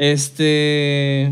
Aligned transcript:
Este. 0.00 1.30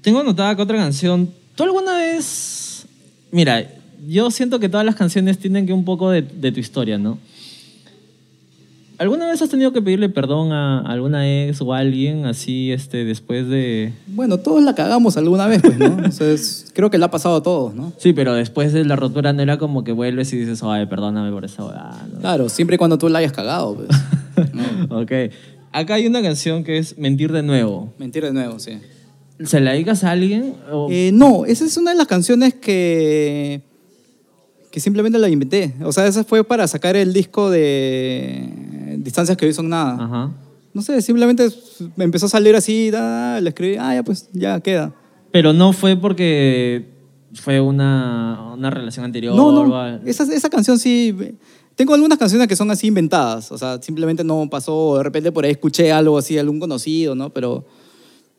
Tengo 0.00 0.18
anotada 0.18 0.50
acá 0.50 0.64
otra 0.64 0.78
canción. 0.78 1.30
¿Tú 1.54 1.62
alguna 1.62 1.96
vez.? 1.96 2.86
Mira, 3.30 3.70
yo 4.08 4.32
siento 4.32 4.58
que 4.58 4.68
todas 4.68 4.84
las 4.84 4.96
canciones 4.96 5.38
tienen 5.38 5.64
que 5.64 5.72
un 5.72 5.84
poco 5.84 6.10
de, 6.10 6.22
de 6.22 6.50
tu 6.50 6.58
historia, 6.58 6.98
¿no? 6.98 7.18
¿Alguna 8.98 9.28
vez 9.28 9.40
has 9.40 9.48
tenido 9.48 9.72
que 9.72 9.80
pedirle 9.80 10.08
perdón 10.08 10.50
a 10.50 10.80
alguna 10.80 11.24
ex 11.24 11.60
o 11.60 11.72
a 11.72 11.78
alguien 11.78 12.26
así 12.26 12.72
este, 12.72 13.04
después 13.04 13.48
de...? 13.48 13.92
Bueno, 14.08 14.38
todos 14.38 14.60
la 14.60 14.74
cagamos 14.74 15.16
alguna 15.16 15.46
vez, 15.46 15.62
pues, 15.62 15.78
¿no? 15.78 15.86
Entonces, 15.86 16.72
creo 16.74 16.90
que 16.90 16.98
le 16.98 17.04
ha 17.04 17.10
pasado 17.12 17.36
a 17.36 17.42
todos, 17.44 17.76
¿no? 17.76 17.92
Sí, 17.98 18.12
pero 18.12 18.34
después 18.34 18.72
de 18.72 18.84
la 18.84 18.96
rotura 18.96 19.32
no 19.32 19.40
era 19.40 19.56
como 19.56 19.84
que 19.84 19.92
vuelves 19.92 20.32
y 20.32 20.38
dices, 20.38 20.64
ay, 20.64 20.86
perdóname 20.86 21.30
por 21.30 21.44
esa. 21.44 21.62
¿no? 21.62 22.18
Claro, 22.18 22.48
siempre 22.48 22.74
y 22.74 22.78
cuando 22.78 22.98
tú 22.98 23.08
la 23.08 23.20
hayas 23.20 23.30
cagado, 23.30 23.76
pues. 23.76 23.88
¿no? 24.52 24.98
Ok. 25.02 25.12
Acá 25.78 25.94
hay 25.94 26.06
una 26.06 26.22
canción 26.22 26.64
que 26.64 26.78
es 26.78 26.98
Mentir 26.98 27.30
de 27.32 27.42
nuevo. 27.42 27.92
Mentir 27.98 28.24
de 28.24 28.32
nuevo, 28.32 28.58
sí. 28.58 28.72
¿Se 29.44 29.60
la 29.60 29.72
dedicas 29.72 30.02
a 30.04 30.10
alguien? 30.10 30.54
O- 30.72 30.88
Eh, 30.90 31.10
no, 31.12 31.44
esa 31.46 31.64
es 31.64 31.76
una 31.76 31.92
de 31.92 31.96
las 31.96 32.06
canciones 32.08 32.54
que, 32.54 33.62
que 34.70 34.80
simplemente 34.80 35.18
la 35.18 35.28
inventé. 35.28 35.74
O 35.84 35.92
sea, 35.92 36.06
esa 36.06 36.24
fue 36.24 36.42
para 36.42 36.66
sacar 36.66 36.96
el 36.96 37.12
disco 37.12 37.48
de 37.50 38.96
Distancias 38.98 39.36
que 39.36 39.46
hoy 39.46 39.52
son 39.52 39.68
nada. 39.68 39.94
Ajá. 40.04 40.32
No 40.74 40.82
sé, 40.82 41.00
simplemente 41.02 41.48
me 41.96 42.04
empezó 42.04 42.26
a 42.26 42.28
salir 42.28 42.54
así, 42.56 42.90
da, 42.90 43.40
le 43.40 43.48
escribí, 43.50 43.76
ah, 43.78 43.94
ya 43.94 44.02
pues, 44.02 44.28
ya 44.32 44.60
queda. 44.60 44.92
Pero 45.30 45.52
no 45.52 45.72
fue 45.72 45.96
porque 45.96 46.86
fue 47.34 47.60
una, 47.60 48.52
una 48.54 48.70
relación 48.70 49.04
anterior 49.04 49.34
No, 49.36 49.52
no, 49.52 49.98
esa, 50.04 50.24
esa 50.24 50.50
canción 50.50 50.78
sí... 50.78 51.14
Tengo 51.78 51.94
algunas 51.94 52.18
canciones 52.18 52.48
que 52.48 52.56
son 52.56 52.68
así 52.72 52.88
inventadas, 52.88 53.52
o 53.52 53.56
sea, 53.56 53.80
simplemente 53.80 54.24
no 54.24 54.48
pasó, 54.50 54.96
de 54.96 55.04
repente 55.04 55.30
por 55.30 55.44
ahí 55.44 55.52
escuché 55.52 55.92
algo 55.92 56.18
así, 56.18 56.36
algún 56.36 56.58
conocido, 56.58 57.14
¿no? 57.14 57.30
Pero, 57.30 57.64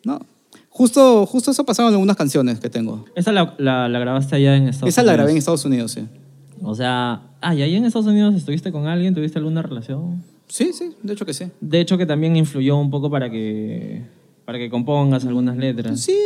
no. 0.03 0.19
Justo, 0.69 1.25
justo 1.25 1.51
eso 1.51 1.63
pasaba 1.65 1.87
en 1.87 1.95
algunas 1.95 2.17
canciones 2.17 2.59
que 2.59 2.69
tengo. 2.69 3.05
Esa 3.15 3.31
la, 3.31 3.55
la- 3.57 3.87
la 3.87 3.99
grabaste 3.99 4.35
allá 4.35 4.57
en 4.57 4.67
Estados 4.67 4.89
Esa 4.89 5.01
Unidos. 5.01 5.05
la 5.07 5.13
grabé 5.13 5.31
en 5.31 5.37
Estados 5.37 5.63
Unidos, 5.63 5.91
sí. 5.93 6.01
O 6.61 6.75
sea, 6.75 7.21
ah, 7.39 7.55
y 7.55 7.61
ahí 7.61 7.75
en 7.75 7.85
Estados 7.85 8.07
Unidos 8.07 8.35
estuviste 8.35 8.73
con 8.73 8.87
alguien, 8.87 9.15
tuviste 9.15 9.39
alguna 9.39 9.61
relación. 9.61 10.21
Sí, 10.49 10.71
sí, 10.73 10.91
de 11.01 11.13
hecho 11.13 11.25
que 11.25 11.33
sí. 11.33 11.45
De 11.61 11.79
hecho, 11.79 11.97
que 11.97 12.05
también 12.05 12.35
influyó 12.35 12.75
un 12.75 12.91
poco 12.91 13.09
para 13.09 13.29
que, 13.31 14.01
para 14.43 14.57
que 14.59 14.69
compongas 14.69 15.23
algunas 15.25 15.55
letras. 15.55 16.01
Sí, 16.01 16.17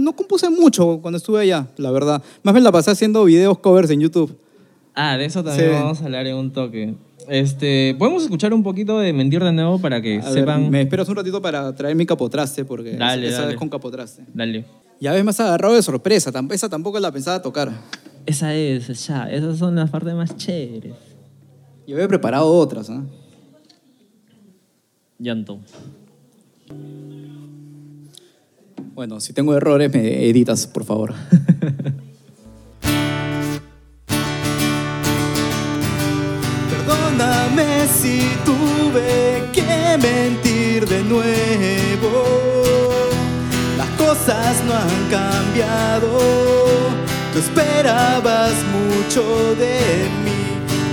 no 0.00 0.16
compuse 0.16 0.50
mucho 0.50 0.98
cuando 1.00 1.18
estuve 1.18 1.40
allá, 1.42 1.68
la 1.76 1.92
verdad. 1.92 2.20
Más 2.42 2.52
bien 2.52 2.64
la 2.64 2.72
pasé 2.72 2.90
haciendo 2.90 3.24
videos 3.24 3.58
covers 3.60 3.90
en 3.90 4.00
YouTube. 4.00 4.36
Ah, 5.00 5.16
de 5.16 5.26
eso 5.26 5.44
también 5.44 5.68
Sí. 5.70 5.74
vamos 5.74 6.00
a 6.02 6.04
hablar 6.06 6.26
en 6.26 6.34
un 6.34 6.52
toque. 6.52 6.94
Este, 7.28 7.94
Podemos 7.98 8.24
escuchar 8.24 8.52
un 8.52 8.62
poquito 8.64 8.98
de 8.98 9.12
Mentir 9.12 9.44
de 9.44 9.52
nuevo 9.52 9.78
para 9.78 10.02
que 10.02 10.18
A 10.18 10.24
ver, 10.24 10.32
sepan. 10.32 10.70
me 10.70 10.80
esperas 10.82 11.08
un 11.08 11.14
ratito 11.14 11.40
para 11.40 11.72
traer 11.74 11.94
mi 11.94 12.04
capotraste, 12.04 12.64
porque 12.64 12.96
Dale, 12.96 13.28
esa 13.28 13.42
dale. 13.42 13.52
es 13.52 13.58
con 13.58 13.68
capotraste. 13.68 14.24
Dale. 14.34 14.64
Ya 15.00 15.12
ves, 15.12 15.22
me 15.22 15.30
has 15.30 15.38
agarrado 15.38 15.74
de 15.74 15.82
sorpresa. 15.82 16.32
tam- 16.32 16.50
Esa 16.52 16.68
tampoco 16.68 16.98
la 16.98 17.12
pensaba 17.12 17.40
tocar. 17.40 17.70
Esa 18.26 18.54
es, 18.54 19.06
ya. 19.06 19.30
Esas 19.30 19.58
son 19.58 19.76
las 19.76 19.88
partes 19.90 20.14
más 20.14 20.36
chéveres. 20.36 20.94
Yo 21.86 21.94
había 21.94 22.08
preparado 22.08 22.48
otras, 22.52 22.90
¿ah? 22.90 23.02
Llanto. 25.20 25.60
Bueno, 28.94 29.20
si 29.20 29.32
tengo 29.32 29.54
errores, 29.54 29.92
me 29.94 30.28
editas, 30.28 30.66
por 30.66 30.84
favor. 30.84 31.14
si 38.08 38.20
tuve 38.44 39.44
que 39.52 39.98
mentir 40.08 40.86
de 40.86 41.02
nuevo. 41.14 42.12
Las 43.76 43.90
cosas 44.04 44.52
no 44.66 44.72
han 44.74 44.98
cambiado. 45.18 46.10
Tú 47.32 47.38
esperabas 47.38 48.54
mucho 48.76 49.22
de 49.56 49.76
mí. 50.24 50.40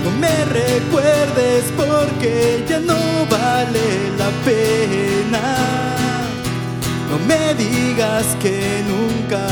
No 0.04 0.10
me 0.24 0.36
recuerdes 0.60 1.64
porque 1.76 2.64
ya 2.68 2.80
no 2.80 3.00
vale 3.30 3.86
la 4.20 4.30
pena. 4.48 5.44
No 7.10 7.16
me 7.30 7.54
digas 7.54 8.26
que 8.42 8.58
nunca 8.92 9.46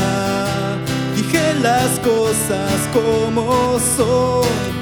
dije 1.15 1.43
las 1.61 1.91
cosas 1.99 2.73
como 2.93 3.79
son. 3.97 4.74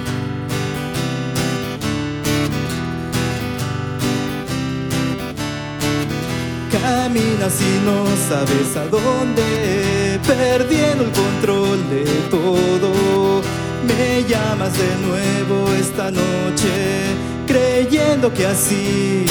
Caminas 6.83 7.61
y 7.61 7.79
no 7.85 8.03
sabes 8.27 8.75
a 8.75 8.85
dónde, 8.87 10.19
perdiendo 10.27 11.05
el 11.05 11.11
control 11.11 11.89
de 11.89 12.03
todo. 12.29 13.41
Me 13.87 14.25
llamas 14.27 14.73
de 14.77 14.93
nuevo 14.97 15.71
esta 15.79 16.11
noche, 16.11 17.05
creyendo 17.47 18.33
que 18.33 18.45
así 18.45 19.25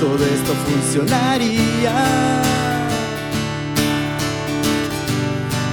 todo 0.00 0.24
esto 0.24 0.54
funcionaría. 0.66 1.92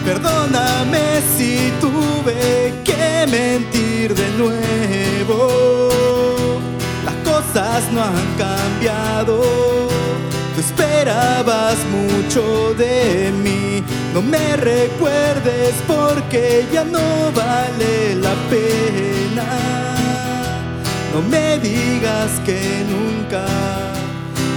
Perdóname 0.03 1.21
si 1.38 1.71
tuve 1.79 2.73
que 2.83 3.25
mentir 3.31 4.13
de 4.13 4.29
nuevo. 4.38 5.47
Las 7.05 7.15
cosas 7.23 7.89
no 7.94 8.03
han 8.03 8.27
cambiado. 8.38 9.87
Esperabas 10.69 11.78
mucho 11.85 12.73
de 12.73 13.31
mí. 13.31 13.81
No 14.13 14.22
me 14.22 14.57
recuerdes 14.57 15.73
porque 15.88 16.67
ya 16.73 16.83
no 16.83 17.31
vale 17.33 18.16
la 18.16 18.33
pena. 18.50 19.47
No 21.13 21.22
me 21.22 21.57
digas 21.59 22.41
que 22.45 22.59
nunca 22.94 23.45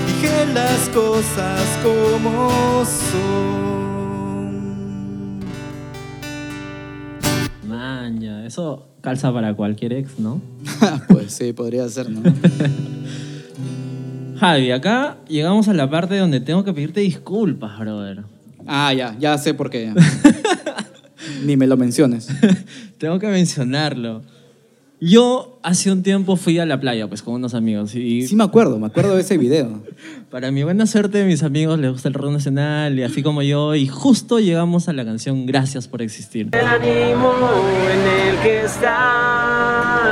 dije 0.09 0.47
las 0.53 0.88
cosas 0.88 1.62
como 1.84 2.84
son. 3.12 3.70
Maña, 7.69 8.44
eso 8.47 8.88
calza 9.00 9.32
para 9.32 9.54
cualquier 9.54 9.93
ex, 9.93 10.19
¿no? 10.19 10.41
pues 11.09 11.32
sí, 11.32 11.53
podría 11.53 11.88
ser, 11.88 12.10
¿no? 12.10 12.20
Javi, 14.41 14.71
acá 14.73 15.19
llegamos 15.28 15.69
a 15.69 15.75
la 15.75 15.91
parte 15.91 16.17
donde 16.17 16.41
tengo 16.41 16.65
que 16.65 16.73
pedirte 16.73 17.01
disculpas, 17.01 17.78
brother. 17.78 18.23
Ah, 18.67 18.95
ya, 18.95 19.15
ya 19.19 19.37
sé 19.37 19.53
por 19.53 19.69
qué. 19.69 19.93
Ni 21.45 21.59
me 21.59 21.67
lo 21.67 21.77
menciones. 21.77 22.28
tengo 22.99 23.19
que 23.19 23.27
mencionarlo. 23.27 24.23
Yo 24.99 25.59
hace 25.62 25.93
un 25.93 26.03
tiempo 26.03 26.37
fui 26.37 26.59
a 26.59 26.65
la 26.65 26.81
playa, 26.81 27.06
pues, 27.06 27.21
con 27.23 27.34
unos 27.34 27.53
amigos. 27.53 27.95
Y 27.95 28.27
Sí 28.27 28.34
me 28.34 28.45
acuerdo, 28.45 28.79
me 28.79 28.87
acuerdo 28.87 29.15
de 29.15 29.21
ese 29.21 29.37
video. 29.37 29.83
para 30.31 30.50
mi 30.50 30.62
buena 30.62 30.87
suerte, 30.87 31.25
mis 31.27 31.43
amigos 31.43 31.79
les 31.79 31.93
gusta 31.93 32.09
el 32.09 32.15
rock 32.15 32.33
nacional 32.33 32.99
y 32.99 33.03
así 33.03 33.23
como 33.23 33.43
yo. 33.43 33.75
Y 33.75 33.89
justo 33.89 34.41
llegamos 34.41 34.89
a 34.89 34.95
la 34.95 35.05
canción 35.05 35.45
Gracias 35.45 35.87
por 35.87 36.00
existir. 36.00 36.49
el 36.53 36.67
ánimo 36.67 37.34
en 37.93 38.00
el 38.29 38.39
que 38.43 38.62
estamos. 38.65 40.11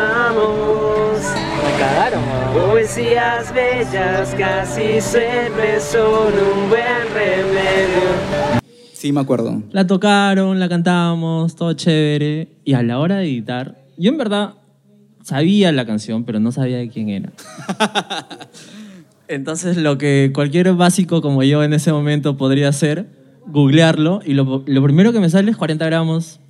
Poesías 2.55 3.53
bellas 3.53 4.35
casi 4.39 5.01
siempre 5.01 5.79
son 5.81 6.33
un 6.33 6.71
buen 6.71 7.05
remedio. 7.13 8.61
Sí 8.93 9.13
me 9.13 9.21
acuerdo. 9.21 9.63
La 9.73 9.87
tocaron, 9.87 10.59
la 10.59 10.69
cantamos, 10.69 11.55
todo 11.55 11.73
chévere. 11.75 12.49
Y 12.65 12.73
a 12.73 12.83
la 12.83 12.99
hora 12.99 13.19
de 13.19 13.25
editar, 13.25 13.77
yo 13.99 14.11
en 14.11 14.17
verdad 14.17 14.55
sabía 15.23 15.71
la 15.73 15.85
canción, 15.85 16.25
pero 16.25 16.41
no 16.41 16.51
sabía 16.51 16.79
de 16.79 16.89
quién 16.89 17.11
era. 17.11 17.33
Entonces 19.29 19.77
lo 19.77 19.99
que 19.99 20.31
cualquier 20.35 20.73
básico 20.73 21.21
como 21.21 21.43
yo 21.43 21.63
en 21.63 21.75
ese 21.75 21.93
momento 21.93 22.39
podría 22.39 22.71
hacer, 22.71 23.07
googlearlo, 23.47 24.21
y 24.25 24.33
lo, 24.33 24.65
lo 24.67 24.83
primero 24.83 25.13
que 25.13 25.21
me 25.21 25.29
sale 25.29 25.51
es 25.51 25.57
40 25.59 25.85
gramos. 25.85 26.41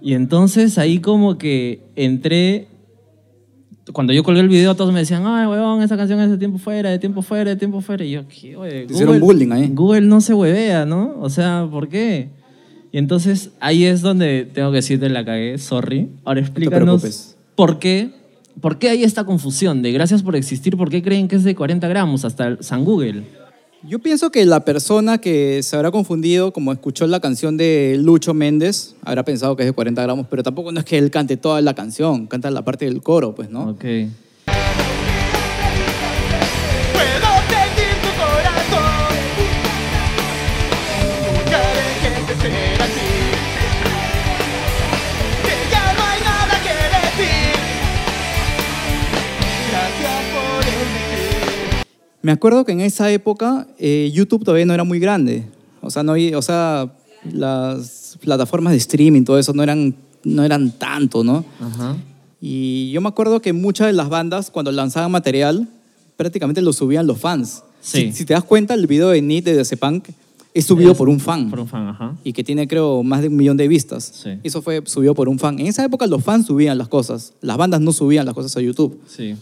Y 0.00 0.14
entonces 0.14 0.78
ahí 0.78 1.00
como 1.00 1.38
que 1.38 1.82
entré, 1.96 2.68
cuando 3.92 4.12
yo 4.12 4.22
colgué 4.22 4.40
el 4.40 4.48
video 4.48 4.76
todos 4.76 4.92
me 4.92 5.00
decían, 5.00 5.24
ay, 5.26 5.46
huevón, 5.46 5.82
esa 5.82 5.96
canción 5.96 6.20
es 6.20 6.30
de 6.30 6.38
tiempo 6.38 6.58
fuera, 6.58 6.90
de 6.90 6.98
tiempo 6.98 7.22
fuera, 7.22 7.50
de 7.50 7.56
tiempo 7.56 7.80
fuera. 7.80 8.04
Y 8.04 8.12
yo, 8.12 8.28
¿qué? 8.28 8.56
Oye, 8.56 8.86
Te 8.86 8.92
hicieron 8.94 9.18
bullying 9.18 9.50
ahí. 9.50 9.68
Google 9.72 10.02
no 10.02 10.20
se 10.20 10.34
huevea, 10.34 10.86
¿no? 10.86 11.16
O 11.20 11.28
sea, 11.28 11.66
¿por 11.70 11.88
qué? 11.88 12.30
Y 12.92 12.98
entonces 12.98 13.50
ahí 13.58 13.84
es 13.84 14.02
donde 14.02 14.46
tengo 14.52 14.70
que 14.70 14.76
decirte 14.76 15.08
la 15.08 15.24
cagué, 15.24 15.58
sorry. 15.58 16.10
Ahora 16.24 16.40
explícanos 16.40 17.36
por 17.56 17.78
qué, 17.78 18.10
por 18.60 18.78
qué 18.78 18.90
hay 18.90 19.02
esta 19.02 19.24
confusión 19.24 19.82
de 19.82 19.92
gracias 19.92 20.22
por 20.22 20.36
existir, 20.36 20.76
por 20.76 20.90
qué 20.90 21.02
creen 21.02 21.26
que 21.26 21.36
es 21.36 21.44
de 21.44 21.54
40 21.54 21.88
gramos 21.88 22.24
hasta 22.24 22.46
el 22.48 22.62
San 22.62 22.84
Google. 22.84 23.24
Yo 23.84 23.98
pienso 23.98 24.30
que 24.30 24.44
la 24.44 24.64
persona 24.64 25.18
que 25.18 25.60
se 25.64 25.74
habrá 25.74 25.90
confundido, 25.90 26.52
como 26.52 26.72
escuchó 26.72 27.04
la 27.08 27.18
canción 27.18 27.56
de 27.56 27.96
Lucho 27.98 28.32
Méndez, 28.32 28.94
habrá 29.02 29.24
pensado 29.24 29.56
que 29.56 29.64
es 29.64 29.68
de 29.68 29.72
40 29.72 30.00
gramos, 30.00 30.26
pero 30.30 30.44
tampoco 30.44 30.70
no 30.70 30.78
es 30.78 30.86
que 30.86 30.98
él 30.98 31.10
cante 31.10 31.36
toda 31.36 31.60
la 31.60 31.74
canción, 31.74 32.28
canta 32.28 32.48
la 32.52 32.64
parte 32.64 32.84
del 32.84 33.02
coro, 33.02 33.34
pues, 33.34 33.50
¿no? 33.50 33.76
Me 52.22 52.32
acuerdo 52.32 52.64
que 52.64 52.72
en 52.72 52.80
esa 52.80 53.10
época 53.10 53.66
eh, 53.78 54.10
YouTube 54.14 54.44
todavía 54.44 54.64
no 54.66 54.74
era 54.74 54.84
muy 54.84 54.98
grande. 54.98 55.44
O 55.80 55.90
sea, 55.90 56.02
no 56.02 56.14
o 56.36 56.42
sea, 56.42 56.92
las 57.32 58.16
plataformas 58.20 58.72
de 58.72 58.78
streaming, 58.78 59.24
todo 59.24 59.38
eso 59.38 59.52
no 59.52 59.62
eran, 59.62 59.94
no 60.24 60.44
eran 60.44 60.70
tanto, 60.72 61.24
¿no? 61.24 61.44
Ajá. 61.60 61.96
Y 62.40 62.90
yo 62.92 63.00
me 63.00 63.08
acuerdo 63.08 63.40
que 63.40 63.52
muchas 63.52 63.86
de 63.88 63.92
las 63.92 64.08
bandas, 64.08 64.50
cuando 64.50 64.72
lanzaban 64.72 65.10
material, 65.10 65.68
prácticamente 66.16 66.60
lo 66.62 66.72
subían 66.72 67.06
los 67.06 67.18
fans. 67.18 67.62
Sí. 67.80 68.06
Si, 68.10 68.12
si 68.12 68.24
te 68.24 68.34
das 68.34 68.44
cuenta, 68.44 68.74
el 68.74 68.86
video 68.86 69.08
de 69.10 69.22
Nit 69.22 69.44
de 69.44 69.54
DC 69.56 69.76
Punk 69.76 70.08
es 70.54 70.66
subido 70.66 70.92
Es- 70.92 70.98
por 70.98 71.08
un 71.08 71.18
fan. 71.20 71.50
Por 71.50 71.60
un 71.60 71.68
fan, 71.68 71.88
ajá. 71.88 72.16
Y 72.24 72.32
que 72.32 72.44
tiene, 72.44 72.68
creo, 72.68 73.02
más 73.02 73.22
de 73.22 73.28
un 73.28 73.36
millón 73.36 73.56
de 73.56 73.66
vistas. 73.68 74.04
Sí. 74.22 74.30
Eso 74.44 74.60
fue 74.62 74.82
subido 74.86 75.14
por 75.14 75.28
un 75.28 75.38
fan. 75.38 75.58
En 75.58 75.66
esa 75.66 75.84
época 75.84 76.06
los 76.06 76.22
fans 76.22 76.46
subían 76.46 76.78
las 76.78 76.88
cosas. 76.88 77.32
Las 77.40 77.56
bandas 77.56 77.80
no 77.80 77.92
subían 77.92 78.26
las 78.26 78.34
cosas 78.34 78.56
a 78.56 78.60
YouTube, 78.60 79.00
Sí. 79.08 79.34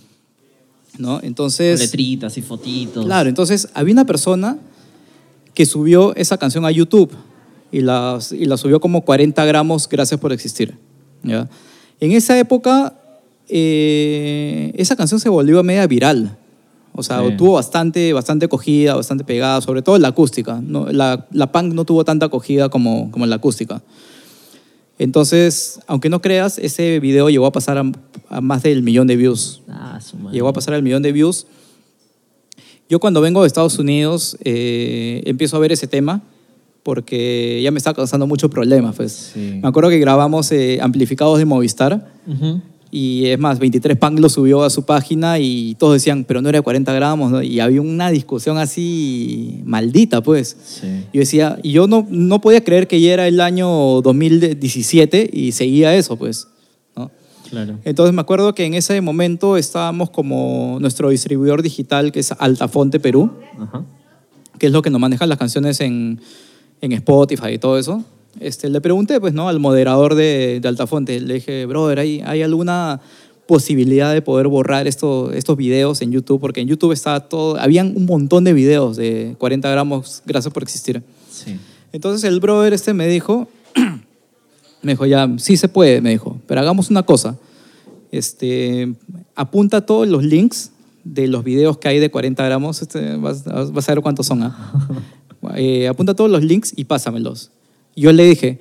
¿No? 0.98 1.16
Con 1.16 1.24
Entonces... 1.24 1.80
letritas 1.80 2.36
y 2.38 2.42
fotitos. 2.42 3.04
Claro, 3.04 3.28
entonces 3.28 3.68
había 3.74 3.92
una 3.92 4.04
persona 4.06 4.58
que 5.54 5.66
subió 5.66 6.14
esa 6.16 6.38
canción 6.38 6.64
a 6.64 6.70
YouTube 6.70 7.12
y 7.72 7.80
la, 7.80 8.18
y 8.32 8.44
la 8.46 8.56
subió 8.56 8.80
como 8.80 9.02
40 9.02 9.44
gramos, 9.44 9.88
gracias 9.88 10.18
por 10.20 10.32
existir. 10.32 10.76
¿ya? 11.22 11.48
En 12.00 12.12
esa 12.12 12.38
época, 12.38 12.94
eh, 13.48 14.72
esa 14.76 14.96
canción 14.96 15.20
se 15.20 15.28
volvió 15.28 15.62
media 15.62 15.86
viral. 15.86 16.36
O 16.92 17.02
sea, 17.02 17.20
Sí. 17.24 17.36
tuvo 17.36 17.52
bastante, 17.52 18.12
bastante 18.12 18.46
acogida, 18.46 18.94
bastante 18.96 19.22
pegada, 19.24 19.60
sobre 19.60 19.82
todo 19.82 19.96
en 19.96 20.02
la 20.02 20.08
acústica. 20.08 20.60
¿no? 20.60 20.86
La, 20.90 21.26
la 21.30 21.52
punk 21.52 21.72
no 21.72 21.84
tuvo 21.84 22.04
tanta 22.04 22.26
acogida 22.26 22.68
como, 22.68 23.10
como 23.12 23.24
en 23.24 23.30
la 23.30 23.36
acústica. 23.36 23.80
Entonces, 25.00 25.80
aunque 25.86 26.10
no 26.10 26.20
creas, 26.20 26.58
ese 26.58 27.00
video 27.00 27.30
llegó 27.30 27.46
a 27.46 27.52
pasar 27.52 27.78
a, 27.78 27.90
a 28.28 28.40
más 28.42 28.62
del 28.62 28.82
millón 28.82 29.06
de 29.06 29.16
views 29.16 29.62
Ah, 29.66 29.98
su 30.00 30.18
madre. 30.18 30.34
llegó 30.34 30.48
a 30.48 30.52
pasar 30.52 30.74
el 30.74 30.82
millón 30.82 31.02
de 31.02 31.10
views. 31.10 31.46
Yo 32.88 33.00
cuando 33.00 33.22
vengo 33.22 33.40
de 33.40 33.46
Estados 33.46 33.78
Unidos 33.78 34.36
eh, 34.44 35.22
empiezo 35.24 35.56
a 35.56 35.60
ver 35.60 35.72
ese 35.72 35.86
tema 35.86 36.20
porque 36.82 37.60
ya 37.62 37.70
me 37.70 37.78
está 37.78 37.94
causando 37.94 38.26
muchos 38.26 38.50
problemas. 38.50 38.94
Pues. 38.96 39.30
Sí. 39.32 39.58
Me 39.62 39.68
acuerdo 39.68 39.88
que 39.88 39.98
grabamos 39.98 40.52
eh, 40.52 40.78
amplificados 40.82 41.38
de 41.38 41.46
Movistar 41.46 42.12
Ujú. 42.26 42.60
Y 42.92 43.26
es 43.26 43.38
más, 43.38 43.60
23 43.60 43.96
Punk 43.96 44.18
lo 44.18 44.28
subió 44.28 44.64
a 44.64 44.70
su 44.70 44.84
página 44.84 45.38
y 45.38 45.76
todos 45.76 45.94
decían, 45.94 46.24
pero 46.24 46.42
no 46.42 46.48
era 46.48 46.58
de 46.58 46.62
40 46.62 46.92
gramos, 46.92 47.30
¿no? 47.30 47.42
y 47.42 47.60
había 47.60 47.80
una 47.80 48.10
discusión 48.10 48.58
así 48.58 49.60
maldita, 49.64 50.22
pues. 50.22 50.56
Sí. 50.64 51.04
Yo 51.12 51.20
decía, 51.20 51.58
y 51.62 51.70
yo 51.70 51.86
no, 51.86 52.06
no 52.10 52.40
podía 52.40 52.64
creer 52.64 52.88
que 52.88 53.00
ya 53.00 53.12
era 53.12 53.28
el 53.28 53.40
año 53.40 53.68
2017 54.02 55.30
y 55.32 55.52
seguía 55.52 55.94
eso, 55.94 56.16
pues. 56.16 56.48
¿no? 56.96 57.12
Claro. 57.48 57.78
Entonces 57.84 58.12
me 58.12 58.22
acuerdo 58.22 58.54
que 58.56 58.64
en 58.64 58.74
ese 58.74 59.00
momento 59.00 59.56
estábamos 59.56 60.10
como 60.10 60.78
nuestro 60.80 61.10
distribuidor 61.10 61.62
digital, 61.62 62.10
que 62.10 62.18
es 62.20 62.32
Altafonte 62.32 62.98
Perú, 62.98 63.30
Ajá. 63.56 63.84
que 64.58 64.66
es 64.66 64.72
lo 64.72 64.82
que 64.82 64.90
nos 64.90 65.00
maneja 65.00 65.26
las 65.26 65.38
canciones 65.38 65.80
en, 65.80 66.20
en 66.80 66.92
Spotify 66.92 67.50
y 67.52 67.58
todo 67.58 67.78
eso. 67.78 68.04
Este, 68.38 68.68
le 68.68 68.80
pregunté 68.80 69.18
pues, 69.20 69.34
¿no? 69.34 69.48
al 69.48 69.58
moderador 69.58 70.14
de, 70.14 70.60
de 70.60 70.68
Altafonte, 70.68 71.20
le 71.20 71.34
dije, 71.34 71.66
brother, 71.66 71.98
¿hay, 71.98 72.22
¿hay 72.24 72.42
alguna 72.42 73.00
posibilidad 73.46 74.12
de 74.12 74.22
poder 74.22 74.46
borrar 74.46 74.86
esto, 74.86 75.32
estos 75.32 75.56
videos 75.56 76.00
en 76.02 76.12
YouTube? 76.12 76.40
Porque 76.40 76.60
en 76.60 76.68
YouTube 76.68 76.92
está 76.92 77.18
todo, 77.20 77.58
habían 77.58 77.96
un 77.96 78.06
montón 78.06 78.44
de 78.44 78.52
videos 78.52 78.96
de 78.96 79.34
40 79.38 79.68
gramos, 79.68 80.22
gracias 80.24 80.54
por 80.54 80.62
existir. 80.62 81.02
Sí. 81.30 81.56
Entonces 81.92 82.22
el 82.24 82.38
brother 82.38 82.72
este 82.72 82.94
me 82.94 83.08
dijo, 83.08 83.48
me 84.82 84.92
dijo, 84.92 85.06
ya, 85.06 85.28
sí 85.38 85.56
se 85.56 85.68
puede, 85.68 86.00
me 86.00 86.10
dijo, 86.10 86.38
pero 86.46 86.60
hagamos 86.60 86.90
una 86.90 87.02
cosa. 87.02 87.36
Este, 88.12 88.94
apunta 89.34 89.84
todos 89.84 90.06
los 90.06 90.22
links 90.22 90.70
de 91.04 91.28
los 91.28 91.44
videos 91.44 91.78
que 91.78 91.88
hay 91.88 91.98
de 91.98 92.10
40 92.10 92.44
gramos, 92.44 92.82
este, 92.82 93.16
vas, 93.16 93.44
vas 93.44 93.88
a 93.88 93.94
ver 93.94 94.02
cuántos 94.02 94.26
son. 94.26 94.42
¿ah? 94.44 94.72
Eh, 95.56 95.88
apunta 95.88 96.14
todos 96.14 96.30
los 96.30 96.44
links 96.44 96.74
y 96.76 96.84
pásamelos. 96.84 97.50
Yo 97.96 98.12
le 98.12 98.24
dije, 98.24 98.58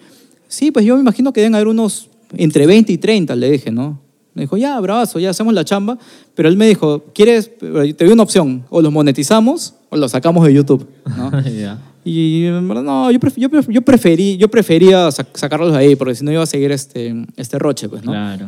sí, 0.47 0.71
pues 0.71 0.85
yo 0.85 0.95
me 0.95 1.01
imagino 1.01 1.31
que 1.33 1.41
deben 1.41 1.55
haber 1.55 1.67
unos 1.67 2.09
entre 2.37 2.65
20 2.67 2.91
y 2.93 2.97
30, 2.97 3.35
le 3.35 3.51
dije, 3.51 3.71
¿no? 3.71 3.99
Me 4.33 4.43
dijo, 4.43 4.57
ya, 4.57 4.79
bravazo, 4.79 5.19
ya 5.19 5.31
hacemos 5.31 5.53
la 5.53 5.65
chamba. 5.65 5.97
Pero 6.35 6.47
él 6.49 6.55
me 6.57 6.67
dijo, 6.67 7.03
¿quieres? 7.13 7.51
Te 7.57 7.67
doy 8.05 8.11
una 8.11 8.23
opción, 8.23 8.63
o 8.69 8.81
los 8.81 8.91
monetizamos 8.91 9.73
o 9.89 9.97
los 9.97 10.11
sacamos 10.11 10.45
de 10.45 10.53
YouTube, 10.53 10.87
¿no? 11.17 11.31
Y 12.05 12.45
en 12.45 12.65
verdad, 12.67 12.83
no, 12.83 13.11
yo, 13.11 13.19
pref- 13.19 13.35
yo, 13.35 13.49
pref- 13.49 13.69
yo, 13.71 13.81
preferí, 13.81 14.37
yo 14.37 14.47
prefería 14.47 15.09
sac- 15.09 15.27
sacarlos 15.35 15.73
de 15.73 15.77
ahí, 15.79 15.95
porque 15.95 16.15
si 16.15 16.23
no 16.23 16.31
iba 16.31 16.41
a 16.41 16.45
seguir 16.45 16.71
este, 16.71 17.13
este 17.35 17.59
roche, 17.59 17.89
pues, 17.89 18.03
¿no? 18.03 18.11
Claro. 18.11 18.47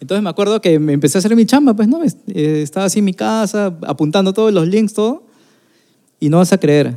Entonces 0.00 0.22
me 0.22 0.30
acuerdo 0.30 0.60
que 0.60 0.78
me 0.78 0.92
empecé 0.92 1.18
a 1.18 1.20
hacer 1.20 1.34
mi 1.36 1.46
chamba, 1.46 1.74
pues, 1.74 1.86
¿no? 1.88 2.00
Eh, 2.04 2.60
Estaba 2.62 2.86
así 2.86 2.98
en 2.98 3.04
mi 3.04 3.14
casa, 3.14 3.76
apuntando 3.86 4.32
todos 4.32 4.52
los 4.52 4.66
links, 4.66 4.92
todo. 4.94 5.22
Y 6.20 6.28
no 6.28 6.38
vas 6.38 6.52
a 6.52 6.58
creer. 6.58 6.94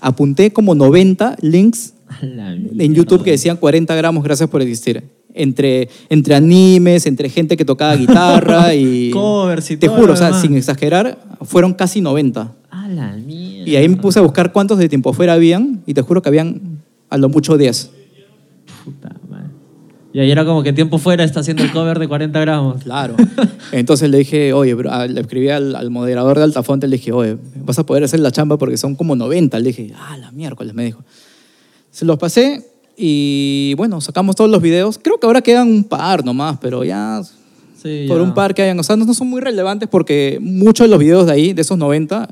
Apunté 0.00 0.52
como 0.52 0.74
90 0.74 1.36
links 1.42 1.94
en 2.22 2.94
YouTube 2.94 3.22
que 3.22 3.32
decían 3.32 3.56
40 3.56 3.94
gramos, 3.94 4.24
gracias 4.24 4.48
por 4.48 4.62
existir. 4.62 5.02
Entre, 5.32 5.88
entre 6.08 6.34
animes, 6.34 7.06
entre 7.06 7.28
gente 7.28 7.56
que 7.56 7.64
tocaba 7.64 7.94
guitarra 7.94 8.74
y... 8.74 9.10
Covers 9.10 9.70
y 9.70 9.76
Te 9.76 9.86
todo 9.86 9.96
juro, 9.96 10.08
lo 10.08 10.12
o 10.14 10.16
sea, 10.16 10.26
demás. 10.26 10.42
sin 10.42 10.56
exagerar, 10.56 11.18
fueron 11.42 11.72
casi 11.74 12.00
90. 12.00 12.52
A 12.70 12.88
la 12.88 13.12
mierda. 13.12 13.70
Y 13.70 13.76
ahí 13.76 13.88
me 13.88 13.96
puse 13.96 14.18
a 14.18 14.22
buscar 14.22 14.52
cuántos 14.52 14.78
de 14.78 14.88
tiempo 14.88 15.12
fuera 15.12 15.34
habían 15.34 15.82
y 15.86 15.94
te 15.94 16.02
juro 16.02 16.20
que 16.20 16.28
habían 16.28 16.82
a 17.08 17.16
lo 17.16 17.28
mucho 17.28 17.56
10. 17.56 17.90
Puta. 18.84 19.19
Y 20.12 20.18
ahí 20.18 20.30
era 20.30 20.44
como 20.44 20.62
que 20.62 20.72
tiempo 20.72 20.98
fuera 20.98 21.22
está 21.22 21.40
haciendo 21.40 21.62
el 21.62 21.70
cover 21.70 21.98
de 21.98 22.08
40 22.08 22.40
gramos. 22.40 22.82
Claro. 22.82 23.14
Entonces 23.72 24.10
le 24.10 24.18
dije, 24.18 24.52
oye, 24.52 24.74
bro, 24.74 24.90
ah, 24.92 25.06
le 25.06 25.20
escribí 25.20 25.48
al, 25.50 25.76
al 25.76 25.90
moderador 25.90 26.38
de 26.38 26.44
Altafonte, 26.44 26.88
le 26.88 26.96
dije, 26.96 27.12
oye, 27.12 27.36
vas 27.64 27.78
a 27.78 27.86
poder 27.86 28.02
hacer 28.04 28.18
la 28.20 28.32
chamba 28.32 28.58
porque 28.58 28.76
son 28.76 28.96
como 28.96 29.14
90. 29.14 29.58
Le 29.60 29.66
dije, 29.66 29.92
ah, 29.96 30.16
la 30.18 30.32
miércoles, 30.32 30.74
me 30.74 30.84
dijo. 30.84 31.04
Se 31.92 32.04
los 32.04 32.18
pasé 32.18 32.64
y 32.96 33.74
bueno, 33.76 34.00
sacamos 34.00 34.34
todos 34.36 34.50
los 34.50 34.60
videos. 34.60 34.98
Creo 35.00 35.18
que 35.20 35.26
ahora 35.26 35.42
quedan 35.42 35.68
un 35.68 35.84
par 35.84 36.24
nomás, 36.24 36.58
pero 36.60 36.82
ya 36.84 37.22
Sí, 37.80 38.04
por 38.08 38.18
ya. 38.18 38.22
un 38.24 38.34
par 38.34 38.52
que 38.54 38.62
hayan. 38.62 38.78
O 38.78 38.82
sea, 38.82 38.96
no, 38.96 39.04
no 39.06 39.14
son 39.14 39.28
muy 39.28 39.40
relevantes 39.40 39.88
porque 39.88 40.38
muchos 40.40 40.84
de 40.86 40.90
los 40.90 40.98
videos 40.98 41.26
de 41.26 41.32
ahí, 41.32 41.52
de 41.54 41.62
esos 41.62 41.78
90, 41.78 42.28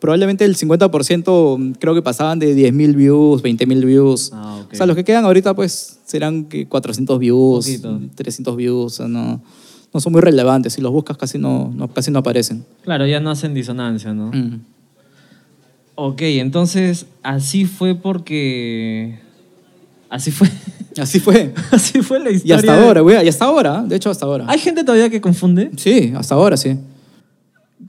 probablemente 0.00 0.44
el 0.44 0.56
50% 0.56 1.76
creo 1.78 1.94
que 1.94 2.02
pasaban 2.02 2.38
de 2.38 2.56
10.000 2.56 2.94
views, 2.96 3.42
20.000 3.42 3.84
views. 3.84 4.30
Ah. 4.32 4.64
O 4.72 4.74
sea, 4.74 4.86
los 4.86 4.96
que 4.96 5.04
quedan 5.04 5.24
ahorita 5.24 5.54
pues 5.54 5.98
serán 6.06 6.44
que 6.44 6.66
400 6.66 7.18
views, 7.18 7.66
Poquito. 7.66 8.00
300 8.14 8.56
views, 8.56 8.92
o 8.94 8.96
sea, 8.96 9.08
no, 9.08 9.42
no 9.92 10.00
son 10.00 10.12
muy 10.12 10.22
relevantes. 10.22 10.72
Si 10.72 10.80
los 10.80 10.90
buscas 10.92 11.16
casi 11.16 11.38
no, 11.38 11.72
no- 11.74 11.88
casi 11.88 12.10
no 12.10 12.18
aparecen. 12.20 12.64
Claro, 12.82 13.06
ya 13.06 13.20
no 13.20 13.30
hacen 13.30 13.54
disonancia, 13.54 14.12
¿no? 14.14 14.30
Mm. 14.32 14.60
Ok, 15.96 16.22
entonces 16.22 17.06
así 17.22 17.66
fue 17.66 17.94
porque... 17.94 19.18
Así 20.08 20.30
fue. 20.30 20.48
Así 20.98 21.20
fue. 21.20 21.54
así 21.70 22.02
fue 22.02 22.18
la 22.18 22.30
Y 22.32 22.34
historia. 22.34 22.56
hasta 22.56 22.76
de- 22.76 22.84
ahora, 22.84 23.00
güey, 23.02 23.24
y 23.24 23.28
hasta 23.28 23.44
ahora, 23.44 23.82
de 23.82 23.94
hecho 23.94 24.10
hasta 24.10 24.26
ahora. 24.26 24.44
¿Hay 24.48 24.58
gente 24.58 24.82
todavía 24.82 25.08
que 25.08 25.20
confunde? 25.20 25.70
Sí, 25.76 26.12
hasta 26.16 26.34
ahora 26.34 26.56
sí. 26.56 26.76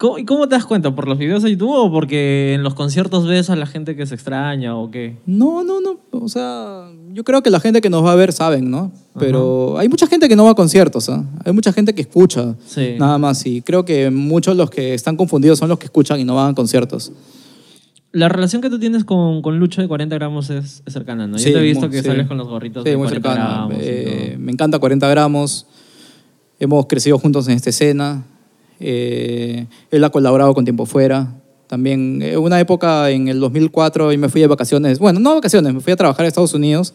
¿Cómo- 0.02 0.18
¿Y 0.18 0.26
cómo 0.26 0.50
te 0.50 0.56
das 0.56 0.66
cuenta? 0.66 0.96
¿Por 0.96 1.08
los 1.08 1.20
videos 1.20 1.44
de 1.44 1.52
YouTube 1.52 1.70
o 1.76 1.92
porque 1.92 2.54
en 2.56 2.64
los 2.64 2.74
conciertos 2.74 3.28
ves 3.28 3.52
a 3.52 3.56
la 3.56 3.68
gente 3.68 3.96
que 3.96 4.08
se 4.08 4.16
extraña 4.16 4.76
o 4.76 4.90
qué? 4.90 5.18
No, 5.28 5.64
no, 5.64 5.80
no. 5.80 6.00
O 6.10 6.28
sea, 6.28 6.90
yo 7.14 7.24
creo 7.24 7.44
que 7.44 7.52
la 7.52 7.60
gente 7.60 7.82
que 7.82 7.90
nos 7.92 8.04
va 8.04 8.12
a 8.14 8.16
ver 8.16 8.34
saben, 8.34 8.72
¿no? 8.72 8.92
Pero 9.20 9.78
hay 9.78 9.90
mucha 9.90 10.08
gente 10.08 10.28
que 10.28 10.36
no 10.36 10.44
va 10.46 10.52
a 10.52 10.56
conciertos, 10.56 11.08
¿ah? 11.10 11.24
Hay 11.46 11.54
mucha 11.54 11.72
gente 11.72 11.94
que 11.94 12.02
escucha, 12.02 12.56
Sí. 12.66 12.96
nada 12.98 13.20
más. 13.20 13.46
Y 13.46 13.62
creo 13.62 13.86
que 13.86 14.10
muchos 14.10 14.56
de 14.56 14.58
los 14.58 14.72
que 14.72 14.96
están 14.96 15.16
confundidos 15.18 15.60
son 15.60 15.70
los 15.70 15.78
que 15.78 15.86
escuchan 15.86 16.20
y 16.20 16.26
no 16.26 16.34
van 16.34 16.52
a 16.52 16.56
conciertos. 16.56 17.12
La 18.12 18.28
relación 18.28 18.62
que 18.64 18.72
tú 18.72 18.80
tienes 18.80 19.04
con, 19.06 19.44
con 19.44 19.60
Lucho 19.60 19.82
de 19.84 19.88
40 19.88 20.16
gramos 20.16 20.50
es, 20.50 20.82
es 20.84 20.94
cercana, 20.94 21.28
¿no? 21.28 21.38
Sí, 21.38 21.50
Yo 21.52 21.54
te 21.54 21.60
he 21.60 21.64
visto 21.64 21.82
muy- 21.88 21.92
que 21.92 22.02
sí. 22.02 22.08
sales 22.08 22.28
con 22.28 22.38
los 22.38 22.48
gorritos 22.48 22.84
Sí, 22.84 22.90
de 22.90 22.98
muy 22.98 23.06
40 23.06 23.30
cercano. 23.30 23.50
gramos. 23.68 23.78
y 23.84 23.88
Eh, 23.88 24.36
me 24.40 24.52
encanta 24.52 24.80
40 24.80 25.08
gramos. 25.10 25.68
Hemos 26.60 26.88
crecido 26.88 27.20
juntos 27.20 27.48
en 27.48 27.54
esta 27.54 27.70
escena. 27.70 28.24
Eh, 28.82 29.68
él 29.92 30.04
ha 30.04 30.10
colaborado 30.10 30.54
con 30.54 30.64
Tiempo 30.66 30.86
Fuera. 30.86 31.36
También, 31.68 32.22
en 32.22 32.38
una 32.38 32.60
época 32.60 33.10
en 33.12 33.30
el 33.30 33.40
2004, 33.40 34.12
y 34.12 34.18
me 34.18 34.28
fui 34.28 34.42
de 34.42 34.48
vacaciones. 34.48 35.00
Bueno, 35.00 35.20
no 35.22 35.36
vacaciones, 35.36 35.74
me 35.74 35.80
fui 35.80 35.94
a 35.94 35.96
trabajar 35.96 36.26
a 36.26 36.28
Estados 36.28 36.54
Unidos. 36.54 36.94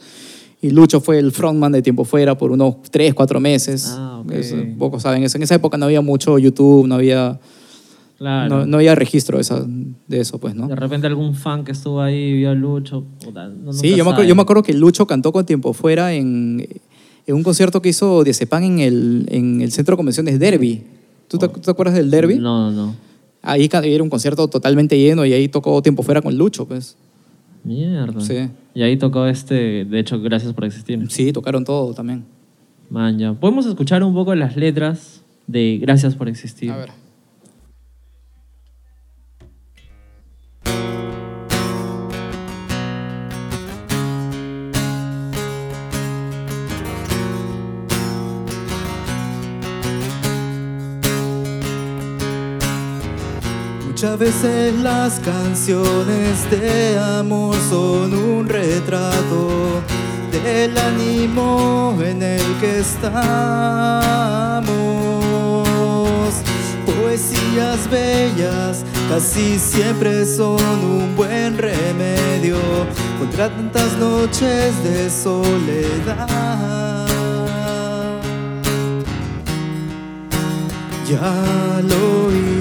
Y 0.61 0.71
Lucho 0.71 1.00
fue 1.00 1.19
el 1.19 1.33
frontman 1.33 1.73
de 1.73 1.83
Tiempo 1.83 2.05
Fuera 2.05 2.37
por 2.37 2.50
unos 2.50 2.76
3, 2.90 3.14
4 3.14 3.40
meses. 3.40 3.87
Ah, 3.97 4.21
ok. 4.25 4.33
Es- 4.33 4.55
pocos 4.78 5.02
saben 5.02 5.23
eso. 5.23 5.37
En 5.38 5.43
esa 5.45 5.55
época 5.55 5.76
no 5.78 5.85
había 5.87 6.00
mucho 6.00 6.38
YouTube, 6.38 6.87
no 6.87 6.95
había, 6.95 7.38
Claro. 8.19 8.49
no, 8.61 8.66
no 8.66 8.76
había 8.78 8.95
registro 8.95 9.37
de, 9.37 9.43
esa- 9.43 9.64
de 9.66 10.21
eso, 10.21 10.38
pues, 10.38 10.55
¿no? 10.55 10.66
De 10.69 10.75
repente 10.76 11.07
algún 11.07 11.35
fan 11.35 11.62
que 11.64 11.73
estuvo 11.73 12.00
ahí 12.00 12.33
vio 12.35 12.50
a 12.50 12.55
Lucho. 12.55 13.05
puta, 13.23 13.49
no- 13.49 13.73
Sí, 13.75 13.90
yo 13.97 14.05
me, 14.05 14.11
acuerdo, 14.11 14.25
yo 14.28 14.35
me 14.35 14.43
acuerdo 14.43 14.62
que 14.62 14.73
Lucho 14.73 15.07
cantó 15.07 15.31
con 15.33 15.45
Tiempo 15.45 15.73
Fuera 15.75 16.14
en, 16.14 16.66
en 17.26 17.35
un 17.35 17.43
concierto 17.43 17.81
que 17.83 17.90
hizo 17.90 18.25
Diazepam 18.25 18.62
en 18.62 18.78
el, 18.81 19.26
en 19.31 19.61
el 19.61 19.71
Centro 19.73 19.93
de 19.93 19.97
Convenciones 19.99 20.38
Derby. 20.38 20.85
¿Tú 21.28 21.38
te, 21.38 21.49
tú 21.49 21.61
te 21.61 21.71
acuerdas 21.71 21.95
del 21.95 22.11
Derby? 22.11 22.35
Oh. 22.35 22.40
No, 22.40 22.71
no. 22.71 22.95
Ahí 23.42 23.68
era 23.73 24.02
un 24.02 24.11
concierto 24.11 24.49
totalmente 24.49 24.99
lleno 24.99 25.25
y 25.25 25.33
ahí 25.33 25.49
tocó 25.49 25.80
Tiempo 25.80 26.02
Fuera 26.02 26.21
con 26.21 26.37
Lucho, 26.37 26.66
pues. 26.66 26.97
Mierda. 27.62 28.21
Sí. 28.21 28.49
Y 28.75 28.83
ahí 28.83 28.97
tocó 28.97 29.26
este, 29.26 29.85
de 29.85 29.99
hecho, 30.00 30.21
gracias 30.21 30.52
por 30.52 30.64
existir. 30.64 31.04
Sí, 31.11 31.33
tocaron 31.33 31.64
todo 31.64 31.95
también. 31.95 32.25
Man, 32.90 33.18
ya. 33.18 33.33
¿Podemos 33.35 33.66
escuchar 33.66 34.02
un 34.02 34.14
poco 34.14 34.35
las 34.35 34.56
letras 34.56 35.23
de 35.47 35.78
Gracias 35.80 36.14
por 36.14 36.28
existir? 36.28 36.71
A 36.71 36.76
ver. 36.76 36.90
Muchas 53.97 54.19
veces 54.19 54.75
las 54.75 55.19
canciones 55.21 56.50
de 56.50 56.99
amor 56.99 57.57
son 57.71 58.12
un 58.12 58.47
retrato 58.47 59.81
del 60.31 60.76
ánimo 60.76 61.97
en 62.05 62.23
el 62.23 62.43
que 62.61 62.81
estamos. 62.81 63.17
Poesías 66.85 67.88
bellas 67.91 68.85
casi 69.09 69.59
siempre 69.59 70.26
son 70.26 70.61
un 70.85 71.17
buen 71.17 71.57
remedio 71.57 72.59
contra 73.19 73.49
tantas 73.49 73.97
noches 73.97 74.75
de 74.85 75.09
soledad. 75.09 76.26
Ya 81.09 81.81
lo 81.81 82.26
oí. 82.26 82.56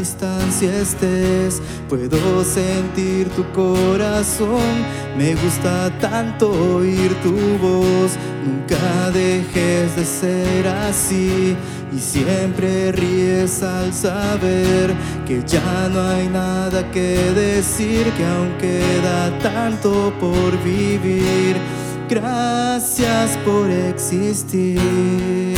Distancia 0.00 0.80
estés, 0.80 1.60
puedo 1.88 2.42
sentir 2.42 3.28
tu 3.30 3.44
corazón. 3.52 4.74
Me 5.16 5.34
gusta 5.34 5.90
tanto 6.00 6.50
oír 6.76 7.14
tu 7.22 7.36
voz, 7.58 8.12
nunca 8.46 9.10
dejes 9.10 9.96
de 9.96 10.04
ser 10.04 10.66
así. 10.68 11.54
Y 11.94 11.98
siempre 11.98 12.92
ríes 12.92 13.62
al 13.62 13.92
saber 13.92 14.94
que 15.26 15.42
ya 15.46 15.88
no 15.92 16.00
hay 16.00 16.28
nada 16.28 16.90
que 16.90 17.16
decir, 17.34 18.04
que 18.16 18.24
aún 18.24 18.52
queda 18.58 19.38
tanto 19.42 20.12
por 20.18 20.50
vivir. 20.64 21.56
Gracias 22.08 23.36
por 23.44 23.68
existir. 23.68 25.49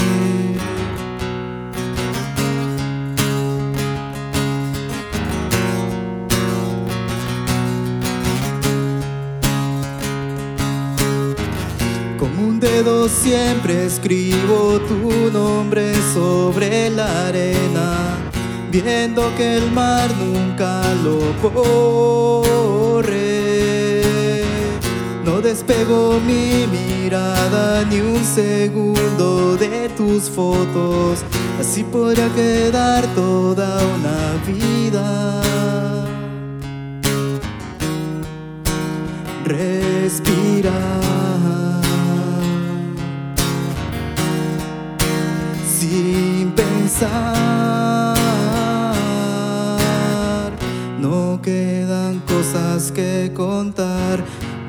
Siempre 13.22 13.86
escribo 13.86 14.80
tu 14.80 15.30
nombre 15.30 15.94
sobre 16.12 16.90
la 16.90 17.28
arena, 17.28 18.16
viendo 18.70 19.32
que 19.36 19.58
el 19.58 19.70
mar 19.70 20.10
nunca 20.16 20.82
lo 21.04 21.32
borre. 21.40 23.22
No 25.24 25.40
despego 25.40 26.18
mi 26.26 26.66
mirada 26.66 27.84
ni 27.84 28.00
un 28.00 28.24
segundo 28.24 29.56
de 29.56 29.88
tus 29.96 30.28
fotos, 30.28 31.24
así 31.60 31.84
podría 31.84 32.28
quedar 32.34 33.06
toda 33.14 33.78
una 33.94 34.34
vida. 34.44 35.40
Respira 39.44 40.41
No 50.98 51.40
quedan 51.42 52.20
cosas 52.20 52.92
que 52.92 53.32
contar. 53.34 54.22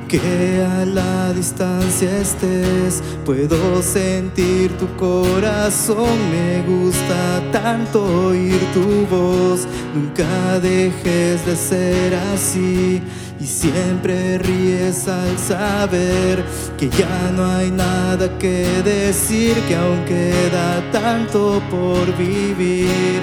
Que 0.07 0.63
a 0.63 0.85
la 0.85 1.33
distancia 1.33 2.19
estés, 2.19 3.01
puedo 3.25 3.81
sentir 3.81 4.71
tu 4.77 4.87
corazón. 4.95 6.17
Me 6.29 6.61
gusta 6.61 7.41
tanto 7.51 8.27
oír 8.27 8.59
tu 8.73 9.07
voz. 9.07 9.67
Nunca 9.95 10.59
dejes 10.59 11.43
de 11.45 11.55
ser 11.55 12.13
así. 12.33 13.01
Y 13.39 13.45
siempre 13.45 14.37
ríes 14.37 15.07
al 15.07 15.37
saber 15.37 16.43
que 16.77 16.89
ya 16.89 17.31
no 17.35 17.45
hay 17.45 17.71
nada 17.71 18.37
que 18.37 18.65
decir, 18.83 19.53
que 19.67 19.75
aún 19.75 20.05
queda 20.05 20.81
tanto 20.91 21.61
por 21.69 22.17
vivir. 22.17 23.21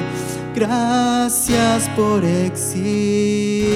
Gracias 0.55 1.89
por 1.97 2.25
existir. 2.25 3.71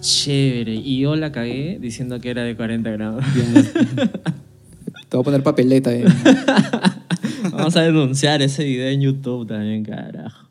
Chévere. 0.00 0.74
Y 0.74 1.00
yo 1.00 1.16
la 1.16 1.32
cagué 1.32 1.78
diciendo 1.80 2.20
que 2.20 2.30
era 2.30 2.42
de 2.44 2.56
40 2.56 2.90
grados. 2.90 3.24
Te 5.08 5.16
voy 5.16 5.20
a 5.20 5.24
poner 5.24 5.42
papeleta. 5.42 5.92
eh. 5.92 6.04
Vamos 7.50 7.76
a 7.76 7.82
denunciar 7.82 8.40
ese 8.42 8.64
video 8.64 8.88
en 8.88 9.00
YouTube 9.00 9.46
también, 9.46 9.84
carajo. 9.84 10.47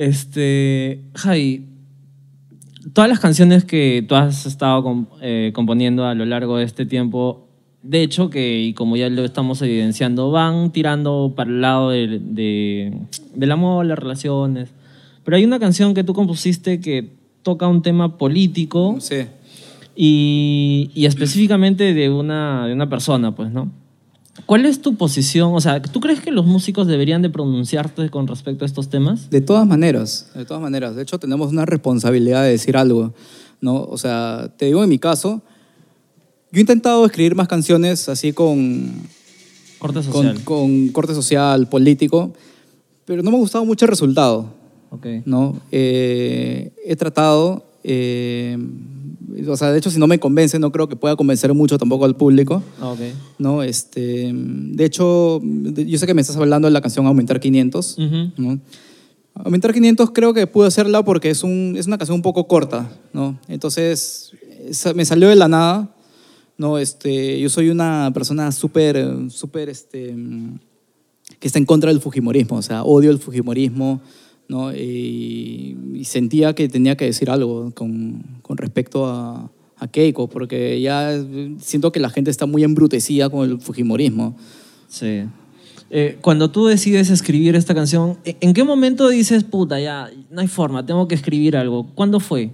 Este, 0.00 1.02
Javi, 1.14 1.66
todas 2.94 3.10
las 3.10 3.20
canciones 3.20 3.64
que 3.66 4.02
tú 4.08 4.14
has 4.14 4.46
estado 4.46 4.82
com- 4.82 5.04
eh, 5.20 5.50
componiendo 5.54 6.06
a 6.06 6.14
lo 6.14 6.24
largo 6.24 6.56
de 6.56 6.64
este 6.64 6.86
tiempo, 6.86 7.46
de 7.82 8.02
hecho, 8.02 8.30
que 8.30 8.62
y 8.62 8.72
como 8.72 8.96
ya 8.96 9.10
lo 9.10 9.22
estamos 9.26 9.60
evidenciando, 9.60 10.30
van 10.30 10.72
tirando 10.72 11.34
para 11.36 11.50
el 11.50 11.60
lado 11.60 11.90
de, 11.90 12.18
de- 12.18 12.98
del 13.34 13.50
amor, 13.52 13.84
las 13.84 13.98
relaciones. 13.98 14.70
Pero 15.22 15.36
hay 15.36 15.44
una 15.44 15.58
canción 15.58 15.92
que 15.92 16.02
tú 16.02 16.14
compusiste 16.14 16.80
que 16.80 17.10
toca 17.42 17.68
un 17.68 17.82
tema 17.82 18.16
político 18.16 18.96
Sí. 19.00 19.26
y, 19.94 20.90
y 20.94 21.04
específicamente 21.04 21.92
de 21.92 22.08
una, 22.08 22.66
de 22.66 22.72
una 22.72 22.88
persona, 22.88 23.34
pues, 23.36 23.50
¿no? 23.52 23.70
¿Cuál 24.50 24.66
es 24.66 24.82
tu 24.82 24.96
posición? 24.96 25.52
O 25.54 25.60
sea, 25.60 25.80
¿tú 25.80 26.00
crees 26.00 26.18
que 26.18 26.32
los 26.32 26.44
músicos 26.44 26.88
deberían 26.88 27.22
de 27.22 27.30
pronunciarte 27.30 28.10
con 28.10 28.26
respecto 28.26 28.64
a 28.64 28.66
estos 28.66 28.88
temas? 28.88 29.30
De 29.30 29.40
todas 29.40 29.64
maneras, 29.64 30.28
de 30.34 30.44
todas 30.44 30.60
maneras. 30.60 30.96
De 30.96 31.02
hecho, 31.02 31.20
tenemos 31.20 31.52
una 31.52 31.66
responsabilidad 31.66 32.42
de 32.42 32.50
decir 32.50 32.76
algo, 32.76 33.14
¿no? 33.60 33.84
O 33.84 33.96
sea, 33.96 34.52
te 34.56 34.64
digo 34.66 34.82
en 34.82 34.88
mi 34.88 34.98
caso, 34.98 35.40
yo 36.50 36.58
he 36.58 36.62
intentado 36.62 37.06
escribir 37.06 37.36
más 37.36 37.46
canciones 37.46 38.08
así 38.08 38.32
con, 38.32 38.90
Corte 39.78 40.00
con, 40.00 40.26
social. 40.26 40.42
con 40.42 40.88
corte 40.88 41.14
social, 41.14 41.68
político, 41.68 42.32
pero 43.04 43.22
no 43.22 43.30
me 43.30 43.36
ha 43.36 43.40
gustado 43.40 43.64
mucho 43.64 43.84
el 43.84 43.90
resultado, 43.90 44.52
Ok. 44.90 45.06
¿no? 45.26 45.60
Eh, 45.70 46.72
he 46.84 46.96
tratado, 46.96 47.66
eh, 47.84 48.58
o 49.48 49.56
sea, 49.56 49.72
de 49.72 49.78
hecho, 49.78 49.90
si 49.90 49.98
no 49.98 50.06
me 50.06 50.18
convence, 50.18 50.58
no 50.58 50.72
creo 50.72 50.88
que 50.88 50.96
pueda 50.96 51.16
convencer 51.16 51.52
mucho 51.54 51.78
tampoco 51.78 52.04
al 52.04 52.16
público. 52.16 52.62
Ah, 52.80 52.90
ok. 52.90 53.00
¿no? 53.38 53.62
Este, 53.62 54.32
de 54.34 54.84
hecho, 54.84 55.40
yo 55.42 55.98
sé 55.98 56.06
que 56.06 56.14
me 56.14 56.20
estás 56.20 56.36
hablando 56.36 56.68
de 56.68 56.72
la 56.72 56.80
canción 56.80 57.06
Aumentar 57.06 57.40
500, 57.40 57.98
Ujú. 57.98 58.30
¿no? 58.36 58.60
Aumentar 59.34 59.72
500 59.72 60.10
creo 60.10 60.34
que 60.34 60.46
pude 60.46 60.66
hacerla 60.66 61.04
porque 61.04 61.30
es, 61.30 61.42
un, 61.42 61.74
es 61.78 61.86
una 61.86 61.98
canción 61.98 62.16
un 62.16 62.22
poco 62.22 62.46
corta, 62.46 62.90
¿no? 63.12 63.38
Entonces, 63.48 64.32
me 64.94 65.04
salió 65.04 65.28
de 65.28 65.36
la 65.36 65.48
nada, 65.48 65.94
¿no? 66.58 66.78
Este, 66.78 67.40
yo 67.40 67.48
soy 67.48 67.70
una 67.70 68.10
persona 68.12 68.52
súper, 68.52 69.30
súper, 69.30 69.68
este, 69.68 70.14
que 71.38 71.46
está 71.46 71.58
en 71.58 71.64
contra 71.64 71.90
del 71.90 72.00
fujimorismo, 72.00 72.56
o 72.56 72.62
sea, 72.62 72.82
odio 72.82 73.10
el 73.10 73.18
fujimorismo, 73.18 74.00
¿no? 74.50 74.74
Y, 74.74 75.76
sentía 76.04 76.54
que 76.54 76.68
tenía 76.68 76.96
que 76.96 77.04
decir 77.04 77.30
algo 77.30 77.70
con, 77.74 78.24
con 78.42 78.56
respecto 78.56 79.06
a, 79.06 79.50
Keiko, 79.92 80.28
porque 80.28 80.78
ya 80.78 81.24
siento 81.58 81.90
que 81.90 82.00
la 82.00 82.10
gente 82.10 82.30
está 82.30 82.44
muy 82.44 82.64
embrutecida 82.64 83.30
con 83.30 83.48
el 83.48 83.60
fujimorismo. 83.62 84.36
Sí. 84.88 85.22
Eh, 85.88 86.18
cuando 86.20 86.50
tú 86.50 86.66
decides 86.66 87.08
escribir 87.08 87.56
esta 87.56 87.74
canción, 87.74 88.18
¿en 88.26 88.36
en 88.40 88.52
qué 88.52 88.62
momento 88.62 89.08
dices, 89.08 89.42
puta, 89.42 89.80
ya, 89.80 90.10
no 90.30 90.42
hay 90.42 90.48
forma, 90.48 90.84
tengo 90.84 91.08
que 91.08 91.14
escribir 91.14 91.56
algo? 91.56 91.86
¿Cuándo 91.94 92.20
fue? 92.20 92.50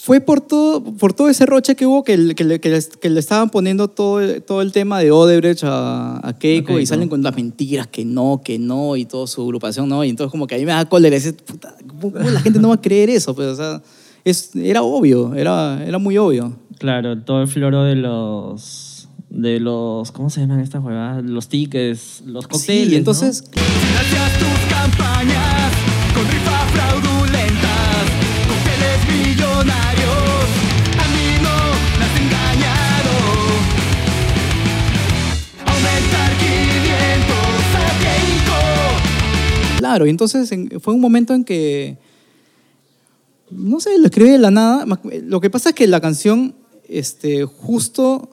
Fue 0.00 0.20
por 0.20 0.40
todo, 0.40 0.82
por 0.82 1.12
todo 1.12 1.28
ese 1.28 1.46
roche 1.46 1.74
que 1.76 1.86
hubo 1.86 2.04
que, 2.04 2.16
le- 2.16 2.34
que, 2.34 2.44
le, 2.44 2.60
que 2.60 2.78
que 3.00 3.10
le 3.10 3.20
estaban 3.20 3.50
poniendo 3.50 3.88
todo, 3.88 4.20
el- 4.20 4.42
todo 4.42 4.60
el 4.62 4.72
tema 4.72 4.98
de 5.00 5.10
Odebrecht 5.10 5.64
a, 5.64 6.26
a 6.26 6.38
Keiko, 6.38 6.66
Keiko. 6.68 6.80
y 6.80 6.86
salen 6.86 7.08
con 7.08 7.22
las 7.22 7.34
mentiras, 7.34 7.86
que 7.86 8.04
no, 8.04 8.40
que 8.44 8.58
no, 8.58 8.96
y 8.96 9.04
toda 9.06 9.26
su 9.26 9.42
agrupación, 9.42 9.88
¿no? 9.88 10.04
Y 10.04 10.10
entonces 10.10 10.30
como 10.30 10.46
que 10.46 10.54
a 10.54 10.58
mí 10.58 10.64
me 10.66 10.72
da 10.72 10.84
cólera, 10.84 11.16
ese, 11.16 11.32
puta, 11.32 11.74
¿cómo, 11.86 12.12
cómo 12.12 12.30
la 12.30 12.40
gente 12.40 12.58
no 12.58 12.68
va 12.68 12.74
a 12.74 12.80
creer 12.80 13.10
eso? 13.10 13.34
Pues, 13.34 13.48
o 13.48 13.56
sea, 13.56 13.82
es, 14.24 14.50
era 14.56 14.82
obvio, 14.82 15.34
era, 15.34 15.82
era 15.86 15.98
muy 15.98 16.18
obvio. 16.18 16.52
Claro, 16.78 17.18
todo 17.22 17.40
el 17.42 17.48
floro 17.48 17.84
de 17.84 17.94
los. 17.96 19.08
de 19.30 19.60
los. 19.60 20.12
¿Cómo 20.12 20.28
se 20.28 20.40
llaman 20.40 20.60
estas 20.60 20.84
huevadas? 20.84 21.24
Los 21.24 21.48
tickets, 21.48 22.22
los 22.26 22.46
cócteles. 22.46 22.88
Sí, 22.88 22.92
y 22.92 22.96
entonces, 22.96 23.44
Gracias 23.50 24.38
tus 24.38 24.74
campañas 24.76 25.72
con 26.14 26.26
Claro, 39.96 40.06
y 40.06 40.10
entonces 40.10 40.52
en- 40.52 40.78
fue 40.78 40.92
un 40.92 41.00
momento 41.00 41.32
en 41.32 41.42
que, 41.42 41.96
no 43.50 43.80
sé, 43.80 43.96
lo 43.98 44.04
escribí 44.04 44.28
de 44.28 44.36
la 44.38 44.50
nada. 44.50 44.84
Lo 45.22 45.40
que 45.40 45.48
pasa 45.48 45.70
es 45.70 45.74
que 45.74 45.86
la 45.86 46.02
canción, 46.02 46.54
este, 46.86 47.46
justo 47.46 48.28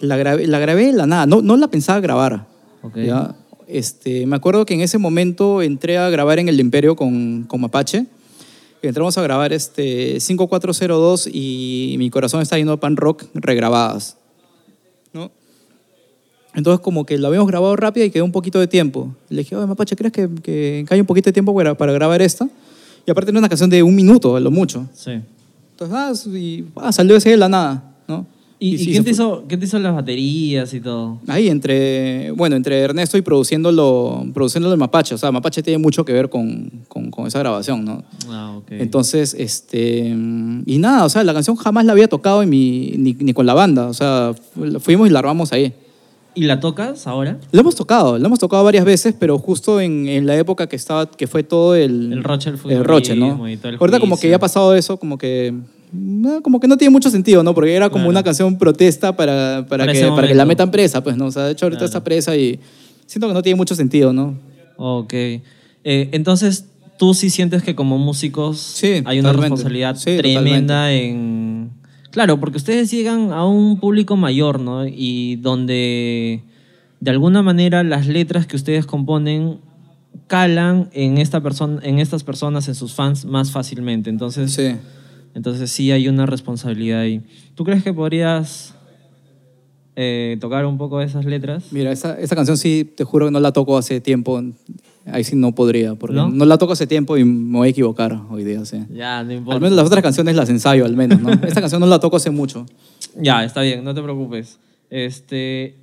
la 0.00 0.16
grabé, 0.16 0.48
la 0.48 0.58
grabé 0.58 0.86
de 0.86 0.92
la 0.94 1.06
nada, 1.06 1.26
no, 1.26 1.42
no 1.42 1.56
la 1.56 1.68
pensaba 1.68 2.00
grabar. 2.00 2.48
Ok. 2.82 2.96
¿ya? 3.06 3.36
Este, 3.68 4.26
me 4.26 4.34
acuerdo 4.34 4.66
que 4.66 4.74
en 4.74 4.80
ese 4.80 4.98
momento 4.98 5.62
entré 5.62 5.96
a 5.96 6.10
grabar 6.10 6.40
en 6.40 6.48
el 6.48 6.58
Imperio 6.58 6.96
con, 6.96 7.44
con 7.44 7.60
Mapache. 7.60 8.06
Entramos 8.82 9.16
a 9.16 9.22
grabar 9.22 9.52
este 9.52 10.18
5402 10.18 11.28
y 11.32 11.94
Mi 11.98 12.10
corazón 12.10 12.42
está 12.42 12.56
lleno 12.58 12.72
de 12.72 12.78
pan 12.78 12.96
rock 12.96 13.26
regrabadas. 13.34 14.16
¿no? 15.12 15.30
Entonces 16.54 16.80
como 16.80 17.06
que 17.06 17.16
la 17.18 17.28
habíamos 17.28 17.48
grabado 17.48 17.76
rápida 17.76 18.04
y 18.04 18.10
quedó 18.10 18.24
un 18.24 18.32
poquito 18.32 18.58
de 18.58 18.66
tiempo. 18.66 19.14
Le 19.28 19.38
dije, 19.38 19.54
oye, 19.56 19.66
Mapache, 19.66 19.94
¿crees 19.96 20.12
que, 20.12 20.28
que, 20.42 20.84
que 20.86 20.94
hay 20.94 21.00
un 21.00 21.06
poquito 21.06 21.26
de 21.28 21.32
tiempo 21.32 21.54
para, 21.54 21.74
para 21.76 21.92
grabar 21.92 22.20
esta? 22.22 22.48
Y 23.06 23.10
aparte 23.10 23.30
era 23.30 23.38
una 23.38 23.48
canción 23.48 23.70
de 23.70 23.82
un 23.82 23.94
minuto, 23.94 24.36
a 24.36 24.40
lo 24.40 24.50
mucho. 24.50 24.86
Sí. 24.92 25.12
Entonces, 25.78 25.96
ah, 25.96 26.36
y, 26.36 26.64
ah, 26.76 26.92
salió 26.92 27.16
ese 27.16 27.30
de 27.30 27.36
la 27.36 27.48
nada, 27.48 27.94
¿no? 28.08 28.26
¿Y, 28.62 28.74
y 28.74 28.78
sí, 28.78 28.84
quién, 28.86 28.96
se 28.96 29.02
te 29.04 29.10
hizo, 29.12 29.44
quién 29.48 29.58
te 29.58 29.64
hizo 29.64 29.78
las 29.78 29.94
baterías 29.94 30.74
y 30.74 30.80
todo? 30.80 31.18
Ahí, 31.28 31.48
entre, 31.48 32.30
bueno, 32.32 32.56
entre 32.56 32.78
Ernesto 32.80 33.16
y 33.16 33.22
produciéndolo, 33.22 34.26
produciéndolo 34.34 34.72
de 34.72 34.76
Mapache. 34.76 35.14
O 35.14 35.18
sea, 35.18 35.32
Mapache 35.32 35.62
tiene 35.62 35.78
mucho 35.78 36.04
que 36.04 36.12
ver 36.12 36.28
con, 36.28 36.70
con, 36.86 37.10
con 37.10 37.26
esa 37.26 37.38
grabación, 37.38 37.86
¿no? 37.86 38.04
Ah, 38.28 38.56
ok. 38.58 38.72
Entonces, 38.72 39.34
este. 39.38 40.08
Y 40.66 40.76
nada, 40.78 41.06
o 41.06 41.08
sea, 41.08 41.24
la 41.24 41.32
canción 41.32 41.56
jamás 41.56 41.86
la 41.86 41.92
había 41.92 42.08
tocado 42.08 42.42
en 42.42 42.50
mi, 42.50 42.92
ni, 42.98 43.14
ni 43.14 43.32
con 43.32 43.46
la 43.46 43.54
banda. 43.54 43.86
O 43.86 43.94
sea, 43.94 44.34
fu- 44.54 44.78
fuimos 44.80 45.08
y 45.08 45.10
la 45.10 45.20
armamos 45.20 45.52
ahí. 45.54 45.72
¿Y 46.34 46.44
la 46.44 46.60
tocas 46.60 47.06
ahora? 47.06 47.38
La 47.50 47.60
hemos 47.60 47.74
tocado, 47.74 48.16
la 48.18 48.26
hemos 48.26 48.38
tocado 48.38 48.62
varias 48.64 48.84
veces, 48.84 49.14
pero 49.18 49.38
justo 49.38 49.80
en, 49.80 50.06
en 50.08 50.26
la 50.26 50.36
época 50.36 50.68
que 50.68 50.76
estaba, 50.76 51.10
que 51.10 51.26
fue 51.26 51.42
todo 51.42 51.74
el. 51.74 52.12
El 52.12 52.22
roche, 52.24 52.50
el 52.50 52.70
El 52.70 52.84
roche, 52.84 53.14
¿no? 53.16 53.26
futbolismo 53.32 53.48
y 53.48 53.56
todo 53.56 53.68
el 53.70 53.76
Ahorita 53.80 53.98
como 54.00 54.16
que 54.18 54.28
ya 54.30 54.36
ha 54.36 54.38
pasado 54.38 54.74
eso, 54.74 54.96
como 54.96 55.18
que. 55.18 55.52
no, 55.92 56.40
como 56.42 56.60
que 56.60 56.68
no 56.68 56.76
tiene 56.76 56.92
mucho 56.92 57.10
sentido, 57.10 57.42
¿no? 57.42 57.52
Porque 57.54 57.74
era 57.74 57.88
como 57.90 58.04
Claro. 58.04 58.10
una 58.10 58.22
canción 58.22 58.56
protesta 58.58 59.16
para, 59.16 59.66
para, 59.68 59.84
Para 59.86 59.92
que, 59.92 60.06
para 60.06 60.28
que 60.28 60.34
la 60.34 60.44
metan 60.44 60.70
presa, 60.70 61.02
pues, 61.02 61.16
¿no? 61.16 61.26
O 61.26 61.30
sea, 61.32 61.46
de 61.46 61.52
hecho 61.52 61.66
ahorita 61.66 61.78
Claro. 61.80 61.86
está 61.86 62.04
presa 62.04 62.36
y 62.36 62.60
siento 63.06 63.26
que 63.26 63.34
no 63.34 63.42
tiene 63.42 63.56
mucho 63.56 63.74
sentido, 63.74 64.12
¿no? 64.12 64.36
Ok. 64.76 65.12
Eh, 65.12 65.42
entonces, 66.12 66.66
tú 66.96 67.12
sí 67.12 67.28
sientes 67.30 67.62
que 67.64 67.74
como 67.74 67.98
músicos 67.98 68.58
Sí, 68.60 68.86
hay 69.04 69.18
una 69.18 69.30
totalmente. 69.30 69.40
responsabilidad 69.40 69.96
Sí, 69.96 70.16
tremenda 70.16 70.92
en... 70.92 71.70
Claro, 72.10 72.40
porque 72.40 72.56
ustedes 72.58 72.90
llegan 72.90 73.32
a 73.32 73.46
un 73.46 73.78
público 73.78 74.16
mayor, 74.16 74.58
¿no? 74.60 74.86
Y 74.86 75.36
donde 75.36 76.42
de 77.00 77.10
alguna 77.10 77.42
manera 77.42 77.82
las 77.82 78.06
letras 78.06 78.46
que 78.46 78.56
ustedes 78.56 78.84
componen 78.84 79.58
calan 80.26 80.90
en, 80.92 81.18
esta 81.18 81.40
persona, 81.40 81.80
en 81.82 81.98
estas 81.98 82.24
personas, 82.24 82.68
en 82.68 82.74
sus 82.74 82.94
fans, 82.94 83.24
más 83.24 83.50
fácilmente. 83.52 84.10
Entonces, 84.10 84.52
Sí. 84.52 84.76
entonces 85.34 85.70
sí 85.70 85.90
hay 85.92 86.08
una 86.08 86.26
responsabilidad 86.26 87.00
ahí. 87.00 87.22
¿Tú 87.54 87.64
crees 87.64 87.82
que 87.82 87.92
podrías 87.92 88.74
eh, 89.96 90.36
tocar 90.40 90.66
un 90.66 90.78
poco 90.78 90.98
de 90.98 91.06
esas 91.06 91.24
letras? 91.24 91.64
Mira, 91.72 91.92
esa, 91.92 92.18
esa 92.18 92.34
canción 92.34 92.56
sí, 92.56 92.90
te 92.96 93.04
juro 93.04 93.26
que 93.26 93.32
no 93.32 93.40
la 93.40 93.52
toco 93.52 93.76
hace 93.78 94.00
tiempo. 94.00 94.42
Ahí 95.06 95.24
sí 95.24 95.34
no 95.34 95.54
podría, 95.54 95.94
porque 95.94 96.16
¿No? 96.16 96.28
¿No? 96.28 96.44
la 96.44 96.58
toco 96.58 96.74
hace 96.74 96.86
tiempo 96.86 97.16
y 97.16 97.24
me 97.24 97.58
voy 97.58 97.68
a 97.68 97.70
equivocar 97.70 98.20
hoy 98.30 98.44
día, 98.44 98.64
sí. 98.64 98.84
Ya, 98.94 99.24
no 99.24 99.32
importa. 99.32 99.56
Al 99.56 99.60
menos 99.62 99.76
las 99.76 99.86
otras 99.86 100.02
canciones 100.02 100.36
las 100.36 100.48
ensayo, 100.50 100.84
al 100.84 100.96
menos, 100.96 101.20
¿no? 101.20 101.30
Esta 101.42 101.60
canción 101.60 101.80
no 101.80 101.86
la 101.86 102.00
toco 102.00 102.16
hace 102.16 102.30
mucho. 102.30 102.66
Ya, 103.16 103.44
está 103.44 103.62
bien, 103.62 103.82
no 103.82 103.94
te 103.94 104.02
preocupes. 104.02 104.58
Este, 104.90 105.76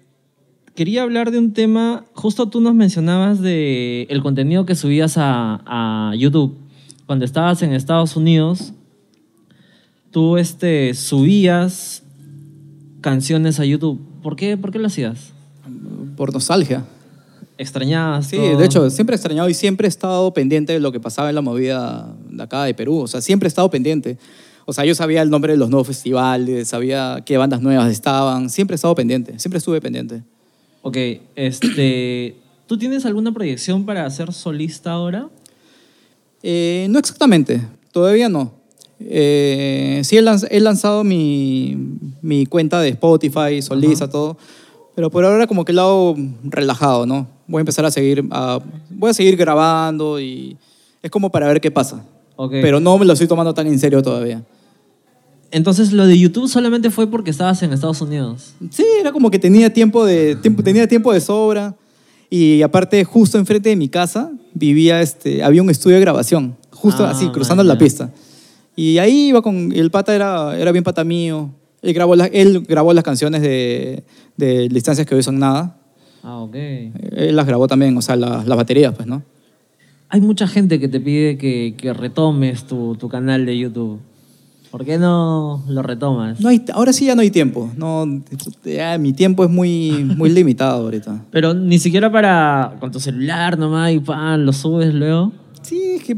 quería 0.76 1.02
hablar 1.02 1.32
de 1.32 1.40
un 1.40 1.54
tema, 1.54 2.06
justo 2.14 2.48
tú 2.48 2.62
nos 2.62 2.76
mencionabas 2.76 3.42
de 3.42 4.04
el 4.10 4.22
contenido 4.22 4.66
que 4.66 4.76
subías 4.76 5.18
a, 5.18 5.62
a 5.66 6.16
YouTube. 6.16 6.56
Cuando 7.08 7.26
estabas 7.26 7.62
en 7.64 7.74
Estados 7.74 8.16
Unidos, 8.16 8.74
tú 10.12 10.38
este, 10.38 10.94
subías 10.94 12.04
canciones 13.02 13.60
a 13.60 13.66
YouTube. 13.66 14.00
¿Por 14.22 14.36
qué, 14.36 14.58
¿Por 14.58 14.72
qué 14.72 14.80
lo 14.80 14.88
hacías? 14.88 15.32
Por 16.16 16.34
nostalgia. 16.34 16.86
¿Extrañabas? 17.58 18.28
Sí, 18.28 18.38
todo? 18.38 18.58
de 18.58 18.66
hecho, 18.66 18.90
siempre 18.90 19.16
he 19.16 19.18
extrañado 19.18 19.50
y 19.50 19.54
siempre 19.54 19.88
he 19.88 19.90
estado 19.90 20.34
pendiente 20.34 20.74
de 20.74 20.80
lo 20.80 20.92
que 20.92 21.00
pasaba 21.00 21.30
en 21.30 21.36
la 21.36 21.42
movida 21.42 22.16
de 22.30 22.44
acá 22.44 22.64
de 22.64 22.74
Perú. 22.74 23.00
O 23.00 23.08
sea, 23.08 23.22
siempre 23.22 23.48
he 23.48 23.50
estado 23.50 23.70
pendiente. 23.70 24.18
O 24.66 24.74
sea, 24.74 24.84
yo 24.84 24.94
sabía 24.96 25.22
el 25.22 25.30
nombre 25.30 25.54
de 25.54 25.58
los 25.58 25.70
nuevos 25.70 25.88
festivales, 25.88 26.68
sabía 26.68 27.24
qué 27.26 27.38
bandas 27.38 27.62
nuevas 27.62 27.90
estaban. 27.90 28.50
Siempre 28.50 28.74
he 28.74 28.76
estado 28.76 28.94
pendiente, 28.96 29.40
siempre 29.40 29.60
estuve 29.60 29.80
pendiente. 29.80 30.24
Ok, 30.82 30.98
este, 31.36 32.36
¿tú 32.68 32.78
tienes 32.78 33.06
alguna 33.06 33.32
proyección 33.32 33.86
para 33.86 34.10
ser 34.10 34.34
solista 34.34 34.92
ahora? 34.92 35.30
Eh, 36.44 36.88
no 36.90 37.00
exactamente, 37.00 37.62
todavía 37.92 38.30
no. 38.30 38.54
Eh, 39.00 40.02
sí 40.04 40.18
he 40.18 40.60
lanzado 40.60 41.04
mi, 41.04 41.78
mi 42.22 42.46
cuenta 42.46 42.82
de 42.82 42.90
Spotify, 42.90 43.62
solista, 43.62 44.10
todo, 44.10 44.38
pero 44.98 45.12
por 45.12 45.24
ahora 45.24 45.46
como 45.46 45.64
que 45.64 45.72
el 45.74 45.76
lado 45.76 46.16
relajado, 46.44 47.06
¿no? 47.06 47.28
Voy 47.46 47.60
a 47.60 47.62
empezar 47.62 47.86
a 47.86 47.92
seguir, 47.92 48.26
a- 48.32 48.60
voy 48.90 49.12
a 49.12 49.14
seguir 49.14 49.36
grabando 49.38 50.20
y 50.20 50.58
es 51.04 51.12
como 51.12 51.30
para 51.30 51.46
ver 51.48 51.62
qué 51.62 51.70
pasa. 51.70 52.04
Ok. 52.36 52.50
Pero 52.64 52.80
no 52.80 52.98
me 52.98 53.06
lo 53.06 53.14
estoy 53.14 53.28
tomando 53.28 53.54
tan 53.54 53.68
en 53.68 53.78
serio 53.78 54.02
todavía. 54.02 54.44
Entonces, 55.52 55.94
lo 55.94 56.08
de 56.08 56.18
YouTube 56.18 56.48
solamente 56.50 56.90
fue 56.90 57.06
porque 57.06 57.30
estabas 57.30 57.62
en 57.62 57.74
Estados 57.74 58.02
Unidos. 58.02 58.56
Sí, 58.72 58.84
era 59.00 59.12
como 59.12 59.30
que 59.30 59.38
tenía 59.38 59.72
tiempo 59.72 60.04
de, 60.04 60.36
tiempo, 60.36 60.64
tenía 60.64 60.88
tiempo 60.88 61.14
de 61.14 61.22
sobra 61.22 61.76
y 62.28 62.64
aparte 62.64 63.04
justo 63.06 63.38
enfrente 63.38 63.70
de 63.70 63.76
mi 63.76 63.90
casa 63.90 64.32
vivía 64.56 65.00
este, 65.00 65.44
había 65.44 65.62
un 65.62 65.70
estudio 65.70 65.98
de 65.98 66.02
grabación, 66.02 66.58
justo 66.72 67.06
Ah, 67.06 67.12
así, 67.12 67.30
cruzando 67.30 67.62
man, 67.64 67.68
la 67.68 67.74
ya. 67.76 67.80
pista. 67.80 68.12
Y 68.76 68.98
ahí 68.98 69.28
iba 69.28 69.44
con, 69.44 69.72
el 69.74 69.92
pata 69.92 70.16
era, 70.16 70.58
era 70.58 70.72
bien 70.72 70.84
pata 70.84 71.04
mío, 71.04 71.52
él 71.82 71.94
grabó, 71.94 72.16
la- 72.16 72.26
él 72.28 72.62
grabó 72.68 72.94
las 72.94 73.04
canciones 73.04 73.42
de, 73.42 74.04
de 74.38 74.68
Distancias 74.70 75.06
que 75.08 75.16
hoy 75.16 75.24
son 75.24 75.40
nada, 75.40 75.78
Ah, 76.24 76.40
ok. 76.40 76.56
él 76.56 77.36
las 77.36 77.46
grabó 77.46 77.68
también, 77.68 77.96
o 77.98 78.02
sea, 78.02 78.16
las, 78.16 78.46
las 78.48 78.58
baterías, 78.58 78.94
pues, 78.96 79.08
¿no? 79.08 79.24
Hay 80.10 80.22
mucha 80.22 80.48
gente 80.48 80.80
que 80.80 80.88
te 80.88 81.00
pide 81.00 81.38
que, 81.38 81.76
que 81.78 81.94
retomes 81.94 82.64
tu, 82.66 82.96
tu 82.96 83.10
canal 83.10 83.46
de 83.46 83.58
YouTube. 83.58 84.00
¿Por 84.72 84.84
qué 84.84 84.98
no 84.98 85.64
lo 85.70 85.82
retomas? 85.82 86.42
No 86.42 86.50
hay, 86.50 86.64
ahora 86.74 86.92
sí 86.92 87.06
ya 87.06 87.16
no 87.16 87.22
hay 87.22 87.32
tiempo, 87.32 87.72
no, 87.78 88.06
ya 88.66 88.98
mi 88.98 89.14
tiempo 89.14 89.44
es 89.46 89.50
muy, 89.50 90.04
muy 90.18 90.30
limitado 90.34 90.84
ahorita. 90.84 91.24
Pero 91.32 91.54
ni 91.54 91.80
siquiera 91.80 92.12
para 92.12 92.76
con 92.80 92.92
tu 92.92 93.00
celular 93.00 93.58
nomás 93.58 93.94
y 93.94 94.00
pan, 94.00 94.46
lo 94.46 94.52
subes 94.52 94.94
luego. 94.94 95.32
Sí, 95.62 95.80
es 95.98 96.04
que 96.04 96.18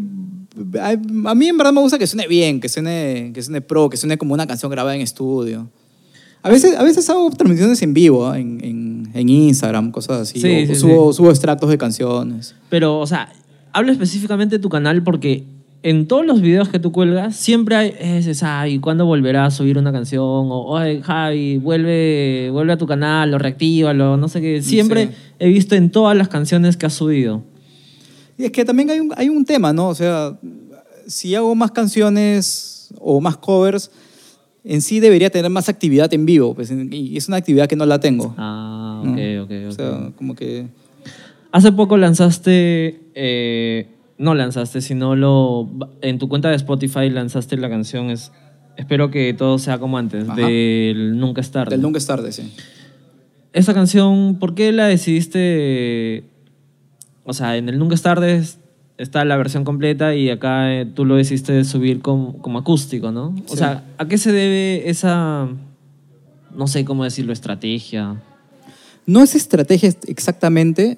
a, 0.82 1.36
mí 1.36 1.48
en 1.48 1.58
verdad 1.58 1.74
me 1.74 1.82
gusta 1.82 1.98
que 1.98 2.08
suene 2.08 2.28
bien, 2.28 2.60
que 2.60 2.70
suene, 2.70 3.32
que 3.34 3.42
suene 3.42 3.62
pro, 3.62 3.90
que 3.90 3.98
suene 3.98 4.18
como 4.18 4.34
una 4.34 4.48
canción 4.48 4.72
grabada 4.72 4.96
en 4.96 5.02
estudio. 5.02 5.70
A 6.42 6.50
veces, 6.50 6.78
a 6.78 6.84
veces 6.84 7.10
hago 7.10 7.30
transmisiones 7.32 7.82
en 7.82 7.94
vivo 7.94 8.28
¿ah? 8.28 8.40
en, 8.40 8.64
en, 8.64 9.10
en 9.14 9.30
Instagram, 9.30 9.92
cosas 9.92 10.22
así. 10.22 10.40
Sí, 10.40 10.64
o 10.64 10.68
sí, 10.68 10.76
subo, 10.76 11.14
subo 11.14 11.30
extractos 11.30 11.70
de 11.70 11.78
canciones. 11.78 12.56
Pero, 12.70 13.00
o 13.00 13.08
sea, 13.08 13.32
hablo 13.74 13.92
específicamente 13.92 14.56
de 14.58 14.62
tu 14.62 14.70
canal 14.70 15.04
porque 15.04 15.44
en 15.84 16.08
todos 16.08 16.26
los 16.26 16.42
videos 16.42 16.70
que 16.70 16.80
tú 16.80 16.92
cuelgas 16.92 17.36
siempre 17.36 17.76
hay 17.76 17.96
ese, 18.00 18.34
ay, 18.46 18.80
¿cuándo 18.80 19.06
volverás 19.06 19.54
a 19.54 19.58
subir 19.58 19.78
una 19.78 19.92
canción? 19.92 20.22
O, 20.24 20.66
oye, 20.66 21.02
Javi, 21.02 21.58
vuelve, 21.58 22.50
vuelve 22.52 22.74
a 22.74 22.78
tu 22.78 22.88
canal, 22.88 23.34
o 23.34 23.38
reactívalo, 23.38 24.18
no 24.18 24.28
sé 24.28 24.42
qué. 24.42 24.62
Siempre 24.62 25.08
Sí. 25.08 25.14
he 25.40 25.48
visto 25.50 25.76
en 25.76 25.90
todas 25.90 26.18
las 26.18 26.28
canciones 26.30 26.78
que 26.78 26.86
has 26.86 26.94
subido. 26.94 27.44
Y 28.40 28.46
es 28.46 28.52
que 28.52 28.64
también 28.64 28.90
hay 28.90 29.02
un, 29.02 29.14
hay 29.18 29.28
un 29.28 29.44
tema, 29.44 29.74
¿no? 29.74 29.90
O 29.90 29.96
sea, 29.96 30.40
si 31.06 31.36
hago 31.36 31.54
más 31.56 31.72
canciones 31.72 32.90
o 32.98 33.20
más 33.20 33.36
covers, 33.36 33.92
en 34.64 34.82
sí 34.82 35.02
debería 35.02 35.30
tener 35.30 35.52
más 35.52 35.68
actividad 35.68 36.12
en 36.14 36.26
vivo. 36.26 36.56
Pues, 36.56 36.72
y 36.72 37.18
es 37.18 37.28
una 37.28 37.38
actividad 37.38 37.68
que 37.68 37.76
no 37.76 37.86
la 37.86 38.00
tengo. 38.00 38.34
Ah, 38.38 39.04
¿no? 39.04 39.12
ok, 39.12 39.20
ok, 39.44 39.52
ok. 39.52 39.68
O 39.68 39.72
sea, 39.74 40.12
como 40.16 40.36
que... 40.36 40.68
Hace 41.52 41.74
poco 41.74 41.98
lanzaste, 41.98 43.02
eh, 43.14 43.88
no 44.18 44.34
lanzaste, 44.36 44.80
sino 44.80 45.18
lo, 45.18 45.70
en 46.02 46.18
tu 46.18 46.30
cuenta 46.30 46.50
de 46.50 46.56
Spotify 46.56 47.10
lanzaste 47.10 47.58
la 47.58 47.70
canción 47.70 48.10
es, 48.10 48.32
Espero 48.80 49.12
que 49.12 49.34
todo 49.34 49.60
sea 49.60 49.78
como 49.78 49.98
antes, 49.98 50.30
Ajá. 50.30 50.40
del 50.40 51.20
Nunca 51.20 51.42
es 51.42 51.52
tarde. 51.52 51.72
Del 51.72 51.82
Nunca 51.82 51.98
es 51.98 52.06
tarde, 52.06 52.32
sí. 52.32 52.54
Esa 53.52 53.74
canción, 53.74 54.40
¿por 54.40 54.56
qué 54.56 54.72
la 54.72 54.88
decidiste? 54.88 56.24
O 57.30 57.34
sea, 57.34 57.58
en 57.58 57.70
el 57.70 57.78
Nunca 57.78 57.94
es 57.94 58.02
tarde 58.02 58.44
está 58.98 59.24
la 59.24 59.38
versión 59.38 59.64
completa 59.64 60.16
y 60.16 60.32
acá 60.32 60.74
eh, 60.74 60.86
tú 60.88 61.06
lo 61.06 61.16
decidiste 61.16 61.64
subir 61.64 62.02
como, 62.02 62.42
como 62.42 62.58
acústico, 62.58 63.12
¿no? 63.12 63.36
O 63.48 63.52
Sí. 63.52 63.58
sea, 63.58 63.84
¿a 64.00 64.08
qué 64.08 64.18
se 64.18 64.32
debe 64.32 64.90
esa, 64.90 65.48
no 66.56 66.66
sé 66.66 66.84
cómo 66.86 67.04
decirlo, 67.04 67.32
estrategia? 67.32 68.20
No 69.06 69.22
es 69.22 69.36
estrategia 69.36 69.94
exactamente. 70.08 70.98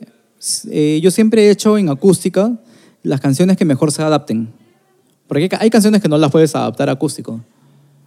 Eh, 0.72 1.02
yo 1.04 1.12
siempre 1.12 1.48
he 1.48 1.52
hecho 1.52 1.78
en 1.78 1.90
acústica 1.90 2.58
las 3.04 3.20
canciones 3.20 3.58
que 3.58 3.66
mejor 3.66 3.92
se 3.92 4.02
adapten. 4.02 4.48
Porque 5.28 5.50
hay 5.60 5.70
canciones 5.70 6.02
que 6.02 6.08
no 6.08 6.18
las 6.18 6.32
puedes 6.32 6.56
adaptar 6.56 6.88
a 6.88 6.94
acústico. 6.94 7.42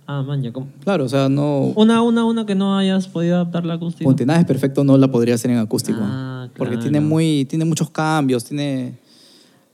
Ah, 0.07 0.23
man, 0.23 0.43
ya, 0.43 0.53
¿cómo? 0.53 0.69
Claro, 0.83 1.05
o 1.05 1.09
sea, 1.09 1.29
no... 1.31 1.73
Una, 1.77 2.03
una, 2.03 2.25
una 2.27 2.45
que 2.45 2.55
no 2.55 2.77
hayas 2.77 3.09
podido 3.09 3.37
adaptar 3.37 3.65
la 3.65 3.75
acústica. 3.75 4.05
Ponte 4.05 4.27
nada 4.27 4.41
es 4.41 4.45
perfecto 4.47 4.85
no 4.85 4.99
la 4.99 5.09
podría 5.09 5.35
hacer 5.35 5.51
en 5.51 5.57
acústico. 5.59 5.99
Ah, 6.03 6.49
Porque 6.59 6.73
claro. 6.75 6.83
tiene, 6.83 7.01
muy, 7.01 7.47
tiene 7.47 7.65
muchos 7.65 7.89
cambios, 7.89 8.45
tiene... 8.45 8.99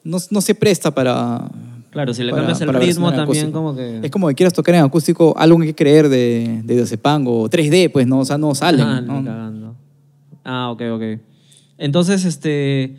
no, 0.04 0.18
no 0.30 0.40
se 0.40 0.54
presta 0.54 0.92
para... 0.92 1.50
Claro, 1.90 2.14
si 2.14 2.22
le 2.22 2.30
para- 2.30 2.42
cambias 2.42 2.60
el 2.60 2.72
ritmo 2.72 3.12
también 3.12 3.50
como 3.50 3.74
que... 3.74 3.98
Es 4.04 4.10
como 4.12 4.28
que 4.28 4.36
quieras 4.36 4.52
tocar 4.52 4.76
en 4.76 4.84
acústico 4.84 5.34
algo 5.36 5.58
que 5.58 5.74
creer 5.74 6.08
de, 6.08 6.60
de 6.64 6.74
Diazepam 6.76 7.26
o 7.26 7.48
3D, 7.50 7.90
pues, 7.90 8.06
¿no? 8.06 8.20
O 8.20 8.24
sea, 8.24 8.38
no 8.38 8.54
salen. 8.54 8.86
Ah, 8.86 9.00
¿no? 9.00 9.24
cagando. 9.24 9.74
Ah, 10.44 10.70
ok, 10.70 10.82
ok. 10.92 11.02
Entonces, 11.76 12.24
este... 12.24 12.96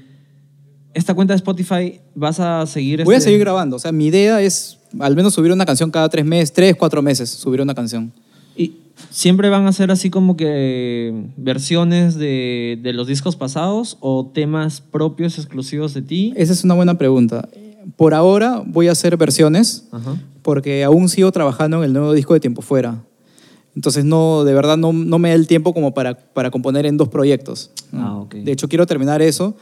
Esta 0.93 1.13
cuenta 1.13 1.33
de 1.33 1.37
Spotify, 1.37 2.01
¿vas 2.13 2.41
a 2.41 2.65
seguir... 2.65 3.05
Voy 3.05 3.15
a 3.15 3.17
este- 3.19 3.29
seguir 3.29 3.39
grabando. 3.39 3.77
O 3.77 3.79
sea, 3.79 3.93
mi 3.93 4.07
idea 4.07 4.41
es 4.41 4.77
al 4.99 5.15
menos 5.15 5.33
subir 5.33 5.51
una 5.51 5.65
canción 5.65 5.91
cada 5.91 6.09
tres 6.09 6.25
meses, 6.25 6.53
tres, 6.53 6.75
cuatro 6.75 7.01
meses, 7.01 7.29
subir 7.29 7.61
una 7.61 7.73
canción. 7.75 8.11
Y 8.55 8.75
siempre 9.09 9.49
van 9.49 9.67
a 9.67 9.73
ser 9.73 9.91
así 9.91 10.09
como 10.09 10.37
que 10.37 11.25
versiones 11.37 12.15
de, 12.15 12.79
de 12.81 12.93
los 12.93 13.07
discos 13.07 13.35
pasados 13.35 13.97
o 13.99 14.29
temas 14.33 14.81
propios 14.81 15.37
exclusivos 15.37 15.93
de 15.93 16.01
ti. 16.01 16.33
Esa 16.35 16.53
es 16.53 16.63
una 16.63 16.73
buena 16.73 16.97
pregunta. 16.97 17.47
Por 17.95 18.13
ahora 18.13 18.61
voy 18.65 18.87
a 18.87 18.91
hacer 18.91 19.17
versiones 19.17 19.87
Ajá. 19.91 20.15
porque 20.41 20.83
aún 20.83 21.09
sigo 21.09 21.31
trabajando 21.31 21.77
en 21.77 21.83
el 21.83 21.93
nuevo 21.93 22.13
disco 22.13 22.33
de 22.33 22.39
Tiempo 22.39 22.61
Fuera. 22.61 23.01
Entonces, 23.75 24.03
no, 24.03 24.43
de 24.43 24.53
verdad, 24.53 24.77
no, 24.77 24.91
no 24.91 25.17
me 25.17 25.29
da 25.29 25.35
el 25.35 25.47
tiempo 25.47 25.73
como 25.73 25.93
para, 25.93 26.15
para 26.15 26.51
componer 26.51 26.85
en 26.85 26.97
dos 26.97 27.07
proyectos. 27.07 27.71
¿no? 27.91 28.27
Ah. 28.29 28.35
De 28.35 28.51
hecho, 28.51 28.67
quiero 28.67 28.85
terminar 28.85 29.21
eso 29.21 29.55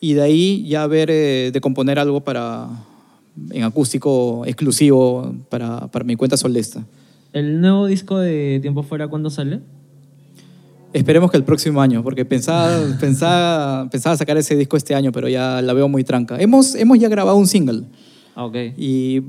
y 0.00 0.14
de 0.14 0.22
ahí 0.22 0.66
ya 0.66 0.86
ver 0.86 1.10
eh, 1.10 1.50
de 1.52 1.60
componer 1.60 1.98
algo 1.98 2.20
para 2.20 2.68
en 3.50 3.62
acústico 3.64 4.44
exclusivo 4.46 5.34
para, 5.48 5.86
para 5.88 6.04
mi 6.04 6.16
cuenta 6.16 6.36
solista. 6.36 6.84
¿El 7.32 7.60
nuevo 7.60 7.86
disco 7.86 8.18
de 8.18 8.58
Tiempo 8.60 8.82
Fuera 8.82 9.08
cuándo 9.08 9.30
sale? 9.30 9.60
Esperemos 10.92 11.30
que 11.30 11.36
el 11.36 11.44
próximo 11.44 11.80
año, 11.80 12.02
porque 12.02 12.24
pensaba, 12.24 12.76
pensaba, 13.00 13.88
pensaba 13.90 14.16
sacar 14.16 14.36
ese 14.36 14.56
disco 14.56 14.76
este 14.76 14.94
año, 14.94 15.12
pero 15.12 15.28
ya 15.28 15.62
la 15.62 15.72
veo 15.72 15.88
muy 15.88 16.02
tranca. 16.02 16.36
Hemos, 16.40 16.74
hemos 16.74 16.98
ya 16.98 17.08
grabado 17.08 17.36
un 17.36 17.46
single 17.46 17.84
Ah, 18.34 18.44
ok. 18.44 18.56
y 18.76 19.22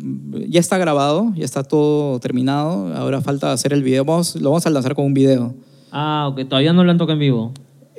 ya 0.49 0.59
está 0.59 0.77
grabado, 0.77 1.31
ya 1.35 1.45
está 1.45 1.63
todo 1.63 2.19
terminado. 2.19 2.93
Ahora 2.95 3.21
falta 3.21 3.51
hacer 3.51 3.73
el 3.73 3.83
video. 3.83 4.05
Vamos, 4.05 4.35
lo 4.35 4.49
vamos 4.49 4.65
a 4.65 4.69
lanzar 4.69 4.95
con 4.95 5.05
un 5.05 5.13
video. 5.13 5.53
Ah, 5.91 6.27
ok. 6.31 6.47
Todavía 6.47 6.73
no 6.73 6.83
lo 6.83 6.91
han 6.91 6.97
tocado 6.97 7.13
en 7.13 7.19
vivo. 7.19 7.51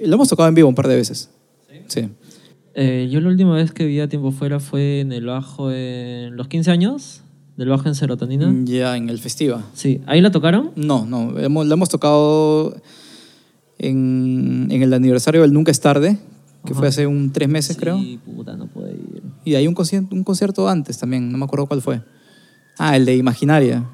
Lo 0.04 0.14
hemos 0.14 0.28
tocado 0.28 0.48
en 0.48 0.54
vivo 0.54 0.68
un 0.68 0.74
par 0.74 0.88
de 0.88 0.96
veces. 0.96 1.30
Sí. 1.86 2.08
Eh, 2.74 3.08
yo 3.11 3.20
la 3.20 3.28
última 3.28 3.54
vez 3.54 3.72
que 3.72 3.87
vi 3.87 4.00
a 4.00 4.08
Tiempo 4.08 4.30
Fuera 4.32 4.61
fue 4.61 5.00
en 5.00 5.12
el 5.12 5.26
bajo 5.26 5.70
en 5.70 6.37
los 6.37 6.48
15 6.48 6.70
años 6.70 7.22
del 7.56 7.68
bajo 7.68 7.87
en 7.88 7.94
serotonina. 7.94 8.52
Ya 8.64 8.96
en 8.96 9.11
el 9.11 9.18
festival. 9.18 9.62
Sí, 9.74 10.00
¿ahí 10.06 10.20
la 10.20 10.30
tocaron? 10.30 10.70
No, 10.76 11.04
no. 11.06 11.38
Hemos, 11.38 11.66
lo 11.66 11.74
hemos 11.74 11.88
tocado 11.90 12.74
en, 13.78 14.68
en 14.70 14.82
el 14.82 14.94
aniversario 14.94 15.42
del 15.42 15.52
Nunca 15.52 15.70
es 15.70 15.80
Tarde, 15.80 16.18
que 16.64 16.74
fue 16.74 16.88
hace 16.88 17.06
un 17.06 17.32
tres 17.32 17.48
meses, 17.48 17.76
creo. 17.76 17.98
Sí, 17.98 18.18
puta, 18.24 18.56
no 18.56 18.66
puede 18.68 18.92
ir. 18.92 19.22
Y 19.44 19.54
hay 19.54 19.66
un 19.66 19.74
concierto, 19.74 20.14
un 20.14 20.24
concierto 20.24 20.68
antes 20.68 20.98
también, 20.98 21.30
no 21.30 21.38
me 21.38 21.44
acuerdo 21.44 21.66
cuál 21.66 21.82
fue. 21.82 22.00
Ah, 22.78 22.96
el 22.96 23.04
de 23.04 23.16
Imaginaria. 23.16 23.85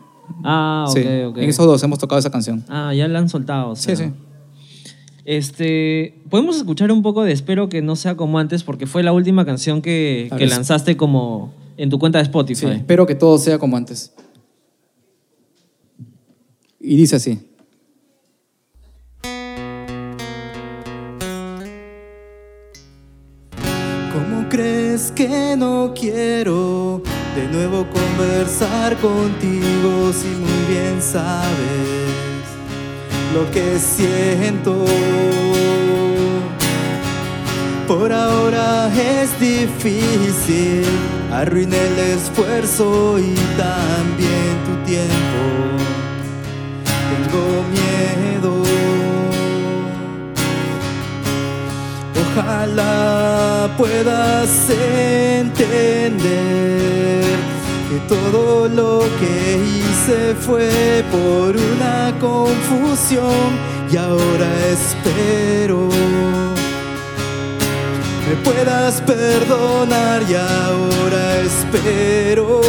Ah, 0.45 0.85
ok, 0.89 0.97
sí, 0.97 1.23
ok. 1.25 1.39
en 1.39 1.49
esos 1.49 1.67
dos 1.67 1.83
hemos 1.83 1.99
tocado 1.99 2.19
esa 2.19 2.31
canción. 2.31 2.63
Ah, 2.69 2.93
ya 2.95 3.09
la 3.09 3.19
han 3.19 3.29
soltado. 3.29 3.71
o 3.71 3.77
Sí, 3.77 3.97
sí. 3.97 4.13
Este, 5.31 6.15
podemos 6.31 6.57
escuchar 6.57 6.91
un 6.91 7.03
poco 7.03 7.23
de 7.23 7.33
Espero 7.33 7.69
que 7.69 7.83
no 7.83 7.97
sea 7.97 8.17
como 8.17 8.39
antes, 8.39 8.63
porque 8.63 8.87
fue 8.87 9.03
la 9.03 9.13
última 9.13 9.45
canción 9.45 9.83
que, 9.83 10.31
lanzaste 10.41 10.97
como 10.97 11.53
en 11.77 11.91
tu 11.91 11.99
cuenta 11.99 12.17
de 12.17 12.25
Sí, 12.25 12.29
Spotify. 12.31 12.67
espero 12.69 13.07
que 13.07 13.15
todo 13.15 13.37
sea 13.37 13.59
como 13.59 13.77
antes. 13.77 14.15
Y 16.81 16.97
dice 16.97 17.17
así. 17.17 17.41
¿Cómo 24.15 24.49
crees 24.49 25.11
que 25.11 25.57
no 25.59 25.93
quiero 25.95 27.03
de 27.37 27.49
nuevo 27.53 27.87
conversar 27.91 28.97
contigo 28.97 30.11
si 30.11 30.29
muy 30.29 30.75
bien 30.75 31.03
sabes 31.03 32.28
lo 33.35 33.51
que 33.51 33.79
siento? 33.79 34.85
Por 37.87 38.13
ahora 38.13 38.91
es 38.95 39.39
difícil, 39.41 40.85
arruiné 41.33 41.79
el 41.87 41.99
esfuerzo 42.17 43.19
y 43.19 43.35
también 43.57 44.59
tu 44.67 44.75
tiempo. 44.85 45.41
Tengo 47.11 47.45
miedo. 47.77 48.53
Ojalá 52.23 53.71
puedas 53.79 54.51
entender 55.49 56.29
que 57.89 57.99
todo 58.01 58.69
lo 58.69 59.01
que 59.19 59.57
hice 59.57 60.35
fue 60.35 61.03
por 61.11 61.57
una 61.57 62.13
confusión 62.21 63.49
y 63.91 63.97
ahora 63.97 64.49
espero 64.67 65.89
me 68.29 68.37
puedas 68.45 69.01
perdonar 69.01 70.23
y 70.29 70.35
ahora 70.35 71.41
espero 71.41 72.61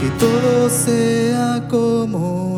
que 0.00 0.10
todo 0.18 0.68
sea 0.68 1.62
como 1.68 2.57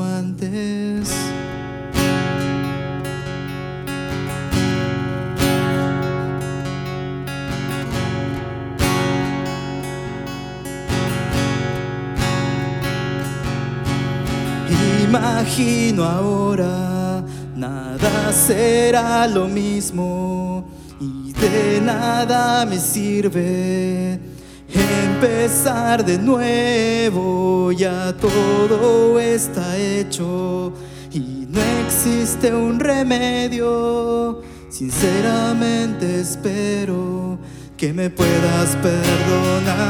Imagino 15.11 16.05
ahora 16.05 17.25
nada 17.57 18.33
será 18.33 19.27
lo 19.27 19.49
mismo 19.49 20.71
y 21.01 21.33
de 21.33 21.81
nada 21.81 22.65
me 22.65 22.79
sirve 22.79 24.21
empezar 24.73 26.05
de 26.05 26.17
nuevo. 26.17 27.73
Ya 27.73 28.15
todo 28.19 29.19
está 29.19 29.77
hecho 29.77 30.73
y 31.11 31.19
no 31.49 31.61
existe 31.85 32.55
un 32.55 32.79
remedio. 32.79 34.43
Sinceramente 34.69 36.21
espero 36.21 37.37
que 37.77 37.93
me 37.93 38.11
puedas 38.11 38.77
perdonar. 38.77 39.81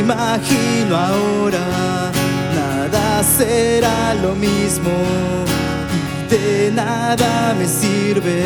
Imagino 0.00 0.96
ahora 0.96 2.01
será 3.22 4.14
lo 4.14 4.34
mismo 4.34 4.90
de 6.32 6.70
nada 6.72 7.54
me 7.58 7.66
sirve 7.66 8.42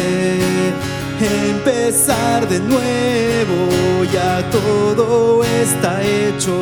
empezar 1.21 2.49
de 2.49 2.59
nuevo. 2.59 4.05
Ya 4.13 4.43
todo 4.51 5.45
está 5.45 6.03
hecho 6.03 6.55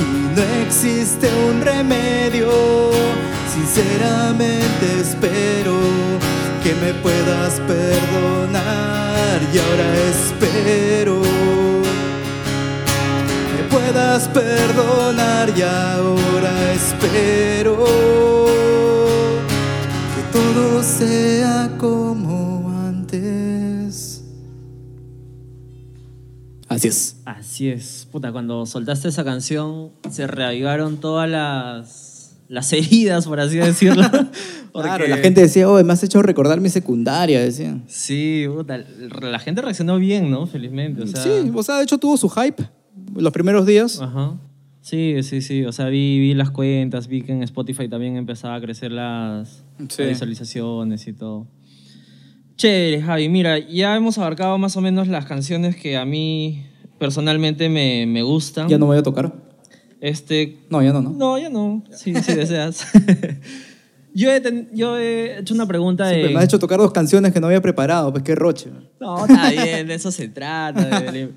y 0.00 0.36
no 0.36 0.42
existe 0.64 1.28
un 1.50 1.60
remedio. 1.60 2.50
Sinceramente 3.52 5.00
espero 5.00 5.76
que 6.62 6.74
me 6.74 6.94
puedas 6.94 7.60
perdonar 7.66 9.40
y 9.52 9.58
ahora 9.58 9.88
espero 10.14 11.37
perdonar 14.26 15.52
y 15.56 15.62
ahora 15.62 16.72
espero 16.72 17.76
que 20.14 20.22
todo 20.32 20.82
sea 20.82 21.70
como 21.78 22.68
antes. 22.84 24.24
Así 26.68 26.88
es. 26.88 27.16
Así 27.24 27.68
es. 27.68 28.08
Puta, 28.10 28.32
cuando 28.32 28.66
soltaste 28.66 29.08
esa 29.08 29.24
canción 29.24 29.90
se 30.10 30.26
reavivaron 30.26 30.96
todas 30.96 31.30
las, 31.30 32.38
las 32.48 32.72
heridas, 32.72 33.26
por 33.26 33.38
así 33.38 33.58
decirlo. 33.58 34.02
Claro, 34.70 35.08
la 35.08 35.16
gente 35.16 35.40
decía, 35.40 35.68
oh, 35.68 35.82
me 35.82 35.92
has 35.92 36.04
hecho 36.04 36.22
recordar 36.22 36.60
mi 36.60 36.68
secundaria, 36.68 37.40
decían. 37.40 37.82
Sí, 37.88 38.44
puta, 38.46 38.78
la 38.78 39.38
gente 39.40 39.60
reaccionó 39.60 39.98
bien, 39.98 40.30
¿no? 40.30 40.46
Felizmente. 40.46 41.02
O 41.02 41.06
sea, 41.08 41.20
sí, 41.20 41.50
o 41.52 41.62
sea, 41.64 41.78
de 41.78 41.82
hecho 41.82 41.98
tuvo 41.98 42.16
su 42.16 42.28
hype 42.28 42.68
los 43.22 43.32
primeros 43.32 43.66
días. 43.66 44.00
Ajá. 44.00 44.38
Sí, 44.80 45.22
sí, 45.22 45.42
sí. 45.42 45.64
O 45.64 45.72
sea, 45.72 45.86
vi, 45.88 46.18
vi 46.18 46.34
las 46.34 46.50
cuentas, 46.50 47.08
vi 47.08 47.22
que 47.22 47.32
en 47.32 47.42
Spotify 47.42 47.88
también 47.88 48.16
empezaba 48.16 48.54
a 48.54 48.60
crecer 48.60 48.92
las, 48.92 49.64
Sí. 49.88 50.02
las 50.02 50.08
visualizaciones 50.10 51.06
y 51.06 51.12
todo. 51.12 51.46
Chévere, 52.56 53.02
Javi. 53.02 53.28
Mira, 53.28 53.58
ya 53.58 53.94
hemos 53.96 54.18
abarcado 54.18 54.56
más 54.58 54.76
o 54.76 54.80
menos 54.80 55.06
las 55.08 55.26
canciones 55.26 55.76
que 55.76 55.96
a 55.96 56.04
mí 56.04 56.64
personalmente 56.98 57.68
me, 57.68 58.06
me 58.06 58.22
gustan. 58.22 58.68
Ya 58.68 58.78
no 58.78 58.86
voy 58.86 58.98
a 58.98 59.02
tocar. 59.02 59.32
Este, 60.00 60.58
No, 60.70 60.82
ya 60.82 60.92
no, 60.92 61.02
¿no? 61.02 61.10
no, 61.10 61.38
ya 61.38 61.50
no. 61.50 61.84
Si 61.92 62.12
deseas. 62.12 62.86
Yo 64.14 64.32
he, 64.32 64.40
ten- 64.40 64.68
yo 64.72 64.98
he 64.98 65.38
hecho 65.38 65.54
una 65.54 65.66
pregunta 65.66 66.08
Sí, 66.10 66.16
de... 66.16 66.28
me 66.30 66.38
has 66.38 66.44
hecho 66.46 66.58
tocar 66.58 66.78
dos 66.80 66.90
canciones 66.92 67.32
que 67.32 67.40
no 67.40 67.46
había 67.46 67.60
preparado, 67.60 68.10
pues 68.10 68.24
qué 68.24 68.34
roche. 68.34 68.68
No, 68.98 69.24
está 69.26 69.50
bien, 69.50 69.86
de 69.86 69.94
eso 69.94 70.10
se 70.10 70.28
trata. 70.28 71.02
de- 71.12 71.28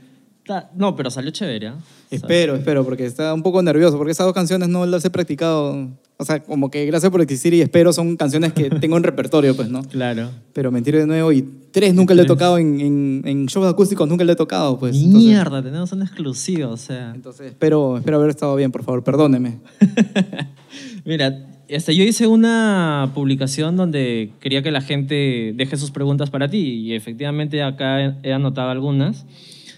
está- 0.52 0.72
No, 0.76 0.96
pero 0.96 1.10
salió 1.12 1.32
chévere, 1.32 1.68
¿ah? 1.68 1.76
Espero, 2.10 2.56
espero, 2.56 2.84
porque 2.84 3.06
está 3.06 3.34
un 3.34 3.42
poco 3.44 3.62
nervioso, 3.62 3.98
porque 3.98 4.12
esas 4.12 4.26
dos 4.26 4.34
canciones 4.34 4.70
no 4.70 4.86
las 4.86 5.04
he 5.06 5.10
practicado. 5.10 5.90
O 6.18 6.26
sea, 6.26 6.44
como 6.44 6.70
que 6.70 6.86
gracias 6.86 7.12
por 7.12 7.20
existir 7.22 7.52
y 7.56 7.62
espero 7.62 7.92
son 7.94 8.16
canciones 8.16 8.54
que 8.54 8.70
tengo 8.70 8.96
en 8.98 9.04
repertorio, 9.04 9.56
pues, 9.56 9.70
¿no? 9.70 9.82
Claro. 9.90 10.30
Pero 10.54 10.70
mentir 10.72 10.96
de 10.96 11.08
nuevo 11.08 11.32
y 11.32 11.42
tres 11.72 11.96
nunca 11.96 12.14
le 12.14 12.22
he 12.24 12.26
tocado 12.26 12.58
en, 12.60 12.80
en, 12.80 13.22
en 13.26 13.46
shows 13.48 13.68
acústicos, 13.68 14.08
nunca 14.08 14.24
le 14.24 14.34
he 14.34 14.36
tocado, 14.36 14.78
pues. 14.78 14.96
Entonces- 14.96 15.30
Mierda, 15.30 15.64
tenemos 15.64 15.92
un 15.94 16.02
exclusivo, 16.04 16.70
o 16.72 16.78
sea. 16.78 17.12
Entonces, 17.16 17.48
espero, 17.48 17.98
espero 17.98 18.18
haber 18.18 18.30
estado 18.30 18.56
bien, 18.56 18.72
por 18.72 18.84
favor, 18.84 19.04
perdóneme. 19.04 19.58
Mira, 21.06 21.46
este, 21.68 21.96
yo 21.96 22.04
hice 22.04 22.28
una 22.28 23.12
publicación 23.16 23.76
donde 23.78 24.32
quería 24.42 24.62
que 24.62 24.72
la 24.72 24.82
gente 24.82 25.54
deje 25.56 25.78
sus 25.78 25.92
preguntas 25.92 26.30
para 26.30 26.50
ti 26.50 26.58
y 26.60 26.94
efectivamente 26.94 27.64
acá 27.64 28.18
he 28.24 28.34
anotado 28.34 28.70
algunas. 28.70 29.26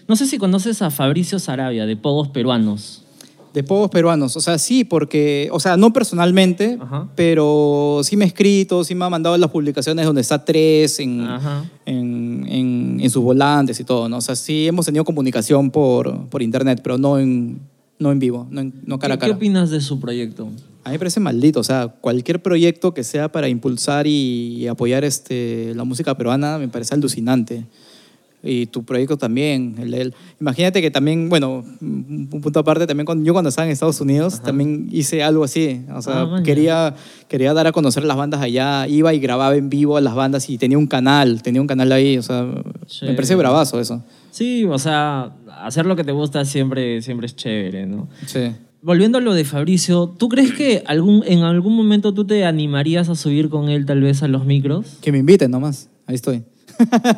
No 0.08 0.16
sé 0.16 0.26
si 0.26 0.38
conoces 0.38 0.82
a 0.82 0.90
Fabricio 0.90 1.38
Sarabia 1.38 1.86
de 1.86 1.96
Pogos 1.96 2.28
Peruanos. 2.28 3.00
De 3.54 3.62
povos 3.62 3.88
peruanos, 3.88 4.36
o 4.36 4.40
sea, 4.40 4.58
sí, 4.58 4.82
porque, 4.82 5.48
o 5.52 5.60
sea, 5.60 5.76
no 5.76 5.92
personalmente, 5.92 6.76
Ajá. 6.80 7.08
pero 7.14 8.00
sí 8.02 8.16
me 8.16 8.24
ha 8.24 8.26
escrito, 8.26 8.82
sí 8.82 8.96
me 8.96 9.04
ha 9.04 9.08
mandado 9.08 9.38
las 9.38 9.48
publicaciones 9.48 10.04
donde 10.04 10.22
está 10.22 10.44
tres 10.44 10.98
en, 10.98 11.24
en, 11.86 12.44
en, 12.48 12.98
en 13.00 13.10
sus 13.10 13.22
volantes 13.22 13.78
y 13.78 13.84
todo, 13.84 14.08
¿no? 14.08 14.16
O 14.16 14.20
sea, 14.20 14.34
sí 14.34 14.66
hemos 14.66 14.86
tenido 14.86 15.04
comunicación 15.04 15.70
por, 15.70 16.26
por 16.30 16.42
internet, 16.42 16.80
pero 16.82 16.98
no 16.98 17.16
en, 17.20 17.60
no 18.00 18.10
en 18.10 18.18
vivo, 18.18 18.48
no, 18.50 18.72
no 18.86 18.98
cara 18.98 19.14
a 19.14 19.18
¿Qué, 19.18 19.20
qué 19.20 19.26
cara. 19.28 19.36
opinas 19.36 19.70
de 19.70 19.80
su 19.80 20.00
proyecto? 20.00 20.48
A 20.82 20.88
mí 20.88 20.94
me 20.94 20.98
parece 20.98 21.20
maldito, 21.20 21.60
o 21.60 21.64
sea, 21.64 21.86
cualquier 22.00 22.42
proyecto 22.42 22.92
que 22.92 23.04
sea 23.04 23.30
para 23.30 23.48
impulsar 23.48 24.08
y 24.08 24.66
apoyar 24.66 25.04
este, 25.04 25.72
la 25.76 25.84
música 25.84 26.16
peruana 26.16 26.58
me 26.58 26.66
parece 26.66 26.94
alucinante. 26.94 27.66
Y 28.46 28.66
tu 28.66 28.84
proyecto 28.84 29.16
también, 29.16 29.76
el 29.78 29.90
de 29.90 30.00
él. 30.02 30.14
Imagínate 30.38 30.82
que 30.82 30.90
también, 30.90 31.30
bueno, 31.30 31.64
un 31.80 32.28
punto 32.28 32.60
aparte, 32.60 32.86
también 32.86 33.06
cuando, 33.06 33.24
yo 33.24 33.32
cuando 33.32 33.48
estaba 33.48 33.64
en 33.66 33.72
Estados 33.72 34.00
Unidos 34.02 34.42
también 34.42 34.88
hice 34.92 35.22
algo 35.22 35.44
así. 35.44 35.80
O 35.94 36.02
sea, 36.02 36.22
Ah, 36.22 36.42
quería, 36.44 36.94
quería 37.28 37.54
dar 37.54 37.66
a 37.66 37.72
conocer 37.72 38.04
las 38.04 38.16
bandas 38.16 38.42
allá, 38.42 38.86
iba 38.86 39.14
y 39.14 39.18
grababa 39.18 39.56
en 39.56 39.70
vivo 39.70 39.96
a 39.96 40.00
las 40.00 40.14
bandas 40.14 40.50
y 40.50 40.58
tenía 40.58 40.76
un 40.76 40.86
canal, 40.86 41.42
tenía 41.42 41.60
un 41.60 41.66
canal 41.66 41.90
ahí, 41.92 42.18
o 42.18 42.22
sea, 42.22 42.46
me 43.02 43.14
parece 43.14 43.34
bravazo 43.34 43.80
eso. 43.80 44.04
Sí, 44.30 44.64
o 44.64 44.78
sea, 44.78 45.32
hacer 45.62 45.86
lo 45.86 45.96
que 45.96 46.04
te 46.04 46.12
gusta 46.12 46.44
siempre, 46.44 47.00
siempre 47.02 47.26
es 47.26 47.36
chévere, 47.36 47.86
¿no? 47.86 48.08
Sí. 48.26 48.50
Volviendo 48.82 49.16
a 49.18 49.20
lo 49.22 49.32
de 49.32 49.44
Fabricio, 49.44 50.14
¿tú 50.18 50.28
crees 50.28 50.52
que 50.52 50.82
algún, 50.86 51.24
en 51.26 51.42
algún 51.44 51.74
momento 51.74 52.12
tú 52.12 52.26
te 52.26 52.44
animarías 52.44 53.08
a 53.08 53.14
subir 53.14 53.48
con 53.48 53.70
él 53.70 53.86
tal 53.86 54.02
vez 54.02 54.22
a 54.22 54.28
los 54.28 54.44
micros? 54.44 54.98
Que 55.00 55.12
me 55.12 55.18
inviten 55.18 55.50
nomás, 55.50 55.88
ahí 56.06 56.14
estoy. 56.16 56.44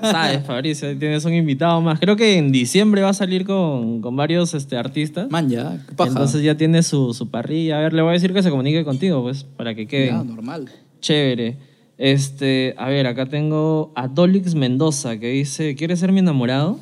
Sabes, 0.02 0.44
Fabricio, 0.44 0.96
tienes 0.98 1.24
un 1.24 1.34
invitado 1.34 1.80
más. 1.80 1.98
Creo 2.00 2.16
que 2.16 2.36
en 2.38 2.52
diciembre 2.52 3.02
va 3.02 3.10
a 3.10 3.14
salir 3.14 3.44
con, 3.46 4.00
con 4.00 4.16
varios 4.16 4.54
este, 4.54 4.76
artistas. 4.76 5.30
Man, 5.30 5.48
ya, 5.48 5.78
qué 5.88 5.94
paja. 5.94 6.10
Entonces 6.10 6.42
ya 6.42 6.56
tiene 6.56 6.82
su, 6.82 7.14
su 7.14 7.30
parrilla. 7.30 7.78
A 7.78 7.82
ver, 7.82 7.92
le 7.92 8.02
voy 8.02 8.10
a 8.10 8.12
decir 8.14 8.32
que 8.32 8.42
se 8.42 8.50
comunique 8.50 8.84
contigo, 8.84 9.22
pues, 9.22 9.44
para 9.44 9.74
que 9.74 9.86
quede 9.86 10.06
Ya, 10.08 10.22
normal. 10.22 10.68
chévere. 11.00 11.56
Este, 11.98 12.74
a 12.76 12.88
ver, 12.88 13.06
acá 13.06 13.26
tengo 13.26 13.92
a 13.94 14.06
Dolix 14.08 14.54
Mendoza 14.54 15.18
que 15.18 15.28
dice, 15.30 15.74
¿quieres 15.76 15.98
ser 16.00 16.12
mi 16.12 16.18
enamorado? 16.20 16.78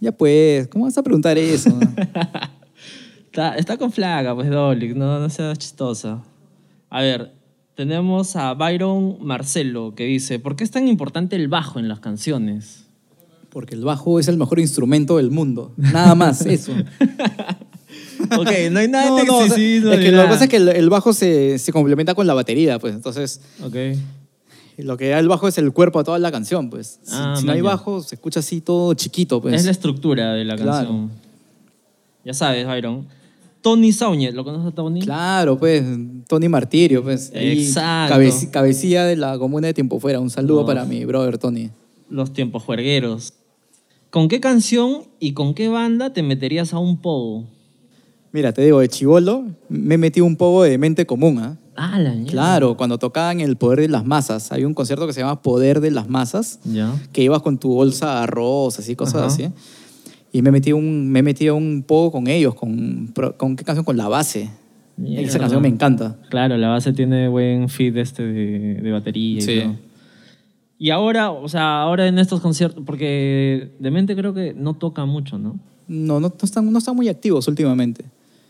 Ya 0.00 0.12
pues, 0.12 0.66
¿cómo 0.68 0.84
vas 0.86 0.98
a 0.98 1.02
preguntar 1.02 1.38
eso? 1.38 1.70
Está, 3.26 3.54
está 3.56 3.76
con 3.76 3.92
flaga, 3.92 4.34
pues 4.34 4.48
Dolix, 4.48 4.96
no, 4.96 5.20
no 5.20 5.28
seas 5.28 5.58
chistosa. 5.58 6.22
A 6.88 7.02
ver, 7.02 7.32
tenemos 7.76 8.34
a 8.36 8.54
Byron 8.54 9.18
Marcelo 9.20 9.94
que 9.94 10.04
dice, 10.04 10.38
¿por 10.40 10.56
qué 10.56 10.64
es 10.64 10.70
tan 10.72 10.88
importante 10.88 11.36
el 11.36 11.46
bajo 11.48 11.78
en 11.78 11.88
las 11.88 12.00
canciones? 12.00 12.86
Porque 13.50 13.74
el 13.74 13.84
bajo 13.84 14.18
es 14.18 14.28
el 14.28 14.36
mejor 14.36 14.58
instrumento 14.58 15.18
del 15.18 15.30
mundo. 15.30 15.72
Nada 15.76 16.14
más, 16.14 16.40
eso. 16.46 16.72
ok, 16.72 18.48
no 18.70 18.80
hay 18.80 18.88
nada 18.88 19.08
No, 19.10 19.16
de 19.16 19.24
no, 19.24 19.36
o 19.38 19.46
sea, 19.46 19.54
tecnicismo 19.54 19.92
es 19.92 19.98
ni 19.98 20.04
que 20.04 20.12
lo 20.12 20.22
que 20.22 20.28
pasa 20.28 20.44
es 20.44 20.50
que 20.50 20.56
el, 20.56 20.68
el 20.68 20.90
bajo 20.90 21.12
se, 21.12 21.58
se 21.58 21.72
complementa 21.72 22.14
con 22.14 22.26
la 22.26 22.34
batería, 22.34 22.78
pues. 22.78 22.94
Entonces, 22.94 23.40
Ok. 23.62 23.76
lo 24.78 24.96
que 24.96 25.08
da 25.08 25.18
el 25.18 25.28
bajo 25.28 25.48
es 25.48 25.58
el 25.58 25.72
cuerpo 25.72 25.98
a 26.00 26.04
toda 26.04 26.18
la 26.18 26.30
canción, 26.32 26.70
pues. 26.70 26.98
Si, 27.02 27.10
Ah, 27.14 27.34
si 27.38 27.46
no 27.46 27.52
hay 27.52 27.60
bajo, 27.60 28.02
se 28.02 28.14
escucha 28.16 28.40
así 28.40 28.60
todo 28.60 28.94
chiquito, 28.94 29.40
pues. 29.40 29.54
Es 29.54 29.64
la 29.64 29.70
estructura 29.70 30.32
de 30.34 30.44
la 30.44 30.56
Claro. 30.56 30.72
canción. 30.88 31.10
Ya 32.24 32.34
sabes, 32.34 32.66
Byron. 32.66 33.06
Tony 33.66 33.90
Sauñez, 33.92 34.32
¿lo 34.32 34.44
conoces 34.44 34.68
a 34.68 34.70
Tony? 34.76 35.00
Claro, 35.00 35.58
pues. 35.58 35.82
Tony 36.28 36.48
Martirio, 36.48 37.02
pues. 37.02 37.32
Exacto. 37.34 38.14
cabeci- 38.14 38.48
cabecilla 38.52 39.04
de 39.04 39.16
la 39.16 39.36
comuna 39.40 39.66
de 39.66 39.74
Tiempo 39.74 39.98
Fuera. 39.98 40.20
Un 40.20 40.30
saludo 40.30 40.60
No. 40.60 40.66
para 40.66 40.84
mi 40.84 41.04
brother 41.04 41.36
Tony. 41.36 41.70
Los 42.08 42.32
tiempos 42.32 42.62
juergueros. 42.62 43.34
¿Con 44.10 44.28
qué 44.28 44.38
canción 44.38 45.02
y 45.18 45.32
con 45.32 45.52
qué 45.52 45.66
banda 45.66 46.12
te 46.12 46.22
meterías 46.22 46.72
a 46.74 46.78
un 46.78 46.98
pogo? 46.98 47.48
Mira, 48.30 48.52
te 48.52 48.62
digo, 48.62 48.78
de 48.78 48.88
chivolo 48.88 49.46
me 49.68 49.98
metido 49.98 50.26
un 50.26 50.36
poco 50.36 50.62
de 50.62 50.78
mente 50.78 51.04
común, 51.04 51.40
¿ah? 51.40 51.58
Ah, 51.74 51.98
la 51.98 52.12
mierda. 52.12 52.30
Claro, 52.30 52.76
cuando 52.76 52.98
tocaban 52.98 53.40
El 53.40 53.56
Poder 53.56 53.80
de 53.80 53.88
las 53.88 54.06
Masas. 54.06 54.52
Hay 54.52 54.64
un 54.64 54.74
concierto 54.74 55.08
que 55.08 55.12
se 55.12 55.20
llama 55.22 55.42
Poder 55.42 55.80
de 55.80 55.90
las 55.90 56.08
Masas. 56.08 56.60
Ya. 56.64 56.94
que 57.12 57.22
ibas 57.22 57.42
con 57.42 57.58
tu 57.58 57.70
bolsa 57.74 58.06
de 58.14 58.20
arroz, 58.20 58.78
así, 58.78 58.94
cosas 58.94 59.16
Ajá. 59.16 59.26
así. 59.26 59.48
Y 60.36 60.42
me 60.42 60.50
metí 60.50 60.70
un, 60.72 61.08
me 61.10 61.22
metí 61.22 61.48
un 61.48 61.82
poco 61.86 62.12
con 62.12 62.26
ellos, 62.26 62.54
con, 62.54 63.10
con 63.38 63.56
qué 63.56 63.64
canción, 63.64 63.86
con 63.86 63.96
La 63.96 64.06
Base. 64.06 64.50
Mierda. 64.98 65.26
Esa 65.26 65.38
canción 65.38 65.62
me 65.62 65.68
encanta. 65.68 66.18
Claro, 66.28 66.58
la 66.58 66.68
base 66.68 66.92
tiene 66.92 67.26
buen 67.28 67.70
feed 67.70 67.96
este 67.96 68.22
de, 68.22 68.74
de 68.82 68.92
batería 68.92 69.38
y 69.38 69.40
Sí. 69.40 69.60
todo. 69.62 69.76
Y 70.78 70.90
ahora, 70.90 71.30
o 71.30 71.48
sea, 71.48 71.80
ahora 71.80 72.06
en 72.06 72.18
estos 72.18 72.40
conciertos, 72.40 72.82
porque 72.84 73.70
Demente 73.78 74.14
creo 74.14 74.34
que 74.34 74.52
no 74.52 74.74
toca 74.74 75.06
mucho, 75.06 75.38
¿no? 75.38 75.58
No, 75.88 76.20
no, 76.20 76.28
no 76.28 76.34
están, 76.42 76.70
no 76.70 76.78
están 76.78 76.94
muy 76.96 77.08
activos 77.08 77.48
últimamente. 77.48 78.04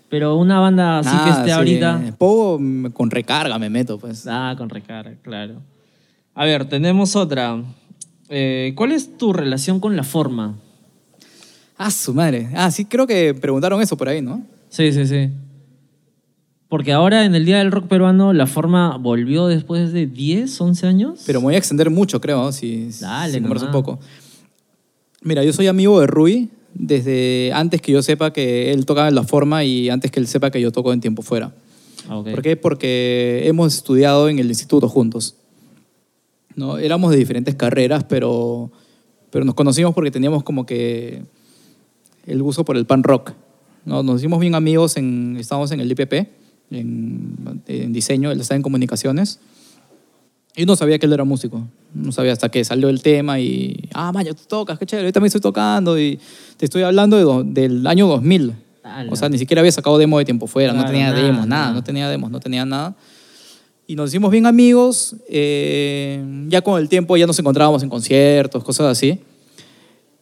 Pero 0.08 0.36
una 0.36 0.58
banda 0.58 0.98
así 0.98 1.10
que 1.10 1.16
Nada, 1.16 1.30
esté 1.38 1.44
sí. 1.46 1.50
ahorita... 1.52 2.14
Poco 2.18 2.58
mm, 2.60 2.86
con 2.86 3.12
recarga 3.12 3.60
me 3.60 3.70
meto, 3.70 3.96
pues. 3.96 4.26
Ah, 4.28 4.56
con 4.58 4.70
recarga, 4.70 5.14
claro. 5.22 5.62
A 6.34 6.44
ver, 6.46 6.64
tenemos 6.68 7.14
otra. 7.14 7.62
Eh, 8.28 8.72
¿Cuál 8.74 8.90
es 8.90 9.16
tu 9.16 9.32
relación 9.32 9.78
con 9.78 9.94
la 9.94 10.02
forma? 10.02 10.56
Ah, 11.78 11.90
su 11.90 12.14
madre. 12.14 12.48
Ah, 12.54 12.70
sí, 12.70 12.84
creo 12.84 13.06
que 13.06 13.34
preguntaron 13.34 13.80
eso 13.82 13.96
por 13.96 14.08
ahí, 14.08 14.22
¿no? 14.22 14.42
Sí, 14.68 14.92
sí, 14.92 15.06
sí. 15.06 15.30
Porque 16.68 16.92
ahora 16.92 17.24
en 17.24 17.34
el 17.34 17.44
Día 17.44 17.58
del 17.58 17.70
Rock 17.70 17.86
Peruano 17.86 18.32
la 18.32 18.46
forma 18.46 18.96
volvió 18.96 19.46
después 19.46 19.92
de 19.92 20.06
10, 20.06 20.60
11 20.60 20.86
años. 20.86 21.22
Pero 21.26 21.40
me 21.40 21.44
voy 21.44 21.54
a 21.54 21.58
extender 21.58 21.90
mucho, 21.90 22.20
creo, 22.20 22.50
si, 22.50 22.88
Dale 23.00 23.34
si 23.34 23.40
converso 23.40 23.66
un 23.66 23.72
poco. 23.72 24.00
Mira, 25.22 25.44
yo 25.44 25.52
soy 25.52 25.68
amigo 25.68 26.00
de 26.00 26.06
Rui 26.06 26.50
desde 26.74 27.52
antes 27.54 27.80
que 27.80 27.92
yo 27.92 28.02
sepa 28.02 28.32
que 28.32 28.72
él 28.72 28.84
tocaba 28.84 29.08
en 29.08 29.14
la 29.14 29.22
forma 29.22 29.64
y 29.64 29.88
antes 29.88 30.10
que 30.10 30.20
él 30.20 30.26
sepa 30.26 30.50
que 30.50 30.60
yo 30.60 30.72
toco 30.72 30.92
en 30.92 31.00
tiempo 31.00 31.22
fuera. 31.22 31.52
Ah. 32.08 32.22
¿Por 32.22 32.42
qué? 32.42 32.56
Porque 32.56 33.42
hemos 33.44 33.74
estudiado 33.74 34.28
en 34.28 34.38
el 34.38 34.48
instituto 34.48 34.88
juntos. 34.88 35.36
¿no? 36.56 36.78
Éramos 36.78 37.12
de 37.12 37.18
diferentes 37.18 37.54
carreras, 37.54 38.04
pero, 38.04 38.72
pero 39.30 39.44
nos 39.44 39.54
conocimos 39.54 39.94
porque 39.94 40.10
teníamos 40.10 40.42
como 40.42 40.66
que 40.66 41.22
el 42.26 42.42
gusto 42.42 42.64
por 42.64 42.76
el 42.76 42.86
pan 42.86 43.02
rock. 43.02 43.32
¿no? 43.84 44.02
Nos 44.02 44.20
hicimos 44.20 44.40
bien 44.40 44.54
amigos, 44.54 44.96
en, 44.96 45.36
estábamos 45.38 45.70
en 45.72 45.80
el 45.80 45.90
IPP, 45.90 46.12
en, 46.70 47.62
en 47.66 47.92
diseño, 47.92 48.30
él 48.32 48.40
estaba 48.40 48.56
en 48.56 48.62
comunicaciones. 48.62 49.38
Y 50.58 50.64
no 50.64 50.74
sabía 50.74 50.98
que 50.98 51.06
él 51.06 51.12
era 51.12 51.24
músico. 51.24 51.62
No 51.94 52.12
sabía 52.12 52.32
hasta 52.32 52.48
que 52.48 52.64
salió 52.64 52.88
el 52.88 53.02
tema 53.02 53.38
y, 53.38 53.88
ah, 53.92 54.10
Maya, 54.12 54.32
tú 54.34 54.42
tocas, 54.48 54.78
qué 54.78 54.86
chévere, 54.86 55.08
yo 55.08 55.12
también 55.12 55.26
estoy 55.28 55.40
tocando. 55.42 55.98
Y 56.00 56.18
te 56.56 56.64
estoy 56.64 56.82
hablando 56.82 57.16
de 57.16 57.22
do- 57.24 57.44
del 57.44 57.86
año 57.86 58.06
2000. 58.06 58.54
Ala. 58.82 59.12
O 59.12 59.16
sea, 59.16 59.28
ni 59.28 59.36
siquiera 59.36 59.60
había 59.60 59.72
sacado 59.72 59.98
demo 59.98 60.18
de 60.18 60.24
tiempo 60.24 60.46
fuera, 60.46 60.72
no 60.72 60.84
tenía 60.86 61.10
nada, 61.10 61.20
demos, 61.22 61.46
nada, 61.46 61.62
nada. 61.64 61.72
no 61.74 61.84
tenía 61.84 62.08
demos, 62.08 62.30
no 62.30 62.40
tenía 62.40 62.64
nada. 62.64 62.96
Y 63.86 63.96
nos 63.96 64.10
hicimos 64.10 64.30
bien 64.30 64.46
amigos. 64.46 65.14
eh, 65.28 66.24
ya 66.48 66.62
con 66.62 66.80
el 66.80 66.88
tiempo 66.88 67.16
ya 67.16 67.26
nos 67.26 67.38
encontrábamos 67.38 67.82
en 67.82 67.88
conciertos, 67.90 68.64
cosas 68.64 68.86
así. 68.86 69.20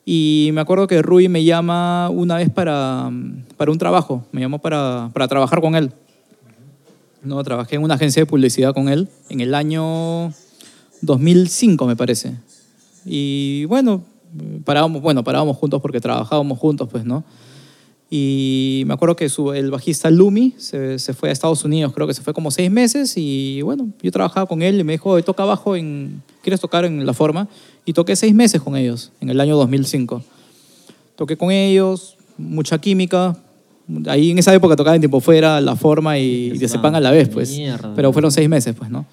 Y 0.04 0.50
me 0.52 0.60
acuerdo 0.60 0.86
que 0.86 1.00
Rui 1.00 1.28
me 1.28 1.44
llama 1.44 2.10
una 2.10 2.36
vez 2.36 2.50
para, 2.50 3.10
para 3.56 3.70
un 3.70 3.78
trabajo, 3.78 4.24
me 4.32 4.40
llamó 4.40 4.58
para, 4.58 5.10
para 5.12 5.28
trabajar 5.28 5.60
con 5.60 5.74
él. 5.74 5.92
No, 7.22 7.42
trabajé 7.42 7.76
en 7.76 7.82
una 7.82 7.94
agencia 7.94 8.20
de 8.20 8.26
publicidad 8.26 8.74
con 8.74 8.90
él 8.90 9.08
en 9.30 9.40
el 9.40 9.54
año 9.54 10.32
2005, 11.00 11.86
me 11.86 11.96
parece. 11.96 12.36
Y 13.06 13.64
bueno, 13.64 14.02
parábamos, 14.64 15.00
bueno, 15.00 15.24
parábamos 15.24 15.56
juntos 15.56 15.80
porque 15.80 16.00
trabajábamos 16.00 16.58
juntos, 16.58 16.88
pues, 16.90 17.04
¿no? 17.04 17.24
Y 18.16 18.84
me 18.86 18.94
acuerdo 18.94 19.16
que 19.16 19.28
su, 19.28 19.52
el 19.54 19.72
bajista 19.72 20.08
Lumi 20.08 20.54
se, 20.56 21.00
se 21.00 21.14
fue 21.14 21.30
a 21.30 21.32
Estados 21.32 21.64
Unidos, 21.64 21.92
creo 21.92 22.06
que 22.06 22.14
se 22.14 22.22
fue 22.22 22.32
como 22.32 22.52
seis 22.52 22.70
meses 22.70 23.14
y 23.16 23.60
bueno, 23.62 23.88
yo 24.00 24.12
trabajaba 24.12 24.46
con 24.46 24.62
él 24.62 24.78
y 24.78 24.84
me 24.84 24.92
dijo, 24.92 25.10
"Oye, 25.10 25.24
toca 25.24 25.44
bajo 25.44 25.74
en, 25.74 26.22
¿quieres 26.40 26.60
tocar 26.60 26.84
en 26.84 27.04
La 27.06 27.12
Forma? 27.12 27.48
Y 27.84 27.92
toqué 27.92 28.14
seis 28.14 28.32
meses 28.32 28.62
con 28.62 28.76
ellos, 28.76 29.10
en 29.20 29.30
el 29.30 29.40
año 29.40 29.56
2005. 29.56 30.22
Toqué 31.16 31.36
con 31.36 31.50
ellos, 31.50 32.16
mucha 32.38 32.78
química. 32.78 33.36
Ahí 34.06 34.30
en 34.30 34.38
esa 34.38 34.54
época 34.54 34.76
tocaba 34.76 34.94
en 34.94 35.02
tiempo 35.02 35.18
fuera, 35.18 35.60
La 35.60 35.74
Forma 35.74 36.16
y, 36.16 36.52
y 36.54 36.58
de. 36.58 36.68
Sepan 36.68 36.94
a 36.94 37.00
la 37.00 37.10
vez, 37.10 37.28
pues. 37.28 37.50
Mierda. 37.50 37.94
Pero 37.96 38.12
fueron 38.12 38.30
seis 38.30 38.48
meses, 38.48 38.76
pues, 38.78 38.92
¿no? 38.92 39.06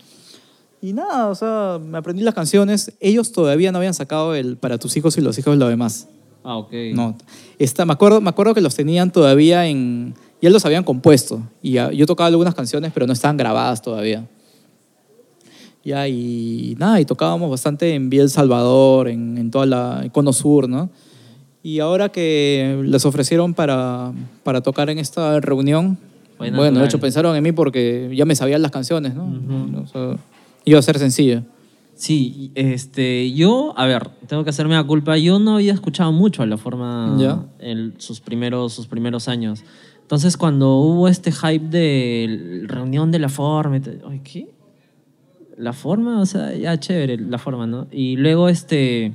Y 0.79 0.93
nada, 0.93 1.29
o 1.29 1.33
sea, 1.33 1.79
me 1.83 1.97
aprendí 1.97 2.21
las 2.21 2.35
canciones. 2.35 2.93
Ellos 2.99 3.31
todavía 3.31 3.71
no 3.71 3.79
habían 3.79 3.95
sacado 3.95 4.35
el 4.35 4.57
Para 4.57 4.77
tus 4.77 4.95
hijos 4.95 5.17
y 5.17 5.21
los 5.21 5.39
hijos 5.39 5.55
de 5.55 5.57
los 5.57 5.69
demás. 5.69 6.07
Ah, 6.43 6.57
ok. 6.57 6.71
No. 6.93 7.15
Está, 7.59 7.85
me, 7.85 7.93
acuerdo, 7.93 8.19
me 8.21 8.29
acuerdo 8.29 8.53
que 8.53 8.61
los 8.61 8.75
tenían 8.75 9.11
todavía 9.11 9.67
en... 9.67 10.13
Ya 10.41 10.49
los 10.49 10.65
habían 10.65 10.83
compuesto. 10.83 11.41
Y 11.61 11.73
ya- 11.73 11.91
yo 11.91 12.05
tocaba 12.07 12.27
algunas 12.27 12.55
canciones, 12.55 12.91
pero 12.93 13.05
no 13.05 13.13
estaban 13.13 13.37
grabadas 13.37 13.81
todavía. 13.81 14.27
Ya, 15.83 16.07
y 16.07 16.75
nada, 16.79 16.99
y 17.01 17.05
tocábamos 17.05 17.49
bastante 17.49 17.93
en 17.95 18.09
Vía 18.09 18.21
El 18.23 18.29
Salvador, 18.29 19.07
en, 19.07 19.37
en 19.37 19.49
toda 19.51 19.65
la... 19.65 20.01
en 20.03 20.09
Cono 20.09 20.31
Sur, 20.33 20.67
¿no? 20.69 20.89
Y 21.63 21.79
ahora 21.79 22.09
que 22.09 22.81
les 22.85 23.05
ofrecieron 23.05 23.53
para, 23.53 24.11
para 24.43 24.61
tocar 24.61 24.89
en 24.89 24.97
esta 24.97 25.39
reunión, 25.39 25.97
bueno, 26.57 26.79
de 26.79 26.85
hecho 26.85 26.99
pensaron 26.99 27.35
en 27.35 27.43
mí 27.43 27.51
porque 27.51 28.11
ya 28.15 28.25
me 28.25 28.35
sabían 28.35 28.63
las 28.63 28.71
canciones, 28.71 29.13
¿no? 29.13 29.25
O 29.83 29.85
sea, 29.87 30.17
iba 30.65 30.79
a 30.79 30.81
ser 30.81 30.97
sencillo. 30.97 31.43
Sí, 32.01 32.51
este, 32.55 33.31
yo, 33.31 33.75
a 33.77 33.85
ver, 33.85 34.09
tengo 34.25 34.43
que 34.43 34.49
hacerme 34.49 34.73
la 34.73 34.83
culpa. 34.85 35.19
Yo 35.19 35.37
no 35.37 35.57
había 35.57 35.71
escuchado 35.71 36.11
mucho 36.11 36.41
a 36.41 36.47
la 36.47 36.57
forma 36.57 37.15
Ya. 37.19 37.45
en 37.59 37.93
sus 37.99 38.19
primeros, 38.21 38.73
sus 38.73 38.87
primeros 38.87 39.27
años. 39.27 39.63
Entonces, 40.01 40.35
cuando 40.35 40.77
hubo 40.77 41.07
este 41.07 41.31
hype 41.31 41.67
de 41.67 42.63
reunión 42.65 43.11
de 43.11 43.19
la 43.19 43.29
forma, 43.29 43.79
ay, 44.09 44.19
¿qué? 44.23 44.49
La 45.59 45.73
forma, 45.73 46.19
o 46.21 46.25
sea, 46.25 46.55
ya 46.55 46.75
chévere, 46.79 47.17
la 47.19 47.37
forma, 47.37 47.67
¿no? 47.67 47.85
Y 47.91 48.15
luego, 48.15 48.49
este, 48.49 49.13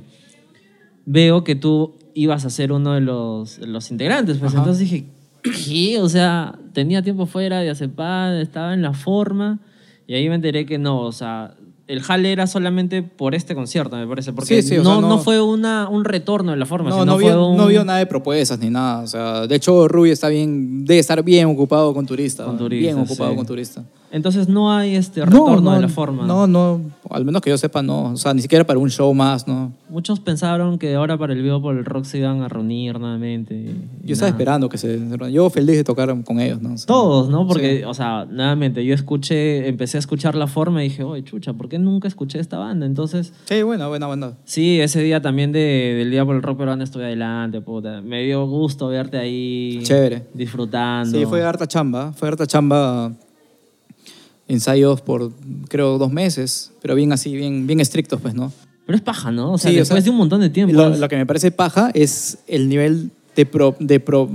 veo 1.05 1.43
que 1.43 1.55
tú 1.55 1.93
ibas 2.13 2.45
a 2.45 2.49
ser 2.49 2.71
uno 2.71 2.93
de 2.93 3.01
los, 3.01 3.57
los 3.59 3.91
integrantes, 3.91 4.37
pues 4.37 4.53
Ajá. 4.53 4.59
entonces 4.61 4.89
dije, 4.89 5.07
¿qué? 5.43 5.99
O 5.99 6.07
sea, 6.07 6.57
tenía 6.71 7.01
tiempo 7.01 7.25
fuera 7.25 7.59
de 7.59 7.69
Acepad, 7.69 8.39
estaba 8.39 8.73
en 8.73 8.81
la 8.81 8.93
forma, 8.93 9.59
y 10.07 10.13
ahí 10.13 10.29
me 10.29 10.35
enteré 10.35 10.65
que 10.65 10.77
no, 10.77 11.01
o 11.01 11.11
sea, 11.11 11.56
el 11.87 12.01
jale 12.01 12.31
era 12.31 12.47
solamente 12.47 13.01
por 13.01 13.33
este 13.35 13.55
concierto, 13.55 13.95
me 13.95 14.05
parece, 14.07 14.33
porque 14.33 14.61
Sí, 14.61 14.69
sí, 14.69 14.77
o 14.77 14.83
no, 14.83 14.91
sea, 14.93 15.01
no... 15.01 15.07
no- 15.09 15.17
fue 15.19 15.41
una, 15.41 15.87
un 15.89 16.03
retorno 16.05 16.51
de 16.51 16.57
la 16.57 16.65
forma, 16.65 16.89
No, 16.89 16.95
sino 16.99 17.05
no, 17.05 17.13
fue 17.19 17.23
vio, 17.31 17.47
un... 17.47 17.57
no 17.57 17.67
vio 17.67 17.85
nada 17.85 17.99
de 17.99 18.05
propuestas 18.05 18.59
ni 18.59 18.69
nada. 18.69 19.03
O 19.03 19.07
sea, 19.07 19.47
de 19.47 19.55
hecho, 19.55 19.87
Ruby 19.87 20.11
está 20.11 20.27
bien, 20.29 20.85
debe 20.85 20.99
estar 20.99 21.23
bien 21.23 21.47
ocupado 21.47 21.93
con 21.93 22.05
turista. 22.05 22.43
Con 22.45 22.57
bien 22.57 22.69
turistas, 22.69 23.05
ocupado 23.11 23.31
sí. 23.31 23.35
con 23.37 23.45
turista. 23.45 23.83
Entonces 24.09 24.47
no 24.47 24.71
hay 24.71 24.95
este 24.95 25.25
retorno 25.25 25.73
de 25.73 25.81
la 25.81 25.89
forma. 25.89 26.25
No, 26.25 26.47
no, 26.47 26.79
al 27.09 27.25
menos 27.25 27.41
que 27.41 27.49
yo 27.49 27.57
sepa, 27.57 27.81
no. 27.81 28.13
O 28.13 28.15
sea, 28.17 28.33
ni 28.33 28.41
siquiera 28.41 28.65
para 28.65 28.79
un 28.79 28.89
show 28.89 29.13
más, 29.13 29.45
¿no. 29.49 29.73
Muchos 29.89 30.21
pensaron 30.21 30.79
que 30.79 30.95
ahora 30.95 31.17
para 31.17 31.33
el 31.33 31.41
vivo 31.43 31.61
por 31.61 31.75
el 31.77 31.83
rock 31.83 32.05
se 32.05 32.19
iban 32.19 32.41
a 32.41 32.47
reunir 32.47 32.97
nuevamente. 33.01 33.53
y 33.53 34.07
Yo 34.07 34.13
estaba 34.13 34.29
nada. 34.31 34.37
esperando 34.39 34.69
que 34.69 34.77
se... 34.77 34.97
Yo 35.31 35.49
feliz 35.49 35.75
de 35.75 35.83
tocar 35.83 36.23
con 36.23 36.39
ellos, 36.39 36.61
¿no? 36.61 36.73
O 36.73 36.77
sea, 36.77 36.87
Todos, 36.87 37.29
¿no? 37.29 37.45
Porque, 37.47 37.79
sí. 37.79 37.83
o 37.83 37.93
sea, 37.93 38.23
nuevamente, 38.25 38.85
yo 38.85 38.93
escuché, 38.93 39.67
empecé 39.67 39.97
a 39.97 39.99
escuchar 39.99 40.35
la 40.35 40.47
forma 40.47 40.83
y 40.85 40.87
dije, 40.89 41.03
oye, 41.03 41.23
chucha, 41.25 41.51
¿por 41.51 41.67
qué 41.67 41.76
nunca 41.79 42.07
escuché 42.07 42.39
esta 42.39 42.57
banda? 42.57 42.85
Entonces, 42.85 43.33
Sí, 43.45 43.61
buena, 43.63 43.87
buena 43.87 44.07
banda. 44.07 44.37
sí, 44.45 44.79
ese 44.79 45.01
día 45.01 45.21
también 45.21 45.51
de- 45.51 45.95
del 45.97 46.11
Día 46.11 46.25
por 46.25 46.35
el 46.35 46.41
Rock 46.43 46.57
Peruano 46.59 46.83
estuve 46.83 47.05
adelante, 47.05 47.61
puta. 47.61 48.01
Me 48.01 48.23
dio 48.23 48.45
gusto 48.47 48.87
verte 48.87 49.17
ahí. 49.17 49.79
Chévere. 49.83 50.23
Disfrutando. 50.33 51.17
Sí, 51.17 51.25
fue 51.25 51.41
harta 51.43 51.67
chamba. 51.67 52.13
Fue 52.13 52.27
harta 52.27 52.45
chamba. 52.47 53.13
Ensayos 54.47 55.01
por, 55.01 55.31
creo, 55.67 55.97
dos 55.97 56.11
meses. 56.11 56.71
Pero 56.81 56.95
bien 56.95 57.11
así, 57.11 57.35
bien, 57.35 57.67
bien 57.67 57.79
estrictos, 57.81 58.21
pues, 58.21 58.33
¿no? 58.33 58.51
Pero 58.85 58.95
es 58.95 59.01
paja, 59.03 59.31
¿no? 59.31 59.53
O 59.53 59.57
sea, 59.57 59.69
Sí, 59.71 59.75
o 59.77 59.79
después 59.81 60.03
sea, 60.03 60.05
de 60.05 60.09
un 60.11 60.17
montón 60.17 60.39
de 60.39 60.49
tiempo. 60.49 60.73
Lo 60.73 61.07
que 61.09 61.17
me 61.17 61.25
parece 61.25 61.51
paja 61.51 61.91
es 61.93 62.37
el 62.47 62.69
nivel 62.69 63.11
de, 63.35 63.45
pro- 63.45 63.75
de 63.79 63.99
pro- 63.99 64.29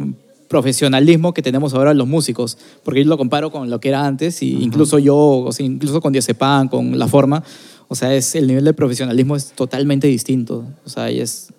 profesionalismo 0.52 1.32
que 1.32 1.40
tenemos 1.40 1.72
ahora 1.72 1.94
los 1.94 2.06
músicos, 2.06 2.58
porque 2.84 3.02
yo 3.02 3.08
lo 3.08 3.16
comparo 3.16 3.50
con 3.50 3.70
lo 3.70 3.80
que 3.80 3.88
era 3.88 4.06
antes, 4.06 4.42
y 4.42 4.62
incluso 4.62 4.98
yo, 4.98 5.16
o 5.16 5.50
sea, 5.50 5.64
incluso 5.64 6.02
con 6.02 6.12
Diazepam, 6.12 6.68
con 6.68 6.98
La 6.98 7.08
Forma, 7.08 7.42
o 7.88 7.94
sea, 7.94 8.14
es, 8.14 8.34
el 8.34 8.46
nivel 8.46 8.62
de 8.62 8.74
profesionalismo 8.74 9.34
es 9.34 9.52
totalmente 9.52 10.08
distinto, 10.08 10.66
o 10.84 10.90
sea, 10.90 11.10
y 11.10 11.20
es... 11.20 11.54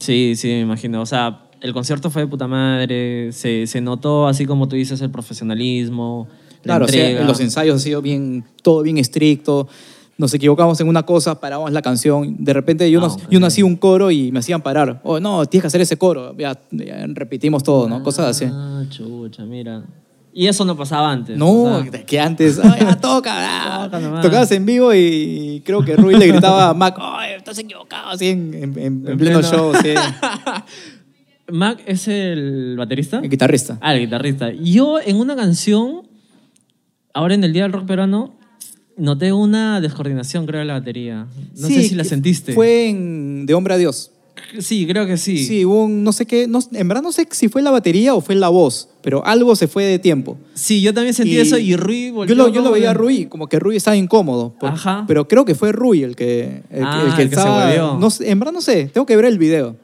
Sí, 0.00 0.32
sí, 0.36 0.48
me 0.48 0.60
imagino. 0.60 1.02
O 1.02 1.06
sea, 1.06 1.42
el 1.60 1.74
concierto 1.74 2.10
fue 2.10 2.22
de 2.22 2.28
puta 2.28 2.48
madre, 2.48 3.30
se, 3.32 3.66
se 3.66 3.82
notó, 3.82 4.26
así 4.26 4.46
como 4.46 4.68
tú 4.68 4.76
dices, 4.76 5.02
el 5.02 5.10
profesionalismo. 5.10 6.26
la 6.62 6.62
Claro, 6.62 6.86
o 6.86 6.88
sea, 6.88 7.24
los 7.24 7.40
ensayos 7.40 7.76
ha 7.76 7.78
sido 7.78 8.00
bien, 8.00 8.44
todo 8.62 8.82
bien 8.82 8.96
estricto, 8.96 9.68
nos 10.16 10.32
equivocamos 10.34 10.80
en 10.80 10.88
una 10.88 11.02
cosa, 11.02 11.40
parábamos 11.40 11.72
la 11.72 11.82
canción, 11.82 12.36
de 12.38 12.52
repente 12.52 12.90
yo, 12.90 13.00
Ah, 13.04 13.08
no, 13.08 13.30
yo 13.30 13.40
no 13.40 13.46
hacía 13.46 13.64
un 13.64 13.76
coro 13.76 14.10
y 14.10 14.30
me 14.32 14.38
hacían 14.38 14.62
parar, 14.62 15.00
oh, 15.04 15.18
no, 15.20 15.44
tienes 15.46 15.62
que 15.62 15.66
hacer 15.68 15.80
ese 15.80 15.96
coro, 15.96 16.34
ya, 16.38 16.58
ya 16.70 17.04
repetimos 17.08 17.62
todo, 17.64 17.88
¿no? 17.88 18.02
Cosas 18.02 18.26
así. 18.28 18.46
Ah, 18.50 18.82
chucha, 18.90 19.44
mira. 19.44 19.82
Y 20.36 20.48
eso 20.48 20.64
no 20.64 20.76
pasaba 20.76 21.12
antes. 21.12 21.36
No, 21.38 21.48
o 21.62 21.82
sea, 21.82 21.90
de 21.92 22.04
que 22.04 22.18
antes, 22.18 22.58
"Ay, 22.58 22.80
ya 22.80 22.96
toca, 23.00 23.32
ah". 23.84 23.88
Toca 23.88 24.20
tocabas 24.20 24.50
en 24.50 24.66
vivo 24.66 24.92
y 24.92 25.62
creo 25.64 25.84
que 25.84 25.94
Rui 25.96 26.16
le 26.16 26.26
gritaba 26.26 26.70
a 26.70 26.74
Mac, 26.74 26.96
"Ay, 27.00 27.34
estás 27.36 27.56
equivocado, 27.58 28.10
así 28.10 28.28
en, 28.30 28.52
en- 28.52 28.62
en- 28.62 28.78
en 28.78 29.08
En 29.12 29.18
pleno 29.18 29.38
pleno- 29.40 29.42
show, 29.42 29.72
sí. 29.80 29.90
Mac 31.52 31.80
es 31.86 32.08
el 32.08 32.74
baterista. 32.76 33.20
El 33.22 33.28
guitarrista. 33.30 33.78
Ah, 33.80 33.94
el 33.94 34.00
guitarrista. 34.00 34.50
Yo 34.52 34.98
en 34.98 35.16
una 35.16 35.36
canción, 35.36 36.02
ahora 37.12 37.34
en 37.34 37.44
el 37.44 37.52
Día 37.52 37.62
del 37.64 37.72
Rock 37.72 37.86
Peruano, 37.86 38.34
noté 38.96 39.32
una 39.32 39.80
descoordinación, 39.80 40.46
creo, 40.46 40.60
de 40.60 40.66
la 40.66 40.74
batería. 40.74 41.26
No 41.58 41.68
sé 41.68 41.82
si 41.88 41.94
la 41.94 42.02
que 42.02 42.08
sentiste. 42.08 42.52
Fue 42.52 42.88
en 42.88 43.46
De 43.46 43.54
Hombre 43.54 43.74
a 43.74 43.76
Dios. 43.76 44.10
Sí, 44.58 44.84
creo 44.86 45.06
que 45.06 45.16
sí. 45.16 45.38
Sí, 45.38 45.64
hubo 45.64 45.84
un, 45.84 46.02
no 46.02 46.12
sé 46.12 46.26
qué, 46.26 46.48
no- 46.48 46.58
en 46.72 46.88
verdad 46.88 47.02
no 47.02 47.12
sé 47.12 47.26
si 47.30 47.48
fue 47.48 47.62
la 47.62 47.70
batería 47.70 48.14
o 48.14 48.20
fue 48.20 48.34
la 48.34 48.48
voz, 48.48 48.88
pero 49.00 49.24
algo 49.24 49.54
se 49.54 49.68
fue 49.68 49.84
de 49.84 49.98
tiempo. 50.00 50.36
Sí, 50.54 50.80
yo 50.82 50.92
también 50.92 51.14
sentí 51.14 51.38
eso 51.38 51.56
y 51.56 51.76
Rui 51.76 52.08
Yo 52.08 52.14
volteó 52.14 52.34
lo, 52.36 52.48
yo 52.48 52.60
lo 52.62 52.72
veía 52.72 52.90
a 52.90 52.94
Rui, 52.94 53.26
como 53.26 53.46
que 53.46 53.58
Rui 53.60 53.76
estaba 53.76 53.96
incómodo. 53.96 54.54
por- 54.58 54.70
Ajá. 54.70 55.04
Pero 55.06 55.28
creo 55.28 55.44
que 55.44 55.54
fue 55.54 55.70
Rui 55.72 56.02
el 56.02 56.16
que, 56.16 56.62
el, 56.70 56.78
que- 56.78 56.84
Ah, 56.84 57.04
el 57.06 57.14
que 57.14 57.22
se 57.34 57.40
estaba- 57.40 57.66
volvió. 57.66 57.96
no 57.98 58.10
sé, 58.10 58.28
en 58.28 58.38
verdad 58.40 58.52
no 58.52 58.60
sé, 58.60 58.90
tengo 58.92 59.06
que 59.06 59.14
ver 59.16 59.24
el 59.26 59.38
video. 59.38 59.76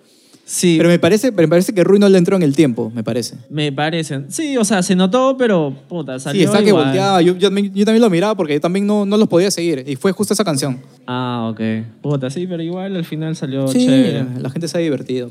Sí, 0.52 0.74
Pero 0.78 0.88
me 0.88 0.98
parece, 0.98 1.30
pero 1.30 1.46
me 1.46 1.50
parece 1.50 1.72
que 1.72 1.84
Rui 1.84 2.00
no 2.00 2.08
le 2.08 2.18
entró 2.18 2.34
en 2.34 2.42
el 2.42 2.56
tiempo, 2.56 2.90
me 2.92 3.04
parece. 3.04 3.36
me 3.50 3.70
parece. 3.70 4.22
Sí, 4.30 4.56
o 4.56 4.64
sea, 4.64 4.82
se 4.82 4.96
notó, 4.96 5.36
pero 5.38 5.72
puta, 5.88 6.18
salió 6.18 6.40
Sí, 6.40 6.44
está 6.44 6.58
que 6.60 6.70
igual. 6.70 6.86
volteaba. 6.86 7.22
Yo, 7.22 7.36
yo 7.36 7.46
también, 7.46 7.72
yo 7.72 7.84
también 7.84 8.02
lo 8.02 8.10
miraba 8.10 8.34
porque 8.34 8.54
yo 8.54 8.60
también 8.60 8.84
no, 8.84 9.06
no 9.06 9.16
los 9.16 9.28
podía 9.28 9.48
seguir. 9.52 9.84
Y 9.86 9.94
fue 9.94 10.10
justo 10.10 10.34
esa 10.34 10.42
canción. 10.44 10.80
Ah, 11.06 11.48
ok. 11.52 11.60
Puta, 12.02 12.30
sí, 12.30 12.48
pero 12.48 12.64
igual 12.64 12.96
al 12.96 13.04
final 13.04 13.36
salió 13.36 13.68
sí, 13.68 13.86
chévere. 13.86 14.24
la 14.40 14.50
gente 14.50 14.66
se 14.66 14.76
ha 14.76 14.80
divertido. 14.80 15.30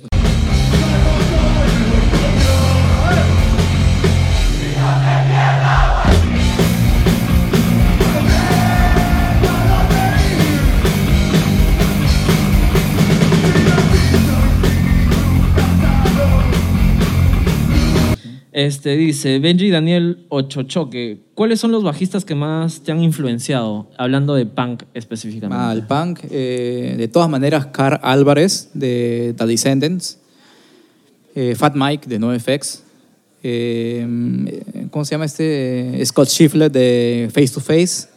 Este 18.60 18.98
dice 18.98 19.40
Benji 19.40 19.70
Daniel 19.70 20.26
Ochochoque. 20.28 21.22
¿Cuáles 21.34 21.62
son 21.62 21.72
los 21.72 21.82
bajistas 21.82 22.26
que 22.26 22.36
más 22.36 22.82
te 22.82 22.92
han 22.92 23.02
influenciado? 23.02 23.90
Hablando 23.98 24.36
de 24.36 24.46
punk 24.46 24.84
específicamente. 24.94 25.56
Ah, 25.58 25.72
el 25.72 25.88
punk. 25.88 26.20
eh, 26.30 26.96
de 26.98 27.08
todas 27.08 27.30
maneras, 27.30 27.68
Carl 27.68 27.98
Álvarez 28.04 28.72
de 28.74 29.34
The 29.38 29.46
Descendants. 29.46 30.20
eh, 31.36 31.56
Fat 31.56 31.74
Mike 31.76 32.10
de 32.10 32.20
NoFX. 32.20 32.84
eh, 33.44 34.60
¿Cómo 34.92 35.06
se 35.06 35.12
llama 35.12 35.24
este? 35.24 36.04
Scott 36.06 36.28
Schiffler 36.28 36.70
de 36.70 37.30
Face 37.34 37.54
to 37.54 37.62
Face. 37.62 38.10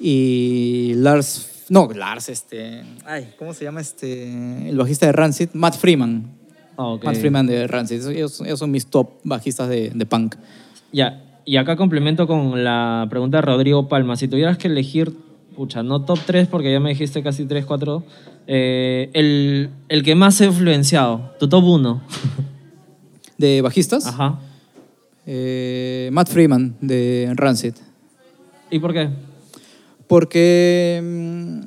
Y 0.00 0.94
Lars. 0.96 1.66
No, 1.68 1.88
Lars, 1.94 2.28
este. 2.30 2.82
¿cómo 3.38 3.54
se 3.54 3.62
llama 3.64 3.80
este? 3.80 4.68
El 4.70 4.76
bajista 4.76 5.06
de 5.06 5.12
Rancid, 5.12 5.50
Matt 5.52 5.76
Freeman. 5.76 6.41
Ah. 6.76 6.96
Matt 7.02 7.16
Freeman 7.16 7.46
de 7.46 7.66
Rancid. 7.66 8.06
Ellos, 8.08 8.40
ellos 8.40 8.58
son 8.58 8.70
mis 8.70 8.86
top 8.86 9.10
bajistas 9.24 9.68
de, 9.68 9.90
de 9.94 10.06
punk. 10.06 10.36
Ya, 10.92 11.22
y 11.44 11.56
acá 11.56 11.76
complemento 11.76 12.26
con 12.26 12.64
la 12.64 13.06
pregunta 13.10 13.38
de 13.38 13.42
Rodrigo 13.42 13.88
Palma. 13.88 14.16
Si 14.16 14.28
tuvieras 14.28 14.58
que 14.58 14.68
elegir, 14.68 15.12
pucha, 15.56 15.82
no 15.82 16.04
top 16.04 16.18
3 16.26 16.48
porque 16.48 16.72
ya 16.72 16.80
me 16.80 16.90
dijiste 16.90 17.22
casi 17.22 17.44
3, 17.44 17.64
4, 17.64 18.02
eh, 18.46 19.10
el, 19.12 19.70
el 19.88 20.02
que 20.02 20.14
más 20.14 20.40
ha 20.40 20.46
influenciado, 20.46 21.32
tu 21.38 21.48
top 21.48 21.64
1. 21.64 22.02
De 23.38 23.60
bajistas, 23.60 24.06
Ajá. 24.06 24.38
eh, 25.26 26.10
Matt 26.12 26.28
Freeman 26.28 26.76
de 26.80 27.32
Rancid. 27.34 27.74
¿Y 28.70 28.78
por 28.78 28.92
qué? 28.92 29.08
porque 30.06 31.00
mm, 31.02 31.60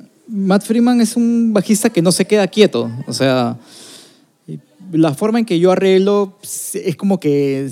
Matt 0.46 0.62
Freeman 0.62 1.00
es 1.00 1.16
un 1.16 1.52
bajista 1.52 1.90
que 1.90 2.00
no 2.00 2.12
se 2.12 2.24
queda 2.24 2.46
quieto. 2.46 2.88
O 3.08 3.12
sea, 3.12 3.56
la 4.92 5.14
forma 5.14 5.38
en 5.38 5.44
que 5.44 5.58
yo 5.58 5.72
arreglo 5.72 6.38
es 6.42 6.96
como 6.96 7.20
que 7.20 7.70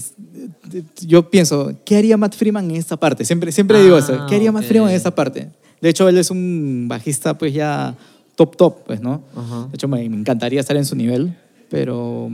yo 1.00 1.30
pienso, 1.30 1.72
¿qué 1.84 1.96
haría 1.96 2.16
Matt 2.16 2.34
Freeman 2.34 2.70
en 2.70 2.76
esta 2.76 2.96
parte? 2.96 3.24
Siempre, 3.24 3.52
siempre 3.52 3.82
digo 3.82 3.96
Ah, 3.96 4.00
eso, 4.00 4.26
¿qué 4.28 4.36
haría 4.36 4.52
Matt 4.52 4.64
ok. 4.64 4.68
Freeman 4.68 4.90
en 4.90 4.96
esta 4.96 5.14
parte? 5.14 5.48
De 5.80 5.88
hecho, 5.88 6.08
él 6.08 6.18
es 6.18 6.30
un 6.30 6.86
bajista 6.88 7.36
pues 7.36 7.52
ya 7.52 7.94
top 8.36 8.56
top, 8.56 8.84
pues, 8.86 9.00
¿no? 9.00 9.22
Ajá. 9.36 9.68
De 9.70 9.74
hecho, 9.74 9.88
me, 9.88 10.08
me 10.08 10.16
encantaría 10.16 10.60
estar 10.60 10.76
en 10.76 10.84
su 10.84 10.96
nivel, 10.96 11.36
pero 11.70 12.30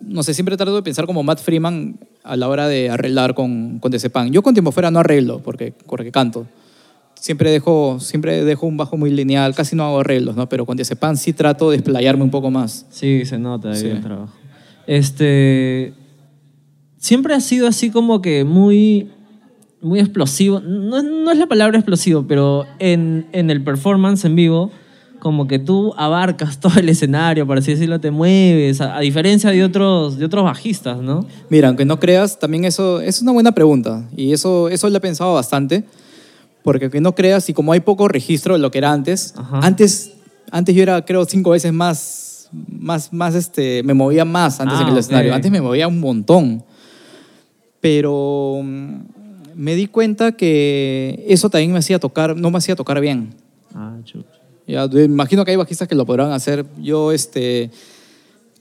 no 0.00 0.22
sé, 0.22 0.34
siempre 0.34 0.56
trato 0.56 0.74
de 0.74 0.82
pensar 0.82 1.06
como 1.06 1.22
Matt 1.22 1.40
Freeman 1.40 1.98
a 2.22 2.36
la 2.36 2.48
hora 2.48 2.68
de 2.68 2.90
arreglar 2.90 3.34
con, 3.34 3.78
con 3.78 3.90
Decepán. 3.90 4.32
Yo 4.32 4.42
con 4.42 4.54
Tiempo 4.54 4.72
Fuera 4.72 4.90
no 4.90 5.00
arreglo 5.00 5.40
porque, 5.40 5.72
porque 5.86 6.10
canto. 6.10 6.46
Siempre 7.24 7.50
dejo, 7.50 8.00
siempre 8.00 8.44
dejo 8.44 8.66
un 8.66 8.76
bajo 8.76 8.98
muy 8.98 9.08
lineal, 9.10 9.54
casi 9.54 9.74
no 9.74 9.84
hago 9.84 10.00
arreglos, 10.00 10.36
¿no? 10.36 10.46
Pero 10.46 10.66
con 10.66 10.76
Diazepam 10.76 11.16
sí 11.16 11.32
trato 11.32 11.70
de 11.70 11.76
explayarme 11.78 12.22
un 12.22 12.28
poco 12.30 12.50
más. 12.50 12.84
Sí, 12.90 13.24
se 13.24 13.38
nota 13.38 13.70
ahí 13.70 13.76
Sí. 13.80 13.86
el 13.86 14.02
trabajo. 14.02 14.30
Este. 14.86 15.94
Siempre 16.98 17.34
ha 17.34 17.40
sido 17.40 17.66
así 17.66 17.88
como 17.90 18.20
que 18.20 18.44
muy. 18.44 19.08
Muy 19.80 20.00
explosivo. 20.00 20.60
No, 20.60 21.02
no 21.02 21.30
es 21.32 21.38
la 21.38 21.46
palabra 21.46 21.78
explosivo, 21.78 22.26
pero 22.28 22.66
en, 22.78 23.26
en 23.32 23.50
el 23.50 23.62
performance 23.64 24.24
en 24.26 24.34
vivo, 24.34 24.70
como 25.18 25.46
que 25.46 25.58
tú 25.58 25.94
abarcas 25.96 26.60
todo 26.60 26.78
el 26.78 26.90
escenario, 26.90 27.46
por 27.46 27.56
así 27.56 27.70
decirlo, 27.72 28.00
te 28.00 28.10
mueves, 28.10 28.82
a, 28.82 28.96
a 28.98 29.00
diferencia 29.00 29.50
de 29.50 29.64
otros, 29.64 30.18
de 30.18 30.26
otros 30.26 30.44
bajistas, 30.44 31.00
¿no? 31.00 31.26
Mira, 31.48 31.68
aunque 31.68 31.86
no 31.86 31.98
creas, 32.00 32.38
también 32.38 32.66
eso 32.66 33.00
es 33.00 33.22
una 33.22 33.32
buena 33.32 33.52
pregunta. 33.52 34.06
Y 34.14 34.32
eso, 34.34 34.68
eso 34.68 34.90
lo 34.90 34.96
he 34.98 35.00
pensado 35.00 35.32
bastante. 35.32 35.84
Porque 36.64 36.86
aunque 36.86 37.02
no 37.02 37.14
creas, 37.14 37.46
y 37.50 37.52
como 37.52 37.72
hay 37.72 37.80
poco 37.80 38.08
registro 38.08 38.54
de 38.54 38.58
lo 38.60 38.70
que 38.70 38.78
era 38.78 38.90
antes, 38.90 39.34
Ajá. 39.36 39.60
antes, 39.62 40.12
antes 40.50 40.74
yo 40.74 40.82
era, 40.82 41.04
creo, 41.04 41.26
cinco 41.26 41.50
veces 41.50 41.74
más, 41.74 42.48
más, 42.52 43.12
más 43.12 43.34
este, 43.34 43.82
me 43.82 43.92
movía 43.92 44.24
más 44.24 44.60
antes 44.60 44.78
Ah, 44.78 44.82
en 44.82 44.88
el 44.88 44.94
ok. 44.94 45.00
escenario. 45.00 45.34
Antes 45.34 45.50
me 45.50 45.60
movía 45.60 45.86
un 45.86 46.00
montón. 46.00 46.64
Pero 47.82 48.60
mm, 48.64 48.94
me 49.54 49.74
di 49.74 49.88
cuenta 49.88 50.32
que 50.32 51.22
eso 51.28 51.50
también 51.50 51.70
me 51.70 51.80
hacía 51.80 51.98
tocar, 51.98 52.34
no 52.34 52.50
me 52.50 52.56
hacía 52.56 52.74
tocar 52.74 52.98
bien. 52.98 53.34
Ah, 53.74 53.98
chucha. 54.02 54.26
Ya, 54.66 54.84
imagino 54.84 55.44
que 55.44 55.50
hay 55.50 55.58
bajistas 55.58 55.86
que 55.86 55.94
lo 55.94 56.06
podrán 56.06 56.32
hacer. 56.32 56.64
Yo, 56.80 57.12
este... 57.12 57.70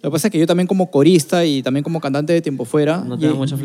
Lo 0.01 0.09
que 0.09 0.15
pasa 0.15 0.27
es 0.27 0.31
que 0.33 0.39
yo 0.39 0.45
también 0.45 0.67
como 0.67 0.91
corista 0.91 1.45
y 1.45 1.63
también 1.63 1.85
como 1.85 2.01
cantante 2.01 2.33
de 2.33 2.41
tiempo 2.41 2.65
fuera, 2.65 2.97
No 2.97 3.15
mucha 3.15 3.55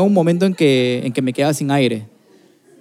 un 0.00 0.14
momento 0.14 0.46
en 0.46 0.54
que, 0.54 1.02
en 1.04 1.12
que 1.12 1.20
me 1.20 1.34
quedaba 1.34 1.52
sin 1.52 1.70
aire 1.70 2.15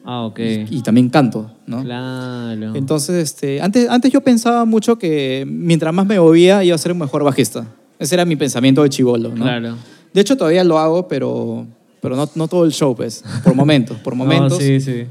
Ah, 0.05 0.21
ok. 0.25 0.39
y 0.69 0.81
también 0.83 1.09
canto, 1.09 1.51
¿no? 1.65 1.81
Claro. 1.83 2.75
Entonces, 2.75 3.15
este, 3.23 3.59
antes, 3.61 3.89
antes 3.89 4.11
yo 4.11 4.21
pensaba 4.21 4.63
mucho 4.65 4.97
que 4.99 5.45
mientras 5.47 5.93
más 5.93 6.05
me 6.05 6.19
movía 6.19 6.63
iba 6.63 6.75
a 6.75 6.77
ser 6.77 6.91
un 6.91 6.99
mejor 6.99 7.23
bajista. 7.23 7.65
Ese 7.97 8.13
era 8.15 8.23
mi 8.25 8.35
pensamiento 8.35 8.83
de 8.83 8.89
chivolo, 8.89 9.29
¿no? 9.29 9.43
Claro. 9.43 9.75
De 10.13 10.21
hecho, 10.21 10.37
todavía 10.37 10.63
lo 10.63 10.77
hago, 10.77 11.07
pero, 11.07 11.65
pero 12.01 12.15
no, 12.15 12.29
no 12.35 12.47
todo 12.47 12.65
el 12.65 12.71
show, 12.71 12.95
pues. 12.95 13.23
Por 13.43 13.55
momentos, 13.55 13.97
por 13.99 14.13
No, 14.17 14.23
momentos 14.25 14.59
sí, 14.59 14.79
sí. 14.79 15.05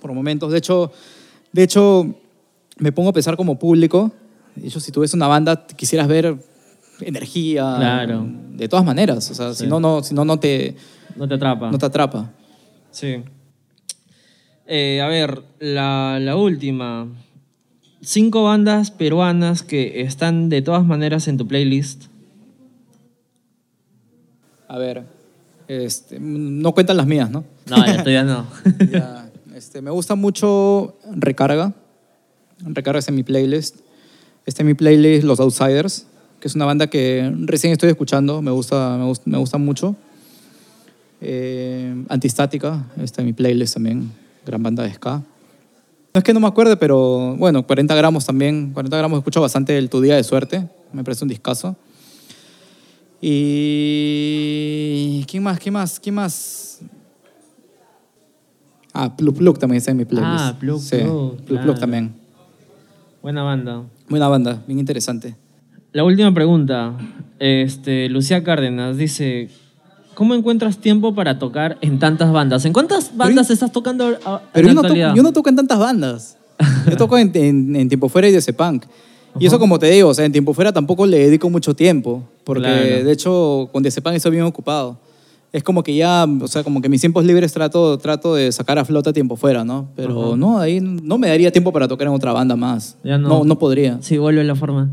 por 0.00 0.12
momentos. 0.12 0.50
De 0.52 0.58
hecho, 0.58 0.90
de 1.52 1.62
hecho, 1.62 2.14
me 2.78 2.92
pongo 2.92 3.10
a 3.10 3.12
pensar 3.12 3.36
como 3.36 3.58
público. 3.58 4.10
De 4.56 4.68
hecho, 4.68 4.80
si 4.80 4.90
tú 4.90 5.00
ves 5.00 5.12
una 5.12 5.26
banda, 5.26 5.66
quisieras 5.66 6.08
ver 6.08 6.36
energía. 7.00 7.74
Claro. 7.76 8.26
De 8.52 8.68
todas 8.68 8.84
maneras. 8.84 9.30
O 9.30 9.34
sea, 9.34 9.52
Sí. 9.52 9.64
si 9.64 9.70
no, 9.70 9.80
no, 9.80 10.02
si 10.02 10.14
no, 10.14 10.24
no 10.24 10.38
te, 10.38 10.76
No 11.16 11.28
te 11.28 11.34
atrapa. 11.34 11.70
no 11.70 11.78
te 11.78 11.86
atrapa. 11.86 12.30
Sí. 12.90 13.16
Eh, 14.66 15.00
a 15.00 15.08
ver, 15.08 15.42
la, 15.58 16.18
la 16.20 16.36
última. 16.36 17.06
Cinco 18.00 18.44
bandas 18.44 18.90
peruanas 18.90 19.62
que 19.62 20.02
están 20.02 20.48
de 20.48 20.62
todas 20.62 20.84
maneras 20.84 21.28
en 21.28 21.38
tu 21.38 21.46
playlist. 21.46 22.04
A 24.68 24.78
ver, 24.78 25.04
este, 25.68 26.18
no 26.20 26.72
cuentan 26.72 26.96
las 26.96 27.06
mías, 27.06 27.30
¿no? 27.30 27.44
No, 27.68 27.76
ya 27.86 27.94
estoy 27.94 28.12
ya 28.12 28.24
no. 28.24 28.46
Ya, 28.90 29.30
este, 29.54 29.80
me 29.80 29.90
gusta 29.90 30.14
mucho 30.14 30.96
Recarga. 31.12 31.72
Recarga 32.58 32.98
es 32.98 33.08
en 33.08 33.14
mi 33.14 33.22
playlist. 33.22 33.76
Está 34.46 34.62
en 34.62 34.66
mi 34.66 34.74
playlist 34.74 35.24
Los 35.24 35.40
Outsiders, 35.40 36.06
que 36.40 36.48
es 36.48 36.54
una 36.54 36.66
banda 36.66 36.88
que 36.88 37.32
recién 37.40 37.72
estoy 37.72 37.90
escuchando. 37.90 38.42
Me 38.42 38.50
gusta, 38.50 38.96
me 38.98 39.04
gusta, 39.04 39.22
me 39.26 39.38
gusta 39.38 39.58
mucho. 39.58 39.96
Eh, 41.20 42.04
Antistática 42.08 42.84
está 43.00 43.22
en 43.22 43.26
mi 43.26 43.32
playlist 43.32 43.74
también. 43.74 44.12
Gran 44.46 44.62
banda 44.62 44.82
de 44.82 44.92
ska. 44.92 45.22
No 46.14 46.18
es 46.18 46.24
que 46.24 46.32
no 46.32 46.40
me 46.40 46.46
acuerde, 46.46 46.76
pero 46.76 47.34
bueno, 47.36 47.66
40 47.66 47.94
gramos 47.94 48.24
también. 48.24 48.72
40 48.72 48.96
gramos 48.96 49.18
escucho 49.18 49.40
bastante 49.40 49.76
el 49.76 49.90
Tu 49.90 50.00
Día 50.00 50.14
de 50.16 50.24
Suerte. 50.24 50.68
Me 50.92 51.02
parece 51.02 51.24
un 51.24 51.28
discazo. 51.28 51.76
Y. 53.20 54.44
¿Quién 55.26 55.42
más? 55.42 55.58
¿Quién 55.58 55.72
más? 55.72 55.98
¿Quién 55.98 56.14
más? 56.14 56.80
Ah, 58.92 59.16
Pluk 59.16 59.38
Pluk 59.38 59.58
también 59.58 59.78
está 59.78 59.90
en 59.90 59.96
mi 59.96 60.04
playlist. 60.04 60.44
Ah, 60.44 60.56
Pluk 60.60 60.80
sí, 60.80 60.98
también. 61.80 62.14
Buena 63.20 63.42
banda. 63.42 63.82
Buena 64.08 64.28
banda, 64.28 64.62
bien 64.68 64.78
interesante. 64.78 65.34
La 65.92 66.04
última 66.04 66.32
pregunta. 66.32 66.96
Este, 67.40 68.08
Lucía 68.08 68.44
Cárdenas 68.44 68.96
dice: 68.96 69.48
¿Cómo 70.14 70.34
encuentras 70.34 70.78
tiempo 70.78 71.14
para 71.14 71.38
tocar 71.38 71.78
en 71.80 71.98
tantas 71.98 72.32
bandas? 72.32 72.64
¿En 72.64 72.72
cuántas 72.72 73.16
bandas 73.16 73.50
estás 73.50 73.72
tocando 73.72 74.04
a- 74.24 74.36
en 74.36 74.40
Pero 74.52 74.68
yo 74.68 74.74
no, 74.74 74.82
toco, 74.82 74.94
yo 74.94 75.22
no 75.22 75.32
toco 75.32 75.48
en 75.48 75.56
tantas 75.56 75.78
bandas. 75.78 76.36
Yo 76.88 76.96
toco 76.96 77.18
en, 77.18 77.32
en- 77.34 77.74
en 77.74 77.88
Tiempo 77.88 78.08
Fuera 78.08 78.28
y 78.28 78.32
de 78.32 78.52
Punk. 78.52 78.84
Y 79.40 79.46
eso, 79.46 79.58
como 79.58 79.80
te 79.80 79.90
digo, 79.90 80.10
o 80.10 80.14
sea, 80.14 80.24
en 80.24 80.30
Tiempo 80.30 80.54
Fuera 80.54 80.72
tampoco 80.72 81.04
le 81.06 81.18
dedico 81.18 81.50
mucho 81.50 81.74
tiempo. 81.74 82.22
Porque, 82.44 82.60
Claro. 82.62 83.04
de 83.04 83.12
hecho, 83.12 83.68
con 83.72 83.82
Punk 84.00 84.14
estoy 84.14 84.30
bien 84.30 84.44
ocupado. 84.44 84.96
Es 85.52 85.64
como 85.64 85.82
que 85.82 85.94
ya, 85.96 86.24
o 86.40 86.46
sea, 86.46 86.62
como 86.62 86.80
que 86.80 86.88
mis 86.88 87.00
tiempos 87.00 87.24
libres 87.24 87.52
trato, 87.52 87.98
trato 87.98 88.34
de 88.36 88.52
sacar 88.52 88.78
a 88.78 88.84
flota 88.84 89.12
Tiempo 89.12 89.34
Fuera, 89.34 89.64
¿no? 89.64 89.88
Pero 89.96 90.28
Ajá. 90.28 90.36
no, 90.36 90.58
ahí 90.60 90.80
no 90.80 91.18
me 91.18 91.26
daría 91.28 91.50
tiempo 91.50 91.72
para 91.72 91.88
tocar 91.88 92.06
en 92.06 92.14
otra 92.14 92.32
banda 92.32 92.54
más. 92.54 92.96
Ya 93.02 93.18
no. 93.18 93.28
no. 93.28 93.44
No 93.44 93.58
podría. 93.58 93.98
Sí, 94.00 94.16
vuelve 94.18 94.44
la 94.44 94.54
forma. 94.54 94.90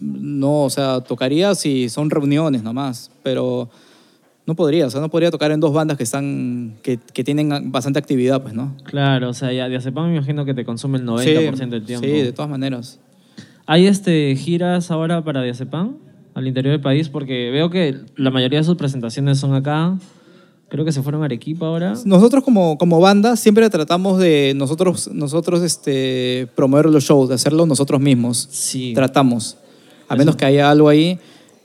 No, 0.00 0.64
o 0.64 0.70
sea, 0.70 1.00
tocaría 1.00 1.54
si 1.54 1.88
son 1.88 2.10
reuniones 2.10 2.62
nomás. 2.62 3.10
Pero 3.22 3.68
no 4.46 4.56
podría, 4.56 4.86
o 4.86 4.90
sea, 4.90 5.00
no 5.00 5.08
podría 5.08 5.30
tocar 5.30 5.52
en 5.52 5.60
dos 5.60 5.72
bandas 5.72 5.96
que 5.96 6.02
están, 6.02 6.74
que, 6.82 6.98
que 7.12 7.24
tienen 7.24 7.70
bastante 7.70 7.98
actividad, 7.98 8.42
pues, 8.42 8.54
¿no? 8.54 8.76
Claro, 8.84 9.30
o 9.30 9.34
sea, 9.34 9.52
ya 9.52 9.68
de 9.68 9.76
Acepam 9.76 10.08
me 10.08 10.16
imagino 10.16 10.44
que 10.44 10.54
te 10.54 10.64
consume 10.64 10.98
el 10.98 11.06
90% 11.06 11.68
del 11.68 11.84
tiempo. 11.84 12.06
Sí, 12.06 12.12
de 12.12 12.32
todas 12.32 12.50
maneras. 12.50 12.98
¿Hay 13.66 13.86
este, 13.86 14.34
giras 14.36 14.90
ahora 14.90 15.22
para 15.22 15.42
Diazepam 15.42 15.96
al 16.34 16.46
interior 16.46 16.72
del 16.72 16.80
país? 16.80 17.08
Porque 17.08 17.50
veo 17.50 17.70
que 17.70 17.96
la 18.16 18.30
mayoría 18.30 18.58
de 18.58 18.64
sus 18.64 18.76
presentaciones 18.76 19.38
son 19.38 19.54
acá. 19.54 19.96
Creo 20.68 20.84
que 20.84 20.92
se 20.92 21.02
fueron 21.02 21.22
a 21.22 21.26
Arequipa 21.26 21.66
ahora. 21.66 21.94
Nosotros 22.04 22.42
como, 22.42 22.78
como 22.78 22.98
banda 22.98 23.36
siempre 23.36 23.68
tratamos 23.68 24.18
de 24.18 24.54
nosotros, 24.56 25.08
nosotros 25.12 25.62
este, 25.62 26.48
promover 26.54 26.86
los 26.86 27.04
shows, 27.04 27.28
de 27.28 27.34
hacerlo 27.34 27.66
nosotros 27.66 28.00
mismos. 28.00 28.48
Sí. 28.50 28.92
Tratamos. 28.94 29.58
A 30.08 30.16
menos 30.16 30.34
que 30.34 30.44
haya 30.44 30.70
algo 30.70 30.88
ahí. 30.88 31.18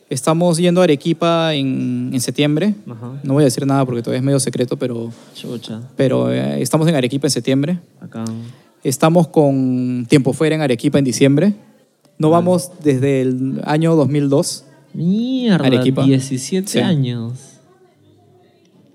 Estamos 0.09 0.57
yendo 0.57 0.79
a 0.81 0.85
Arequipa 0.85 1.53
en, 1.53 2.11
en 2.13 2.21
septiembre. 2.21 2.73
Ajá. 2.89 3.19
No 3.23 3.33
voy 3.33 3.41
a 3.41 3.45
decir 3.45 3.65
nada 3.65 3.85
porque 3.85 4.01
todavía 4.01 4.19
es 4.19 4.23
medio 4.25 4.39
secreto, 4.39 4.77
pero, 4.77 5.11
Chucha. 5.35 5.81
pero 5.97 6.31
eh, 6.31 6.61
estamos 6.61 6.87
en 6.87 6.95
Arequipa 6.95 7.27
en 7.27 7.31
septiembre. 7.31 7.79
Acá. 7.99 8.23
Estamos 8.83 9.27
con 9.27 10.05
Tiempo 10.07 10.31
Fuera 10.31 10.55
en 10.55 10.61
Arequipa 10.61 10.97
en 10.97 11.03
diciembre. 11.03 11.53
No 12.19 12.29
vamos 12.29 12.71
desde 12.83 13.21
el 13.21 13.61
año 13.65 13.95
2002. 13.97 14.63
Mierda, 14.93 15.65
Arequipa. 15.67 16.03
17 16.05 16.67
Sí. 16.67 16.79
años. 16.79 17.33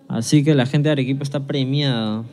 Así 0.08 0.42
que 0.42 0.54
la 0.54 0.66
gente 0.66 0.88
de 0.88 0.92
Arequipa 0.92 1.22
está 1.22 1.46
premiada. 1.46 2.24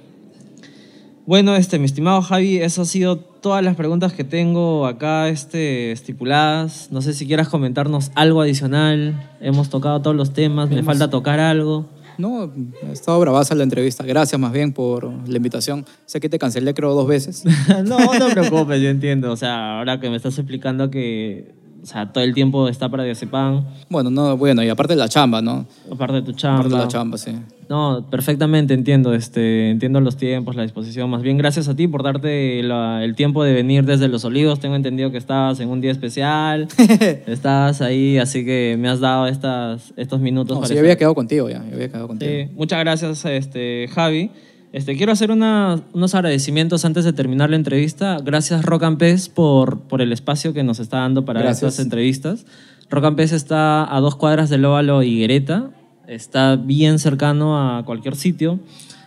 Bueno, 1.30 1.56
este, 1.56 1.78
mi 1.78 1.86
estimado 1.86 2.24
Javi, 2.24 2.58
eso 2.58 2.82
ha 2.82 2.86
sido 2.86 3.18
todas 3.18 3.64
las 3.64 3.76
preguntas 3.76 4.14
que 4.14 4.24
tengo 4.24 4.88
acá 4.88 5.30
este, 5.30 5.92
estipuladas. 5.92 6.88
No 6.90 7.04
sé 7.04 7.14
si 7.14 7.28
quieras 7.28 7.50
comentarnos 7.50 8.10
algo 8.16 8.42
adicional. 8.42 9.30
Hemos 9.40 9.70
tocado 9.70 10.02
todos 10.02 10.16
los 10.16 10.34
temas, 10.34 10.72
me 10.72 10.82
falta 10.82 11.12
tocar 11.12 11.40
algo. 11.40 11.86
No, 12.18 12.52
ha 12.82 12.92
estado 12.92 13.20
bravaza 13.20 13.54
la 13.54 13.62
entrevista. 13.62 14.04
Gracias 14.04 14.42
más 14.42 14.52
bien 14.52 14.74
por 14.74 15.08
la 15.30 15.38
invitación. 15.38 15.86
Sé 16.08 16.20
que 16.20 16.30
te 16.30 16.40
cancelé 16.40 16.74
creo 16.74 16.96
dos 16.96 17.08
veces. 17.08 17.46
no, 17.86 18.00
no 18.00 18.26
te 18.26 18.32
preocupes, 18.32 18.82
yo 18.82 18.90
entiendo. 18.90 19.32
O 19.32 19.38
sea, 19.38 19.78
ahora 19.78 20.00
que 20.00 20.10
me 20.10 20.16
estás 20.16 20.36
explicando 20.40 20.90
que 20.90 21.54
o 21.84 21.86
sea, 21.86 22.12
todo 22.12 22.24
el 22.24 22.34
tiempo 22.34 22.68
está 22.68 22.90
para 22.90 23.04
Diazepam, 23.04 23.66
Bueno, 23.88 24.10
no, 24.10 24.36
bueno, 24.36 24.64
y 24.64 24.70
aparte 24.70 24.94
de 24.94 25.00
la 25.00 25.08
chamba, 25.08 25.44
¿no? 25.44 25.68
aparte 25.94 26.16
de 26.16 26.22
tu 26.24 26.34
chamba. 26.34 26.62
Aparte 26.62 26.76
de 26.76 26.82
la 26.82 26.88
chamba, 26.88 27.20
sí. 27.20 27.34
No, 27.70 28.08
perfectamente 28.10 28.74
entiendo, 28.74 29.14
este, 29.14 29.70
entiendo 29.70 30.02
los 30.02 30.18
tiempos, 30.18 30.56
la 30.56 30.64
disposición. 30.64 31.08
Más 31.10 31.22
bien, 31.22 31.38
gracias 31.38 31.68
a 31.68 31.76
ti 31.76 31.88
por 31.88 32.02
darte 32.02 32.64
la- 32.64 33.04
el 33.04 33.16
tiempo 33.16 33.44
de 33.44 33.54
venir 33.54 33.86
desde 33.86 34.08
Los 34.08 34.26
Olivos. 34.26 34.60
Tengo 34.60 34.76
entendido 34.76 35.12
que 35.12 35.20
estabas 35.20 35.60
en 35.60 35.70
un 35.70 35.80
día 35.80 35.92
especial. 35.92 36.68
estabas 37.28 37.82
ahí, 37.82 38.18
así 38.18 38.44
que 38.44 38.76
me 38.80 38.90
has 38.90 39.00
dado 39.00 39.28
estas, 39.28 39.94
estos 39.98 40.20
minutos 40.20 40.56
No, 40.56 40.62
para 40.62 40.68
sí, 40.70 40.74
yo 40.74 40.80
había 40.80 40.98
quedado 40.98 41.14
contigo 41.14 41.48
ya. 41.48 41.64
Yo 41.70 41.76
había 41.76 41.90
quedado 41.90 42.08
contigo. 42.08 42.32
Sí, 42.32 42.50
muchas 42.56 42.80
gracias, 42.80 43.24
este, 43.26 43.88
Javi. 43.94 44.32
Este, 44.74 44.96
quiero 44.98 45.12
hacer 45.12 45.30
una- 45.30 45.80
unos 45.94 46.16
agradecimientos 46.16 46.86
antes 46.86 47.06
de 47.06 47.14
terminar 47.14 47.52
la 47.52 47.56
entrevista. 47.56 48.18
Gracias, 48.24 48.64
Rock 48.66 48.84
and 48.84 48.98
Pez, 48.98 49.30
por, 49.30 49.82
por 49.82 50.02
el 50.02 50.12
espacio 50.12 50.54
que 50.54 50.64
nos 50.64 50.80
está 50.80 50.98
dando 51.02 51.24
para 51.24 51.42
Gracias. 51.42 51.74
estas 51.74 51.86
entrevistas. 51.86 52.46
Rock 52.90 53.06
and 53.06 53.16
Pez 53.18 53.32
está 53.32 53.96
a 53.96 54.00
dos 54.00 54.16
cuadras 54.16 54.50
del 54.50 54.66
Óvalo 54.66 55.04
y 55.04 55.20
Guereta. 55.20 55.70
Está 56.10 56.56
bien 56.56 56.98
cercano 56.98 57.56
a 57.60 57.86
cualquier 57.86 58.16
sitio. 58.16 58.60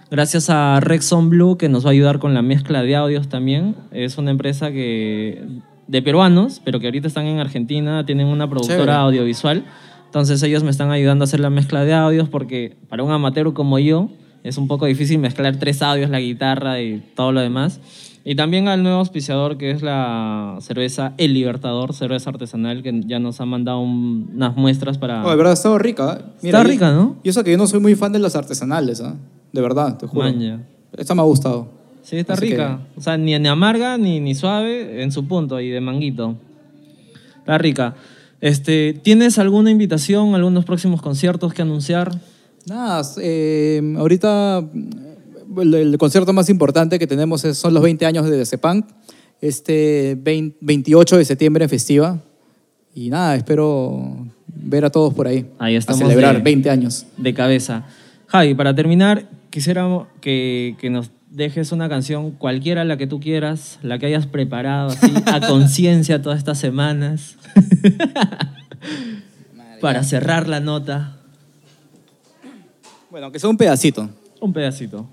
Gracias 0.09 0.50
a 0.50 0.78
Rexon 0.78 1.30
Blue, 1.30 1.57
que 1.59 1.68
nos 1.68 1.84
va 1.84 1.88
a 1.88 1.92
ayudar 1.92 2.20
con 2.20 2.32
la 2.32 2.42
mezcla 2.42 2.84
de 2.84 2.94
audios 2.94 3.28
también. 3.28 3.74
Es 3.90 4.18
una 4.18 4.30
empresa 4.30 4.70
que, 4.70 5.44
de 5.88 6.03
peruanos, 6.03 6.61
pero 6.64 6.78
que 6.78 6.86
ahorita 6.86 7.09
están 7.09 7.26
en 7.26 7.40
Argentina, 7.40 8.07
tienen 8.07 8.28
una 8.28 8.48
productora 8.48 8.78
Chévere. 8.78 8.92
audiovisual. 8.92 9.64
Entonces 10.05 10.40
ellos 10.44 10.62
me 10.62 10.70
están 10.70 10.92
ayudando 10.92 11.24
a 11.24 11.26
hacer 11.26 11.40
la 11.40 11.50
mezcla 11.50 11.84
de 11.84 11.92
audios 11.92 12.28
porque 12.28 12.76
para 12.88 13.03
un 13.03 13.11
amateur 13.11 13.53
como 13.53 13.80
yo, 13.80 14.11
Es 14.44 14.57
un 14.57 14.68
poco 14.68 14.86
difícil 14.86 15.18
mezclar 15.18 15.57
tres 15.57 15.82
audios, 15.82 16.11
la 16.11 16.20
guitarra 16.20 16.80
y 16.80 17.03
todo 17.16 17.32
lo 17.32 17.40
demás. 17.40 17.80
Y 18.25 18.37
también 18.37 18.68
al 18.68 18.83
nuevo 18.85 18.99
auspiciador 18.99 19.59
que 19.59 19.73
es 19.73 19.83
la 19.83 20.57
cerveza 20.61 21.12
El 21.18 21.35
Libertador, 21.35 21.93
cerveza 21.93 22.31
artesanal, 22.31 22.83
que 22.83 23.01
ya 23.07 23.18
nos 23.18 23.41
ha 23.41 23.47
mandado 23.47 23.81
un- 23.81 24.31
unas 24.35 24.57
muestras 24.57 24.97
para... 24.99 25.25
Oh, 25.27 25.31
de 25.31 25.37
verdad, 25.37 25.53
ha 25.53 25.55
estado 25.55 25.79
rica. 25.79 26.20
¿eh? 26.20 26.47
Está 26.47 26.62
rica, 26.62 26.93
¿no? 26.93 27.16
Y 27.25 27.31
eso 27.31 27.43
que 27.43 27.51
yo 27.51 27.59
no 27.59 27.66
soy 27.66 27.81
muy 27.81 27.95
fan 27.97 28.12
de 28.12 28.20
las 28.20 28.37
artesanales, 28.37 29.01
¿ah? 29.01 29.16
De 29.53 29.61
verdad, 29.61 29.99
te 29.99 30.07
juro. 30.07 30.23
Maña. 30.25 30.62
Esta 30.97 31.14
me 31.16 31.23
ha 31.23 31.25
gustado. 31.25 31.68
Sí, 32.03 32.16
está 32.16 32.35
Así 32.35 32.47
rica. 32.51 32.81
O 32.97 33.01
sea, 33.01 33.16
ni, 33.16 33.37
ni 33.39 33.49
amarga 33.49 33.99
ni, 33.99 34.20
ni 34.20 34.35
suave 34.35 35.03
en 35.03 35.11
su 35.12 35.27
punto 35.27 35.61
y 35.61 35.70
de 35.70 35.81
manguito. 35.81 36.37
Está 37.39 37.59
rica. 37.59 37.95
Este, 38.41 38.93
¿Tienes 39.03 39.39
alguna 39.39 39.70
invitación, 39.70 40.35
algunos 40.35 40.64
próximos 40.64 41.03
conciertos 41.03 41.55
que 41.55 41.62
anunciar? 41.62 42.12
Nada, 42.66 43.03
eh, 43.20 43.95
ahorita 43.99 44.64
el, 45.61 45.74
el 45.74 45.98
concierto 45.98 46.32
más 46.32 46.48
importante 46.48 46.98
que 46.98 47.07
tenemos 47.07 47.44
es- 47.44 47.59
son 47.59 47.74
los 47.74 47.82
20 47.82 48.07
años 48.07 48.28
de 48.28 48.44
Cepunk, 48.46 48.86
este 49.40 50.16
20 50.20 50.59
28 50.61 51.16
de 51.18 51.24
septiembre 51.24 51.64
en 51.64 51.70
Festiva. 51.70 52.18
Y 52.94 53.11
nada, 53.11 53.34
espero 53.36 54.26
ver 54.46 54.84
a 54.84 54.90
todos 54.90 55.14
por 55.14 55.26
ahí. 55.26 55.46
Ahí 55.59 55.76
estamos 55.76 56.00
A 56.03 56.05
celebrar 56.05 56.36
de- 56.36 56.42
20 56.42 56.70
años. 56.70 57.07
de 57.16 57.34
cabeza. 57.34 57.84
Javi, 58.26 58.55
para 58.55 58.74
terminar, 58.74 59.28
quisiéramos 59.50 60.07
que, 60.20 60.76
que 60.78 60.90
nos 60.90 61.11
dejes 61.30 61.72
una 61.72 61.88
canción, 61.88 62.32
cualquiera 62.32 62.84
la 62.84 62.98
que 62.98 63.07
tú 63.07 63.18
quieras, 63.18 63.78
la 63.82 63.98
que 63.98 64.07
hayas 64.07 64.26
preparado 64.26 64.88
así, 64.90 65.11
a 65.26 65.40
conciencia 65.48 66.20
todas 66.20 66.38
estas 66.38 66.59
semanas, 66.59 67.36
para 69.80 70.03
cerrar 70.05 70.48
la 70.48 70.61
nota. 70.61 71.16
Bueno, 73.11 73.30
que 73.32 73.38
sea 73.38 73.50
un 73.50 73.57
pedacito. 73.57 74.09
Un 74.40 74.53
pedacito. 74.53 75.07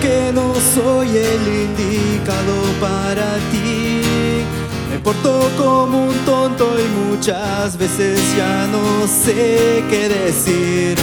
Que 0.00 0.32
no 0.32 0.54
soy 0.74 1.08
el 1.08 1.46
indicado 1.46 2.54
para 2.80 3.34
ti. 3.50 4.00
Me 4.90 4.98
porto 4.98 5.50
como 5.58 6.06
un 6.06 6.14
tonto 6.24 6.74
y 6.80 7.10
muchas 7.10 7.76
veces 7.76 8.18
ya 8.34 8.66
no 8.68 9.06
sé 9.06 9.84
qué 9.90 10.08
decir. 10.08 10.96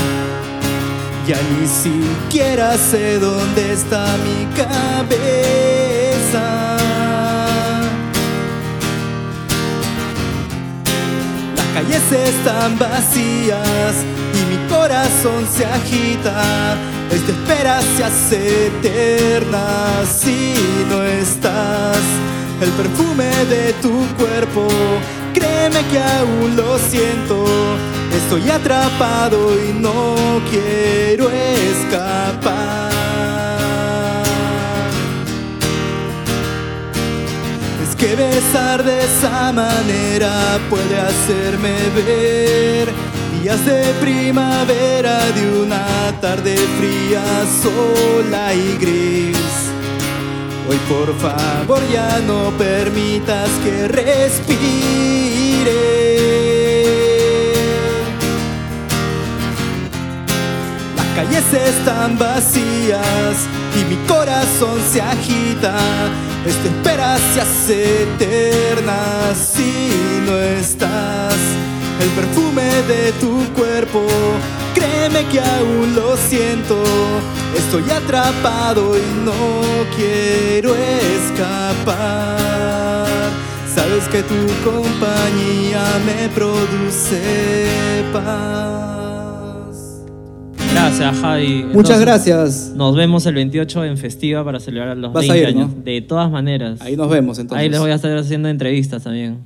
Ya 1.28 1.38
ni 1.60 1.68
siquiera 1.68 2.76
sé 2.76 3.20
dónde 3.20 3.74
está 3.74 4.18
mi 4.18 4.46
cabeza. 4.56 5.45
Calles 11.76 12.10
están 12.10 12.80
vacías 12.80 13.96
y 14.34 14.40
mi 14.50 14.70
corazón 14.70 15.46
se 15.52 15.66
agita. 15.66 16.78
Esta 17.12 17.32
espera 17.32 17.82
se 17.98 18.04
hace 18.06 18.68
eterna 18.68 19.68
si 20.06 20.54
no 20.90 21.04
estás. 21.04 22.00
El 22.62 22.70
perfume 22.70 23.30
de 23.50 23.74
tu 23.82 24.08
cuerpo, 24.18 24.68
créeme 25.34 25.82
que 25.92 26.00
aún 26.00 26.56
lo 26.56 26.80
siento. 26.80 27.46
Estoy 28.16 28.50
atrapado 28.50 29.40
y 29.62 29.74
no 29.74 30.16
quiero 30.50 31.30
escapar. 31.30 32.85
Besar 38.16 38.84
de 38.84 39.04
esa 39.04 39.52
manera 39.52 40.32
puede 40.70 40.98
hacerme 41.00 41.76
ver 41.96 42.94
días 43.40 43.66
de 43.66 43.84
primavera 44.02 45.20
de 45.32 45.62
una 45.62 45.86
tarde 46.22 46.56
fría, 46.80 47.24
sola 47.62 48.54
y 48.54 48.78
gris. 48.80 49.38
Hoy 50.68 50.78
por 50.90 51.16
favor 51.18 51.82
ya 51.92 52.20
no 52.26 52.52
permitas 52.58 53.50
que 53.64 53.88
respire. 53.88 54.46
Las 60.96 61.08
calles 61.16 61.54
están 61.54 62.18
vacías 62.18 63.36
y 63.80 63.94
mi 63.94 63.98
corazón 64.08 64.80
se 64.92 65.02
agita. 65.02 65.76
Esta 66.46 66.68
espera 66.68 67.18
se 67.34 67.42
hace 67.42 68.04
eterna 68.04 69.34
si 69.34 69.90
no 70.28 70.38
estás. 70.38 71.36
El 72.00 72.10
perfume 72.10 72.84
de 72.88 73.12
tu 73.14 73.44
cuerpo, 73.54 74.06
créeme 74.76 75.26
que 75.26 75.40
aún 75.40 75.96
lo 75.96 76.16
siento. 76.16 76.84
Estoy 77.58 77.90
atrapado 77.90 78.96
y 78.96 79.02
no 79.24 79.34
quiero 79.96 80.76
escapar. 80.76 81.96
Sabes 83.74 84.08
que 84.10 84.22
tu 84.22 84.36
compañía 84.64 85.84
me 86.06 86.30
produce 86.30 87.24
paz. 88.14 89.05
Gracias, 90.76 91.20
Javi. 91.22 91.64
Muchas 91.72 91.98
Entonces, 91.98 92.00
gracias. 92.02 92.74
Nos 92.76 92.96
vemos 92.98 93.26
el 93.26 93.36
28 93.36 93.86
en 93.86 93.98
Festiva 93.98 94.44
para 94.44 94.60
celebrar 94.60 94.98
los 94.98 95.14
Vas 95.14 95.30
a 95.30 95.34
20 95.34 95.50
ir, 95.50 95.56
¿no? 95.56 95.64
años. 95.64 95.86
De 95.86 96.02
todas 96.02 96.30
maneras. 96.30 96.82
Ahí 96.82 96.98
nos 96.98 97.10
vemos 97.10 97.40
entonces. 97.40 97.64
Ahí 97.64 97.70
les 97.70 97.80
voy 97.80 97.92
a 97.92 97.96
estar 97.96 98.16
haciendo 98.18 98.50
entrevistas 98.50 99.04
también. 99.04 99.38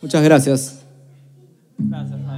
Muchas 0.00 0.22
gracias. 0.22 0.86
Gracias, 1.78 2.18
Javi. 2.26 2.35